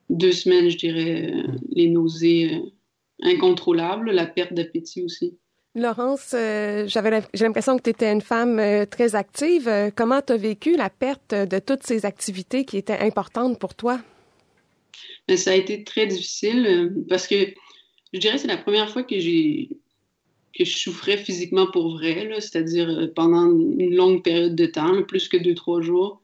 deux 0.09 0.31
semaines, 0.31 0.69
je 0.69 0.77
dirais. 0.77 1.43
les 1.71 1.89
nausées 1.89 2.61
incontrôlables, 3.21 4.11
la 4.11 4.25
perte 4.25 4.53
d'appétit 4.53 5.03
aussi. 5.03 5.37
Laurence, 5.75 6.31
euh, 6.33 6.87
j'avais 6.87 7.21
j'ai 7.33 7.43
l'impression 7.43 7.75
que 7.75 7.83
tu 7.83 7.89
étais 7.89 8.09
une 8.09 8.21
femme 8.21 8.59
euh, 8.59 8.85
très 8.85 9.13
active. 9.13 9.67
Euh, 9.67 9.89
comment 9.93 10.21
tu 10.21 10.31
as 10.31 10.37
vécu 10.37 10.77
la 10.77 10.89
perte 10.89 11.35
de 11.35 11.59
toutes 11.59 11.83
ces 11.83 12.05
activités 12.05 12.63
qui 12.63 12.77
étaient 12.77 12.99
importantes 12.99 13.59
pour 13.59 13.75
toi? 13.75 13.99
Ben, 15.27 15.37
ça 15.37 15.51
a 15.51 15.55
été 15.55 15.83
très 15.83 16.07
difficile 16.07 16.93
parce 17.09 17.27
que 17.27 17.35
je 18.13 18.19
dirais 18.19 18.35
que 18.35 18.41
c'est 18.41 18.47
la 18.47 18.57
première 18.57 18.89
fois 18.89 19.03
que 19.03 19.19
j'ai 19.19 19.69
que 20.57 20.63
je 20.63 20.77
souffrais 20.77 21.17
physiquement 21.17 21.67
pour 21.69 21.97
vrai, 21.97 22.29
c'est-à-dire 22.39 23.11
pendant 23.13 23.51
une 23.51 23.93
longue 23.93 24.23
période 24.23 24.55
de 24.55 24.65
temps, 24.65 25.03
plus 25.03 25.27
que 25.27 25.35
deux, 25.35 25.53
trois 25.53 25.81
jours. 25.81 26.21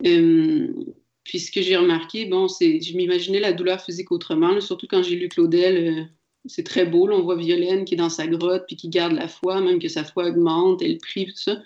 puis 0.00 1.40
ce 1.40 1.50
que 1.50 1.62
j'ai 1.62 1.76
remarqué, 1.76 2.26
bon, 2.26 2.48
c'est 2.48 2.82
je 2.82 2.94
m'imaginais 2.96 3.40
la 3.40 3.54
douleur 3.54 3.80
physique 3.80 4.12
autrement, 4.12 4.60
surtout 4.60 4.86
quand 4.90 5.02
j'ai 5.02 5.16
lu 5.16 5.28
Claudel 5.28 6.10
c'est 6.46 6.64
très 6.64 6.84
beau. 6.84 7.08
on 7.10 7.22
voit 7.22 7.36
Violaine 7.36 7.84
qui 7.84 7.94
est 7.94 7.98
dans 7.98 8.10
sa 8.10 8.26
grotte 8.26 8.64
puis 8.66 8.76
qui 8.76 8.88
garde 8.88 9.12
la 9.12 9.28
foi, 9.28 9.60
même 9.60 9.78
que 9.78 9.88
sa 9.88 10.04
foi 10.04 10.28
augmente, 10.28 10.82
elle 10.82 10.98
prie, 10.98 11.26
tout 11.26 11.36
ça. 11.36 11.60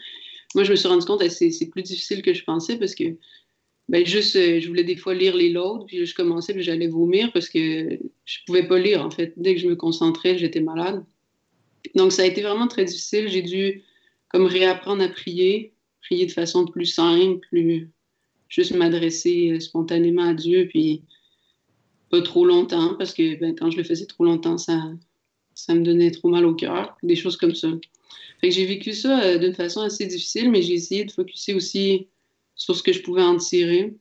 Moi, 0.55 0.65
je 0.65 0.71
me 0.71 0.77
suis 0.77 0.89
rendu 0.89 1.05
compte 1.05 1.21
que 1.21 1.29
c'est 1.29 1.71
plus 1.71 1.83
difficile 1.83 2.23
que 2.23 2.33
je 2.33 2.45
pensais 2.45 2.79
parce 2.79 2.95
que, 2.95 3.05
ben, 3.89 4.05
juste, 4.05 4.37
euh, 4.37 4.61
je 4.61 4.69
voulais 4.69 4.85
des 4.85 4.97
fois 4.97 5.15
lire 5.15 5.35
les 5.35 5.49
lots, 5.49 5.85
puis 5.87 6.05
je 6.05 6.15
commençais, 6.15 6.53
puis 6.53 6.63
j'allais 6.63 6.89
vomir 6.89 7.33
parce 7.33 7.49
que 7.49 7.99
je 8.25 8.39
pouvais 8.47 8.67
pas 8.67 8.79
lire, 8.79 9.05
en 9.05 9.11
fait. 9.11 9.33
Dès 9.37 9.55
que 9.55 9.61
je 9.61 9.69
me 9.69 9.77
concentrais, 9.77 10.37
j'étais 10.37 10.61
malade. 10.61 11.05
Donc, 11.95 12.13
ça 12.13 12.23
a 12.23 12.27
été 12.27 12.43
vraiment 12.43 12.69
très 12.69 12.85
difficile. 12.85 13.29
J'ai 13.29 13.43
dû, 13.43 13.83
comme, 14.29 14.45
réapprendre 14.45 15.03
à 15.03 15.09
prier, 15.09 15.73
prier 16.03 16.27
de 16.27 16.33
façon 16.33 16.67
plus 16.67 16.87
simple, 16.87 17.39
plus 17.49 17.91
juste 18.49 18.75
m'adresser 18.75 19.53
euh, 19.53 19.61
spontanément 19.61 20.25
à 20.25 20.35
Dieu, 20.35 20.67
puis 20.69 21.03
pas 22.11 22.23
trop 22.23 22.45
longtemps, 22.45 22.95
parce 22.95 23.15
que 23.15 23.39
ben, 23.39 23.55
quand 23.55 23.71
je 23.71 23.79
le 23.79 23.85
faisais 23.85 24.07
trop 24.07 24.25
longtemps, 24.25 24.59
ça, 24.59 24.93
ça 25.55 25.75
me 25.75 25.83
donnait 25.83 26.11
trop 26.11 26.29
mal 26.29 26.45
au 26.45 26.55
cœur, 26.55 26.97
des 27.03 27.17
choses 27.17 27.37
comme 27.37 27.55
ça. 27.55 27.69
Fait 28.41 28.49
que 28.49 28.55
j'ai 28.55 28.67
vécu 28.67 28.93
ça 28.93 29.23
euh, 29.23 29.39
d'une 29.39 29.55
façon 29.55 29.81
assez 29.81 30.07
difficile, 30.07 30.51
mais 30.51 30.63
j'ai 30.63 30.75
essayé 30.75 31.05
de 31.05 31.11
focuser 31.11 31.55
aussi 31.55 32.07
sur 32.59 32.77
ce 32.77 32.83
que 32.83 32.93
je 32.93 33.01
pouvais 33.03 33.23
en 33.23 33.39
tirer. 33.39 33.97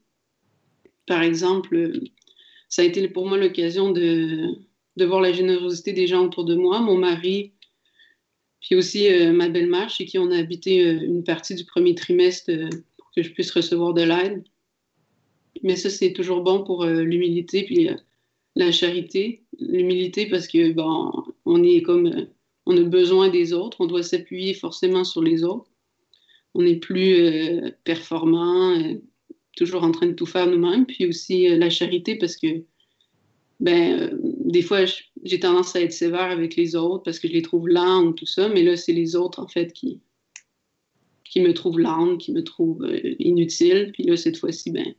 Par 1.05 1.21
exemple, 1.21 1.93
ça 2.67 2.81
a 2.81 2.85
été 2.85 3.07
pour 3.07 3.25
moi 3.25 3.37
l'occasion 3.37 3.91
de, 3.91 4.57
voir 4.99 5.21
la 5.21 5.31
générosité 5.31 5.93
des 5.93 6.07
gens 6.07 6.25
autour 6.25 6.43
de 6.43 6.55
moi, 6.55 6.81
mon 6.81 6.97
mari, 6.97 7.53
puis 8.59 8.75
aussi 8.75 9.07
euh, 9.07 9.31
ma 9.31 9.47
belle-mère, 9.47 9.89
chez 9.89 10.05
qui 10.05 10.19
on 10.19 10.31
a 10.31 10.37
habité 10.37 10.85
euh, 10.85 10.99
une 10.99 11.23
partie 11.23 11.55
du 11.55 11.63
premier 11.63 11.95
trimestre 11.95 12.51
pour 12.97 13.09
que 13.15 13.23
je 13.23 13.29
puisse 13.29 13.51
recevoir 13.51 13.93
de 13.93 14.01
l'aide. 14.01 14.43
Mais 15.63 15.75
ça, 15.75 15.89
c'est 15.89 16.13
toujours 16.13 16.41
bon 16.41 16.63
pour 16.63 16.83
euh, 16.83 17.03
l'humilité 17.03 17.63
puis 17.63 17.89
euh, 17.89 17.95
la 18.55 18.71
charité. 18.71 19.43
L'humilité 19.59 20.27
parce 20.27 20.47
que 20.47 20.71
bon, 20.71 21.11
on 21.45 21.63
est 21.63 21.81
comme 21.81 22.07
euh, 22.07 22.25
on 22.65 22.77
a 22.77 22.83
besoin 22.83 23.29
des 23.29 23.53
autres, 23.53 23.77
on 23.79 23.87
doit 23.87 24.03
s'appuyer 24.03 24.53
forcément 24.53 25.03
sur 25.03 25.21
les 25.21 25.43
autres. 25.43 25.69
On 26.57 26.63
n'est 26.63 26.75
plus 26.75 27.61
performant, 27.85 28.75
toujours 29.55 29.83
en 29.83 29.91
train 29.91 30.07
de 30.07 30.13
tout 30.13 30.25
faire 30.25 30.47
nous-mêmes. 30.47 30.85
Puis 30.85 31.05
aussi 31.05 31.47
la 31.47 31.69
charité 31.69 32.15
parce 32.15 32.35
que 32.35 32.63
ben 33.59 34.19
des 34.21 34.61
fois 34.61 34.81
j'ai 35.23 35.39
tendance 35.39 35.75
à 35.75 35.81
être 35.81 35.93
sévère 35.93 36.29
avec 36.29 36.55
les 36.55 36.75
autres 36.75 37.03
parce 37.03 37.19
que 37.19 37.27
je 37.27 37.33
les 37.33 37.41
trouve 37.41 37.67
lents 37.67 38.03
ou 38.03 38.11
tout 38.11 38.25
ça, 38.25 38.49
mais 38.49 38.63
là 38.63 38.75
c'est 38.75 38.91
les 38.91 39.15
autres 39.15 39.39
en 39.39 39.47
fait 39.47 39.71
qui 39.71 40.01
qui 41.23 41.41
me 41.41 41.53
trouvent 41.53 41.79
lente, 41.79 42.19
qui 42.19 42.33
me 42.33 42.43
trouvent 42.43 42.87
inutile. 43.19 43.91
Puis 43.93 44.03
là 44.03 44.17
cette 44.17 44.37
fois-ci 44.37 44.71
ben 44.71 44.93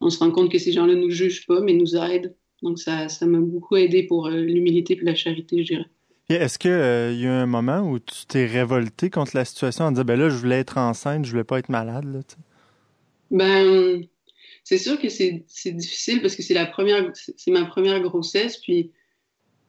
on 0.00 0.10
se 0.10 0.18
rend 0.18 0.30
compte 0.30 0.50
que 0.50 0.58
ces 0.58 0.72
gens-là 0.72 0.94
ne 0.94 1.00
nous 1.00 1.10
jugent 1.10 1.46
pas, 1.46 1.60
mais 1.60 1.72
nous 1.72 1.96
aident. 1.96 2.34
Donc, 2.62 2.78
ça, 2.78 3.08
m'a 3.22 3.40
beaucoup 3.40 3.76
aidé 3.76 4.04
pour 4.04 4.26
euh, 4.26 4.40
l'humilité 4.40 4.94
et 4.94 5.04
la 5.04 5.14
charité, 5.14 5.62
je 5.62 5.74
dirais. 5.74 5.90
Est-ce 6.28 6.58
qu'il 6.58 6.70
euh, 6.70 7.12
y 7.12 7.24
a 7.24 7.26
eu 7.26 7.30
un 7.30 7.46
moment 7.46 7.80
où 7.80 8.00
tu 8.00 8.26
t'es 8.26 8.46
révolté 8.46 9.10
contre 9.10 9.36
la 9.36 9.44
situation 9.44 9.84
en 9.84 9.92
disant, 9.92 10.04
ben 10.04 10.18
là, 10.18 10.28
je 10.28 10.36
voulais 10.36 10.58
être 10.58 10.76
enceinte, 10.76 11.24
je 11.24 11.30
voulais 11.30 11.44
pas 11.44 11.58
être 11.58 11.68
malade, 11.68 12.04
là, 12.04 12.20
Ben, 13.30 14.04
c'est 14.64 14.78
sûr 14.78 15.00
que 15.00 15.08
c'est 15.08 15.44
difficile 15.66 16.20
parce 16.20 16.34
que 16.34 16.42
c'est 16.42 16.54
la 16.54 16.66
première, 16.66 17.12
c'est 17.14 17.52
ma 17.52 17.64
première 17.64 18.00
grossesse, 18.00 18.56
puis 18.56 18.90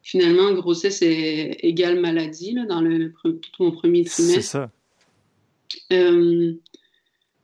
finalement, 0.02 0.52
grossesse 0.52 1.00
est 1.02 1.58
égale 1.62 2.00
maladie, 2.00 2.52
là, 2.52 2.64
dans 2.66 2.80
le, 2.80 3.12
tout 3.22 3.40
mon 3.60 3.70
premier 3.70 4.04
trimestre. 4.04 4.34
C'est 4.34 4.42
ça. 4.42 4.70
Euh, 5.92 6.54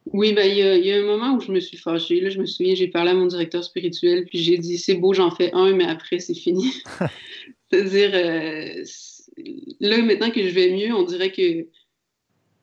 oui, 0.06 0.32
ben, 0.32 0.50
il 0.50 0.84
y, 0.84 0.92
a 0.92 0.96
un 0.96 1.06
moment 1.06 1.36
où 1.36 1.40
je 1.40 1.52
me 1.52 1.60
suis 1.60 1.76
fâchée. 1.76 2.20
Là, 2.20 2.30
je 2.30 2.40
me 2.40 2.46
souviens, 2.46 2.74
j'ai 2.74 2.88
parlé 2.88 3.10
à 3.10 3.14
mon 3.14 3.26
directeur 3.26 3.62
spirituel, 3.62 4.26
puis 4.26 4.38
j'ai 4.38 4.58
dit 4.58 4.76
c'est 4.76 4.94
beau, 4.94 5.14
j'en 5.14 5.30
fais 5.30 5.52
un, 5.52 5.72
mais 5.72 5.86
après, 5.86 6.18
c'est 6.18 6.34
fini. 6.34 6.72
C'est-à-dire, 7.74 8.10
euh, 8.14 8.84
là, 9.80 10.02
maintenant 10.02 10.30
que 10.30 10.46
je 10.46 10.54
vais 10.54 10.70
mieux, 10.70 10.94
on 10.94 11.02
dirait 11.02 11.32
que 11.32 11.66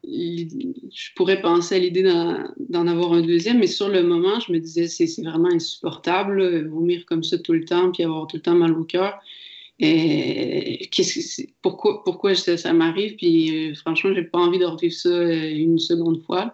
je 0.04 1.14
pourrais 1.16 1.42
penser 1.42 1.76
à 1.76 1.80
l'idée 1.80 2.04
d'en 2.04 2.88
avoir 2.88 3.14
un 3.14 3.22
deuxième, 3.22 3.60
mais 3.60 3.68
sur 3.68 3.90
le 3.90 4.04
moment, 4.04 4.40
je 4.40 4.52
me 4.52 4.60
disais 4.60 4.88
c'est 4.88 5.22
vraiment 5.22 5.50
insupportable, 5.52 6.68
vomir 6.68 7.06
comme 7.06 7.24
ça 7.24 7.38
tout 7.38 7.54
le 7.54 7.66
temps, 7.66 7.92
puis 7.92 8.04
avoir 8.04 8.26
tout 8.28 8.38
le 8.38 8.42
temps 8.42 8.56
mal 8.56 8.74
au 8.74 8.84
cœur. 8.84 9.20
Et 9.80 10.88
qu'est-ce 10.92 11.42
pourquoi, 11.62 12.04
pourquoi 12.04 12.36
ça, 12.36 12.74
m'arrive? 12.74 13.16
Puis 13.16 13.72
euh, 13.72 13.76
franchement, 13.76 14.14
j'ai 14.14 14.24
pas 14.24 14.38
envie 14.38 14.60
de 14.60 14.66
revivre 14.66 14.94
ça 14.94 15.10
euh, 15.10 15.50
une 15.50 15.80
seconde 15.80 16.22
fois. 16.22 16.54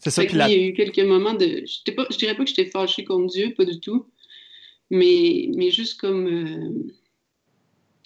C'est 0.00 0.10
ça. 0.10 0.24
Il 0.24 0.36
y 0.36 0.40
a 0.40 0.56
eu 0.56 0.72
quelques 0.72 0.98
moments 0.98 1.34
de. 1.34 1.64
Je 1.64 1.90
ne 1.92 2.16
dirais 2.16 2.36
pas 2.36 2.44
que 2.44 2.50
j'étais 2.50 2.66
fâchée 2.66 3.04
contre 3.04 3.32
Dieu, 3.32 3.54
pas 3.56 3.64
du 3.64 3.78
tout. 3.78 4.06
Mais, 4.90 5.50
mais 5.54 5.70
juste 5.70 6.00
comme 6.00 6.26
euh, 6.26 6.92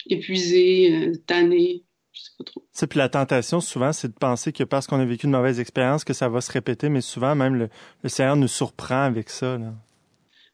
épuisée, 0.08 0.92
euh, 0.92 1.12
tannée. 1.26 1.84
Je 2.12 2.20
sais 2.20 2.30
pas 2.38 2.44
trop. 2.44 2.66
C'est 2.72 2.86
puis 2.86 2.98
la 2.98 3.08
tentation, 3.08 3.60
souvent, 3.60 3.92
c'est 3.92 4.08
de 4.08 4.14
penser 4.14 4.52
que 4.52 4.64
parce 4.64 4.86
qu'on 4.86 5.00
a 5.00 5.04
vécu 5.04 5.26
une 5.26 5.32
mauvaise 5.32 5.60
expérience, 5.60 6.04
que 6.04 6.12
ça 6.12 6.28
va 6.28 6.40
se 6.40 6.52
répéter, 6.52 6.88
mais 6.88 7.00
souvent, 7.00 7.34
même 7.34 7.54
le, 7.54 7.68
le 8.02 8.08
Seigneur 8.08 8.36
nous 8.36 8.48
surprend 8.48 9.04
avec 9.04 9.30
ça. 9.30 9.56
Là. 9.56 9.74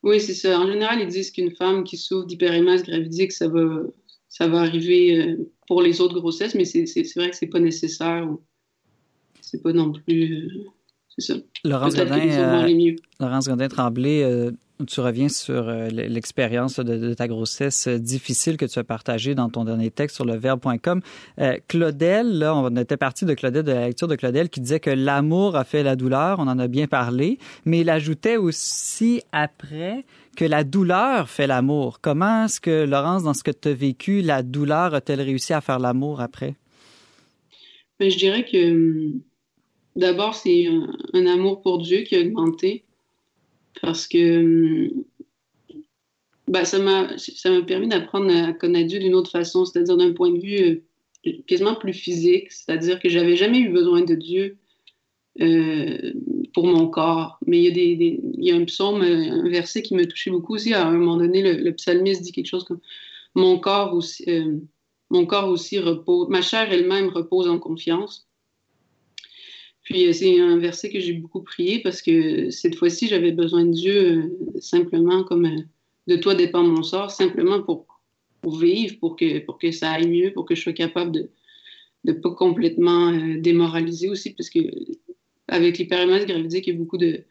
Oui, 0.02 0.20
c'est 0.20 0.34
ça. 0.34 0.60
En 0.60 0.66
général, 0.66 1.00
ils 1.00 1.08
disent 1.08 1.30
qu'une 1.30 1.54
femme 1.54 1.84
qui 1.84 1.96
souffre 1.96 2.26
d'hyperémèse 2.26 2.84
gravidique, 2.84 3.32
ça 3.32 3.48
va, 3.48 3.82
ça 4.28 4.46
va 4.46 4.60
arriver 4.60 5.18
euh, 5.20 5.50
pour 5.66 5.82
les 5.82 6.00
autres 6.00 6.18
grossesses, 6.18 6.54
mais 6.54 6.64
c'est 6.64 6.84
vrai 7.16 7.30
que 7.30 7.36
c'est 7.36 7.48
pas 7.48 7.60
nécessaire. 7.60 8.28
C'est 9.40 9.62
pas 9.62 9.72
non 9.72 9.92
plus. 9.92 10.50
Laurence 11.64 11.96
Godin, 11.96 12.28
euh, 12.28 12.96
Laurence 13.18 13.48
Godin 13.48 13.68
Tremblay, 13.68 14.22
euh, 14.22 14.52
tu 14.86 15.00
reviens 15.00 15.28
sur 15.28 15.68
euh, 15.68 15.88
l'expérience 15.88 16.78
de, 16.78 17.14
ta 17.14 17.26
grossesse 17.26 17.88
difficile 17.88 18.56
que 18.56 18.66
tu 18.66 18.78
as 18.78 18.84
partagée 18.84 19.34
dans 19.34 19.48
ton 19.48 19.64
dernier 19.64 19.90
texte 19.90 20.16
sur 20.16 20.24
le 20.24 20.36
verbe.com. 20.36 21.00
Claudel, 21.68 22.38
là, 22.38 22.54
on 22.54 22.74
était 22.76 22.96
parti 22.96 23.24
de 23.24 23.34
Claudel, 23.34 23.64
de 23.64 23.72
la 23.72 23.88
lecture 23.88 24.08
de 24.08 24.16
Claudel, 24.16 24.48
qui 24.48 24.60
disait 24.60 24.80
que 24.80 24.90
l'amour 24.90 25.56
a 25.56 25.64
fait 25.64 25.82
la 25.82 25.96
douleur. 25.96 26.38
On 26.38 26.48
en 26.48 26.58
a 26.58 26.68
bien 26.68 26.86
parlé, 26.86 27.38
mais 27.64 27.80
il 27.80 27.90
ajoutait 27.90 28.36
aussi 28.36 29.22
après 29.32 30.04
que 30.36 30.44
la 30.44 30.64
douleur 30.64 31.28
fait 31.28 31.46
l'amour. 31.46 32.00
Comment 32.00 32.44
est-ce 32.44 32.60
que, 32.60 32.84
Laurence, 32.84 33.24
dans 33.24 33.34
ce 33.34 33.42
que 33.42 33.50
tu 33.50 33.68
as 33.68 33.74
vécu, 33.74 34.22
la 34.22 34.42
douleur 34.42 34.94
a-t-elle 34.94 35.20
réussi 35.20 35.52
à 35.52 35.60
faire 35.60 35.78
l'amour 35.78 36.20
après? 36.20 36.54
Ben, 37.98 38.10
je 38.10 38.16
dirais 38.16 38.44
que 38.44 38.70
hum, 38.70 39.20
D'abord, 39.98 40.36
c'est 40.36 40.68
un, 41.12 41.26
amour 41.26 41.60
pour 41.60 41.78
Dieu 41.78 42.02
qui 42.02 42.14
a 42.14 42.20
augmenté 42.20 42.84
parce 43.82 44.06
que 44.06 44.92
bah, 46.48 46.64
ça 46.64 46.78
m'a 46.78 47.08
permis 47.66 47.88
d'apprendre 47.88 48.34
à 48.34 48.52
connaître 48.52 48.88
Dieu 48.88 48.98
d'une 48.98 49.14
autre 49.14 49.30
façon, 49.30 49.64
c'est-à-dire 49.64 49.96
d'un 49.96 50.12
point 50.12 50.30
de 50.30 50.38
vue 50.38 50.84
euh, 51.26 51.32
quasiment 51.46 51.74
plus 51.74 51.92
physique, 51.92 52.50
c'est-à-dire 52.50 53.00
que 53.00 53.08
j'avais 53.08 53.36
jamais 53.36 53.60
eu 53.60 53.68
besoin 53.70 54.02
de 54.02 54.14
Dieu 54.14 54.56
euh, 55.40 56.12
pour 56.54 56.66
mon 56.66 56.88
corps. 56.88 57.38
Mais 57.46 57.58
il 57.58 57.64
y, 57.64 57.68
a 57.68 57.70
des, 57.70 58.20
il 58.38 58.44
y 58.44 58.50
a 58.50 58.56
un 58.56 58.64
psaume, 58.64 59.02
un 59.02 59.48
verset 59.48 59.82
qui 59.82 59.94
me 59.94 60.06
touchait 60.06 60.30
beaucoup 60.30 60.54
aussi. 60.54 60.72
À 60.74 60.86
un 60.86 60.92
moment 60.92 61.16
donné, 61.16 61.42
le, 61.42 61.72
psalmiste 61.74 62.22
dit 62.22 62.32
quelque 62.32 62.46
chose 62.46 62.64
comme 62.64 62.80
Mon 63.34 63.58
corps 63.58 63.94
aussi, 63.94 64.24
euh, 64.28 64.56
mon 65.10 65.26
corps 65.26 65.48
aussi 65.48 65.78
repose, 65.78 66.28
ma 66.28 66.42
chair 66.42 66.72
elle-même 66.72 67.08
repose 67.08 67.48
en 67.48 67.58
confiance. 67.58 68.27
Puis 69.88 70.06
euh, 70.06 70.12
c'est 70.12 70.38
un 70.38 70.58
verset 70.58 70.90
que 70.90 71.00
j'ai 71.00 71.14
beaucoup 71.14 71.42
prié 71.42 71.80
parce 71.80 72.02
que 72.02 72.50
cette 72.50 72.74
fois-ci, 72.74 73.08
j'avais 73.08 73.32
besoin 73.32 73.64
de 73.64 73.72
Dieu 73.72 74.36
simplement 74.60 75.24
comme 75.24 75.48
de 76.06 76.16
toi 76.16 76.34
dépend 76.34 76.62
mon 76.62 76.82
sort, 76.82 77.10
simplement 77.10 77.62
pour, 77.62 77.86
pour 78.42 78.58
vivre, 78.58 78.98
pour 79.00 79.16
que, 79.16 79.38
pour 79.40 79.58
que 79.58 79.72
ça 79.72 79.92
aille 79.92 80.08
mieux, 80.08 80.32
pour 80.32 80.44
que 80.44 80.54
je 80.54 80.62
sois 80.62 80.72
capable 80.72 81.12
de 81.12 81.30
ne 82.04 82.12
pas 82.12 82.30
complètement 82.30 83.12
démoraliser 83.38 84.08
aussi, 84.08 84.34
parce 84.34 84.50
que 84.50 84.58
avec 85.48 85.78
l'hyperémèse 85.78 86.26
gravidique, 86.26 86.66
il 86.66 86.74
y 86.74 86.76
a 86.76 86.78
beaucoup 86.78 86.98
de, 86.98 87.24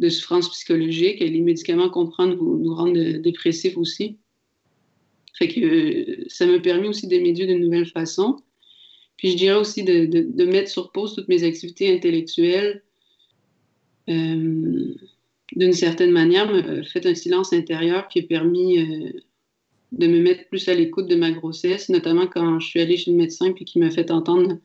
de 0.00 0.08
souffrances 0.08 0.50
psychologiques. 0.50 1.20
Les 1.20 1.40
médicaments 1.40 1.88
qu'on 1.88 2.06
prend 2.06 2.26
nous, 2.26 2.74
rendent 2.74 2.98
dépressifs 3.22 3.76
aussi. 3.76 4.18
Fait 5.34 5.48
que 5.48 5.60
euh, 5.60 6.24
ça 6.28 6.46
m'a 6.46 6.58
permis 6.58 6.88
aussi 6.88 7.06
d'aimer 7.06 7.32
Dieu 7.32 7.46
d'une 7.46 7.60
nouvelle 7.60 7.86
façon. 7.86 8.42
Puis 9.20 9.32
je 9.32 9.36
dirais 9.36 9.58
aussi 9.58 9.84
de, 9.84 10.06
de, 10.06 10.44
mettre 10.46 10.70
sur 10.70 10.92
pause 10.92 11.14
toutes 11.14 11.28
mes 11.28 11.44
activités 11.44 11.94
intellectuelles. 11.94 12.82
Euh, 14.08 14.94
d'une 15.52 15.74
certaine 15.74 16.10
manière, 16.10 16.50
me 16.50 16.82
fait 16.84 17.04
un 17.04 17.14
silence 17.14 17.52
intérieur 17.52 18.08
qui 18.08 18.20
a 18.20 18.22
permis 18.22 18.78
euh, 18.78 19.10
de 19.92 20.06
me 20.06 20.20
mettre 20.20 20.48
plus 20.48 20.66
à 20.70 20.74
l'écoute 20.74 21.06
de 21.06 21.16
ma 21.16 21.32
grossesse, 21.32 21.90
notamment 21.90 22.28
quand 22.28 22.60
je 22.60 22.66
suis 22.66 22.80
allée 22.80 22.96
chez 22.96 23.10
le 23.10 23.18
médecin 23.18 23.52
puis 23.52 23.66
qui 23.66 23.78
m'a 23.78 23.90
fait 23.90 24.10
entendre 24.10 24.56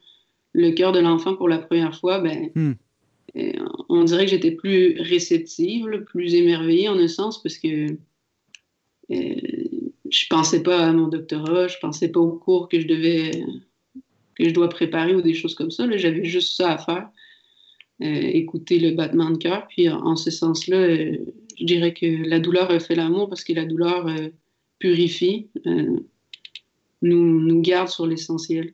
le 0.53 0.71
cœur 0.71 0.93
de 0.93 0.99
l'enfant 0.99 1.35
pour 1.35 1.49
la 1.49 1.57
première 1.57 1.99
fois, 1.99 2.19
ben, 2.19 2.49
hmm. 2.55 2.75
euh, 3.35 3.51
on 3.89 4.05
dirait 4.05 4.23
que 4.23 4.31
j'étais 4.31 4.51
plus 4.51 5.01
réceptive, 5.01 6.05
plus 6.07 6.33
émerveillée 6.33 6.87
en 6.87 6.97
un 6.97 7.09
sens, 7.09 7.43
parce 7.43 7.57
que 7.57 7.87
euh, 9.11 9.35
je 10.09 10.27
pensais 10.29 10.63
pas 10.63 10.79
à 10.79 10.93
mon 10.93 11.09
doctorat, 11.09 11.67
je 11.67 11.75
pensais 11.81 12.07
pas 12.07 12.21
aux 12.21 12.37
cours 12.37 12.69
que 12.69 12.79
je 12.79 12.87
devais 12.87 13.43
que 14.37 14.47
je 14.47 14.53
dois 14.53 14.69
préparer 14.69 15.15
ou 15.15 15.21
des 15.21 15.33
choses 15.33 15.55
comme 15.55 15.71
ça. 15.71 15.85
J'avais 15.97 16.25
juste 16.25 16.55
ça 16.55 16.73
à 16.73 16.77
faire. 16.77 17.09
Euh, 18.01 18.05
écouter 18.05 18.77
le 18.77 18.91
battement 18.91 19.29
de 19.29 19.37
cœur. 19.37 19.67
Puis 19.69 19.89
en, 19.89 20.17
ce 20.17 20.29
sens-là, 20.29 20.95
je 20.95 21.65
dirais 21.65 21.93
que 21.93 22.05
la 22.27 22.39
douleur 22.39 22.69
fait 22.81 22.95
l'amour 22.95 23.29
parce 23.29 23.43
que 23.43 23.53
la 23.53 23.63
douleur 23.63 24.09
purifie, 24.79 25.47
nous, 27.01 27.39
nous 27.39 27.61
garde 27.61 27.87
sur 27.87 28.05
l'essentiel. 28.05 28.73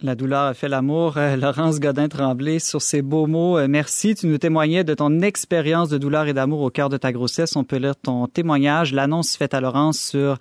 La 0.00 0.14
douleur 0.16 0.42
a 0.42 0.54
fait 0.54 0.68
l'amour. 0.68 1.16
Euh, 1.16 1.36
Laurence 1.40 1.78
Godin-Tremblay, 1.78 2.58
sur 2.58 2.82
ces 2.82 3.00
beaux 3.00 3.26
mots, 3.26 3.58
euh, 3.58 3.68
merci. 3.68 4.14
Tu 4.14 4.26
nous 4.26 4.38
témoignais 4.38 4.84
de 4.84 4.94
ton 4.94 5.20
expérience 5.20 5.88
de 5.88 5.98
douleur 5.98 6.26
et 6.26 6.32
d'amour 6.32 6.62
au 6.62 6.70
cœur 6.70 6.88
de 6.88 6.96
ta 6.96 7.12
grossesse. 7.12 7.54
On 7.56 7.64
peut 7.64 7.76
lire 7.76 7.96
ton 7.96 8.26
témoignage, 8.26 8.92
l'annonce 8.92 9.36
faite 9.36 9.54
à 9.54 9.60
Laurence 9.60 9.98
sur 9.98 10.38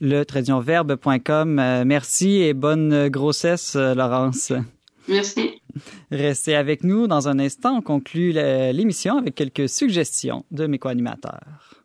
le 0.00 0.24
tradionverbe.com. 0.24 1.58
Euh, 1.58 1.84
merci 1.86 2.42
et 2.42 2.52
bonne 2.52 3.08
grossesse, 3.08 3.76
Laurence. 3.76 4.52
Merci. 5.08 5.62
Restez 6.10 6.56
avec 6.56 6.82
nous. 6.82 7.06
Dans 7.06 7.28
un 7.28 7.38
instant, 7.38 7.76
on 7.76 7.82
conclut 7.82 8.32
l'émission 8.32 9.18
avec 9.18 9.36
quelques 9.36 9.68
suggestions 9.68 10.44
de 10.50 10.66
mes 10.66 10.78
co-animateurs. 10.78 11.75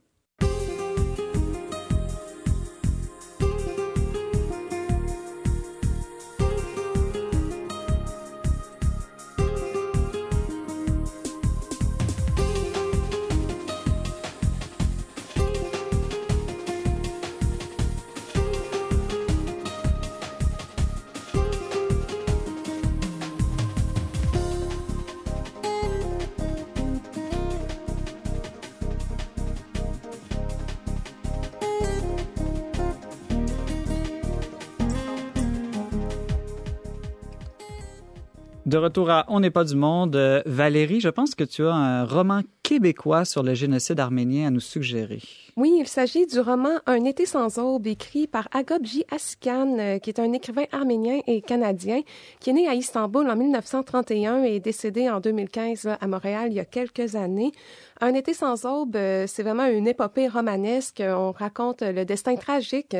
De 38.72 38.78
retour 38.78 39.09
à 39.09 39.26
On 39.28 39.41
n'est 39.41 39.49
pas 39.49 39.65
du 39.65 39.76
monde, 39.76 40.15
euh, 40.15 40.41
Valérie, 40.45 41.01
je 41.01 41.09
pense 41.09 41.36
que 41.36 41.43
tu 41.43 41.67
as 41.67 41.74
un 41.74 42.05
roman 42.05 42.39
québécois 42.72 43.26
sur 43.26 43.43
le 43.43 43.53
génocide 43.53 43.99
arménien 43.99 44.47
à 44.47 44.49
nous 44.49 44.61
suggérer. 44.61 45.19
Oui, 45.57 45.76
il 45.78 45.88
s'agit 45.89 46.26
du 46.26 46.39
roman 46.39 46.80
Un 46.86 47.03
été 47.03 47.26
sans 47.26 47.59
aube, 47.59 47.86
écrit 47.86 48.28
par 48.28 48.47
Agop 48.53 48.86
J. 48.86 49.03
Askan, 49.11 49.78
euh, 49.78 49.99
qui 49.99 50.09
est 50.09 50.22
un 50.22 50.32
écrivain 50.32 50.63
arménien 50.72 51.19
et 51.28 51.41
canadien, 51.41 51.99
qui 52.39 52.51
est 52.51 52.53
né 52.53 52.69
à 52.69 52.74
Istanbul 52.74 53.30
en 53.30 53.36
1931 53.36 54.45
et 54.45 54.55
est 54.55 54.59
décédé 54.61 55.09
en 55.09 55.19
2015 55.19 55.89
à 55.99 56.07
Montréal 56.07 56.47
il 56.51 56.53
y 56.53 56.59
a 56.61 56.65
quelques 56.65 57.15
années. 57.15 57.51
Un 57.99 58.13
été 58.13 58.34
sans 58.34 58.65
aube, 58.65 58.95
euh, 58.95 59.26
c'est 59.28 59.43
vraiment 59.43 59.65
une 59.65 59.88
épopée 59.88 60.30
romanesque. 60.30 61.03
On 61.05 61.34
raconte 61.34 61.82
le 61.82 62.05
destin 62.05 62.38
tragique 62.38 62.95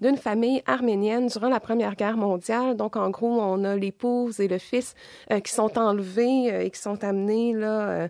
d'une 0.00 0.16
famille 0.16 0.64
arménienne 0.66 1.28
durant 1.28 1.48
la 1.48 1.60
Première 1.60 1.94
Guerre 1.94 2.16
mondiale. 2.16 2.76
Donc, 2.76 2.96
en 2.96 3.08
gros, 3.10 3.40
on 3.40 3.62
a 3.62 3.76
l'épouse 3.76 4.40
et 4.40 4.48
le 4.48 4.58
fils 4.58 4.96
euh, 5.30 5.38
qui 5.38 5.52
sont 5.52 5.78
enlevés 5.78 6.66
et 6.66 6.70
qui 6.70 6.80
sont 6.80 7.04
amenés 7.04 7.54
là 7.54 7.88
euh, 7.88 8.08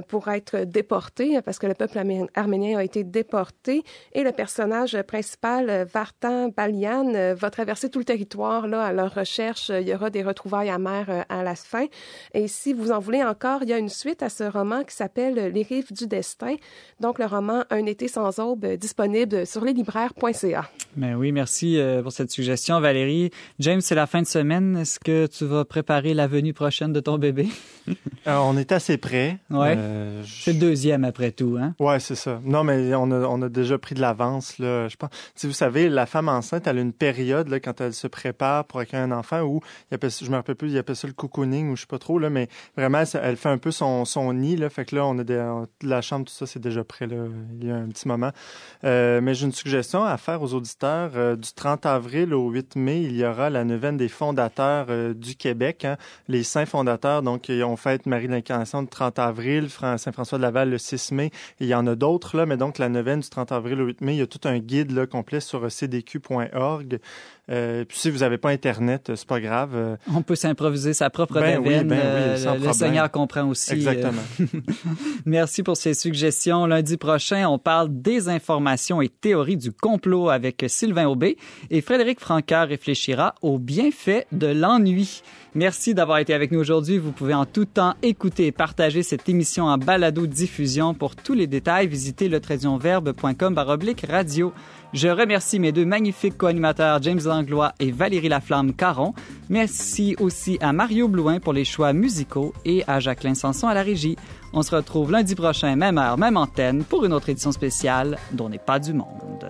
pour 0.00 0.28
être 0.28 0.58
déporté, 0.64 1.40
parce 1.42 1.58
que 1.58 1.66
le 1.66 1.74
peuple 1.74 1.98
arménien 2.34 2.78
a 2.78 2.84
été 2.84 3.04
déporté. 3.04 3.82
Et 4.12 4.22
le 4.22 4.32
personnage 4.32 5.00
principal, 5.02 5.68
euh, 5.68 5.84
Vartan 5.84 6.48
Balian, 6.48 7.14
euh, 7.14 7.34
va 7.34 7.50
traverser 7.50 7.90
tout 7.90 7.98
le 7.98 8.04
territoire 8.04 8.66
là, 8.66 8.84
à 8.84 8.92
leur 8.92 9.14
recherche. 9.14 9.70
Il 9.70 9.88
y 9.88 9.94
aura 9.94 10.10
des 10.10 10.22
retrouvailles 10.22 10.70
amères 10.70 11.24
à 11.28 11.42
la 11.42 11.54
fin. 11.54 11.86
Et 12.34 12.48
si 12.48 12.72
vous 12.72 12.92
en 12.92 12.98
voulez 12.98 13.22
encore, 13.22 13.62
il 13.62 13.68
y 13.68 13.72
a 13.72 13.78
une 13.78 13.88
suite 13.88 14.22
à 14.22 14.28
ce 14.28 14.44
roman 14.44 14.84
qui 14.84 14.94
s'appelle 14.94 15.34
Les 15.52 15.62
rives 15.62 15.92
du 15.92 16.06
destin. 16.06 16.56
Donc, 17.00 17.18
le 17.18 17.26
roman 17.26 17.64
Un 17.70 17.86
été 17.86 18.08
sans 18.08 18.38
aube, 18.38 18.66
disponible 18.76 19.46
sur 19.46 19.64
leslibraires.ca. 19.64 20.70
Mais 20.96 21.14
oui, 21.14 21.32
merci 21.32 21.78
pour 22.02 22.12
cette 22.12 22.30
suggestion, 22.30 22.80
Valérie. 22.80 23.30
James, 23.58 23.80
c'est 23.80 23.94
la 23.94 24.06
fin 24.06 24.22
de 24.22 24.26
semaine. 24.26 24.76
Est-ce 24.76 25.00
que 25.00 25.26
tu 25.26 25.44
vas 25.44 25.64
préparer 25.64 26.14
la 26.14 26.26
venue 26.26 26.52
prochaine 26.52 26.92
de 26.92 27.00
ton 27.00 27.18
bébé? 27.18 27.48
on 28.26 28.56
est 28.56 28.72
assez 28.72 28.96
près. 28.96 29.38
Ouais. 29.50 29.74
Euh, 29.76 29.81
c'est 30.24 30.52
le 30.52 30.58
deuxième 30.58 31.04
après 31.04 31.32
tout, 31.32 31.56
hein? 31.60 31.74
Ouais, 31.78 32.00
c'est 32.00 32.14
ça. 32.14 32.40
Non, 32.44 32.64
mais 32.64 32.94
on 32.94 33.10
a, 33.10 33.26
on 33.26 33.42
a 33.42 33.48
déjà 33.48 33.78
pris 33.78 33.94
de 33.94 34.00
l'avance, 34.00 34.58
là. 34.58 34.88
Je 34.88 34.96
pense. 34.96 35.10
Si 35.34 35.46
vous 35.46 35.52
savez, 35.52 35.88
la 35.88 36.06
femme 36.06 36.28
enceinte, 36.28 36.66
elle 36.66 36.78
a 36.78 36.80
une 36.80 36.92
période, 36.92 37.48
là, 37.48 37.60
quand 37.60 37.80
elle 37.80 37.94
se 37.94 38.06
prépare 38.06 38.64
pour 38.64 38.80
accueillir 38.80 39.04
un 39.04 39.12
enfant 39.12 39.42
où, 39.42 39.60
il 39.90 39.94
appelle, 39.94 40.10
je 40.10 40.30
me 40.30 40.36
rappelle 40.36 40.56
plus, 40.56 40.70
il 40.70 40.78
appelle 40.78 40.96
ça 40.96 41.06
le 41.06 41.12
cocooning 41.12 41.70
ou 41.70 41.76
je 41.76 41.82
sais 41.82 41.86
pas 41.86 41.98
trop, 41.98 42.18
là, 42.18 42.30
mais 42.30 42.48
vraiment, 42.76 43.02
elle 43.14 43.36
fait 43.36 43.48
un 43.48 43.58
peu 43.58 43.70
son, 43.70 44.04
son 44.04 44.32
nid, 44.32 44.56
là. 44.56 44.70
Fait 44.70 44.84
que 44.84 44.96
là, 44.96 45.06
on 45.06 45.18
a 45.18 45.24
des, 45.24 45.42
la 45.82 46.00
chambre, 46.00 46.26
tout 46.26 46.34
ça, 46.34 46.46
c'est 46.46 46.60
déjà 46.60 46.84
prêt, 46.84 47.06
là. 47.06 47.16
Il 47.60 47.66
y 47.66 47.70
a 47.70 47.76
un 47.76 47.88
petit 47.88 48.08
moment. 48.08 48.30
Euh, 48.84 49.20
mais 49.20 49.34
j'ai 49.34 49.46
une 49.46 49.52
suggestion 49.52 50.04
à 50.04 50.16
faire 50.16 50.42
aux 50.42 50.54
auditeurs. 50.54 51.12
Euh, 51.14 51.36
du 51.36 51.52
30 51.52 51.86
avril 51.86 52.34
au 52.34 52.50
8 52.50 52.76
mai, 52.76 53.02
il 53.02 53.16
y 53.16 53.24
aura 53.24 53.50
la 53.50 53.64
neuvaine 53.64 53.96
des 53.96 54.08
fondateurs 54.08 54.86
du 55.14 55.34
Québec, 55.34 55.84
hein, 55.84 55.96
les 56.28 56.42
saints 56.42 56.66
fondateurs. 56.66 57.22
Donc, 57.22 57.48
ils 57.48 57.62
ont 57.64 57.76
fait 57.76 58.06
Marie 58.06 58.28
l'Incarnation 58.28 58.80
le 58.80 58.86
30 58.86 59.18
avril, 59.18 59.68
Saint-François 59.72 60.38
de 60.38 60.42
Laval 60.42 60.70
le 60.70 60.78
6 60.78 61.12
mai. 61.12 61.30
il 61.60 61.66
y 61.66 61.74
en 61.74 61.86
a 61.86 61.94
d'autres, 61.94 62.36
là, 62.36 62.46
mais 62.46 62.56
donc 62.56 62.78
la 62.78 62.88
neuvaine 62.88 63.20
du 63.20 63.28
30 63.28 63.52
avril 63.52 63.80
au 63.80 63.86
8 63.86 64.00
mai, 64.00 64.14
il 64.14 64.18
y 64.18 64.22
a 64.22 64.26
tout 64.26 64.40
un 64.44 64.58
guide 64.58 65.06
complet 65.06 65.40
sur 65.40 65.70
cdq.org. 65.70 67.00
Euh, 67.50 67.84
puis 67.84 67.98
si 67.98 68.10
vous 68.10 68.18
n'avez 68.18 68.38
pas 68.38 68.50
Internet, 68.50 69.12
c'est 69.16 69.26
pas 69.26 69.40
grave. 69.40 69.70
Euh. 69.74 69.96
On 70.14 70.22
peut 70.22 70.36
s'improviser 70.36 70.94
sa 70.94 71.10
propre 71.10 71.40
ben 71.40 71.60
neuvaine. 71.60 71.88
Ben 71.88 71.98
euh, 71.98 72.58
le, 72.58 72.72
Seigneur 72.72 73.10
comprend 73.10 73.48
aussi. 73.48 73.72
Exactement. 73.72 74.22
Merci 75.26 75.64
pour 75.64 75.76
ces 75.76 75.94
suggestions. 75.94 76.66
Lundi 76.66 76.96
prochain, 76.96 77.48
on 77.48 77.58
parle 77.58 77.88
des 77.90 78.28
informations 78.28 79.02
et 79.02 79.08
théories 79.08 79.56
du 79.56 79.72
complot 79.72 80.30
avec 80.30 80.64
Sylvain 80.68 81.08
Aubé 81.08 81.36
et 81.70 81.80
Frédéric 81.80 82.20
Francaire 82.20 82.68
réfléchira 82.68 83.34
aux 83.42 83.58
bienfaits 83.58 84.26
de 84.30 84.46
l'ennui. 84.46 85.22
Merci 85.54 85.94
d'avoir 85.94 86.18
été 86.18 86.32
avec 86.32 86.50
nous 86.50 86.60
aujourd'hui. 86.60 86.96
Vous 86.96 87.12
pouvez 87.12 87.34
en 87.34 87.44
tout 87.44 87.66
temps 87.66 87.94
écouter 88.02 88.46
et 88.46 88.52
partager 88.52 89.02
cette 89.02 89.28
émission 89.28 89.64
en 89.64 89.76
balado-diffusion. 89.76 90.94
Pour 90.94 91.14
tous 91.14 91.34
les 91.34 91.46
détails, 91.46 91.88
visitez 91.88 92.28
le 92.28 92.40
radio. 94.08 94.52
Je 94.92 95.08
remercie 95.08 95.58
mes 95.58 95.72
deux 95.72 95.86
magnifiques 95.86 96.36
co-animateurs 96.36 97.02
James 97.02 97.20
Langlois 97.24 97.72
et 97.80 97.90
Valérie 97.90 98.28
Laflamme 98.28 98.74
Caron. 98.74 99.14
Merci 99.48 100.14
aussi 100.20 100.58
à 100.60 100.74
Mario 100.74 101.08
Blouin 101.08 101.40
pour 101.40 101.54
les 101.54 101.64
choix 101.64 101.94
musicaux 101.94 102.52
et 102.66 102.84
à 102.86 103.00
Jacqueline 103.00 103.34
Sanson 103.34 103.68
à 103.68 103.74
la 103.74 103.82
régie. 103.82 104.16
On 104.52 104.60
se 104.60 104.74
retrouve 104.74 105.10
lundi 105.10 105.34
prochain, 105.34 105.76
même 105.76 105.96
heure, 105.96 106.18
même 106.18 106.36
antenne, 106.36 106.84
pour 106.84 107.06
une 107.06 107.14
autre 107.14 107.30
édition 107.30 107.52
spéciale 107.52 108.18
dont 108.32 108.50
n'est 108.50 108.58
pas 108.58 108.78
du 108.78 108.92
monde. 108.92 109.46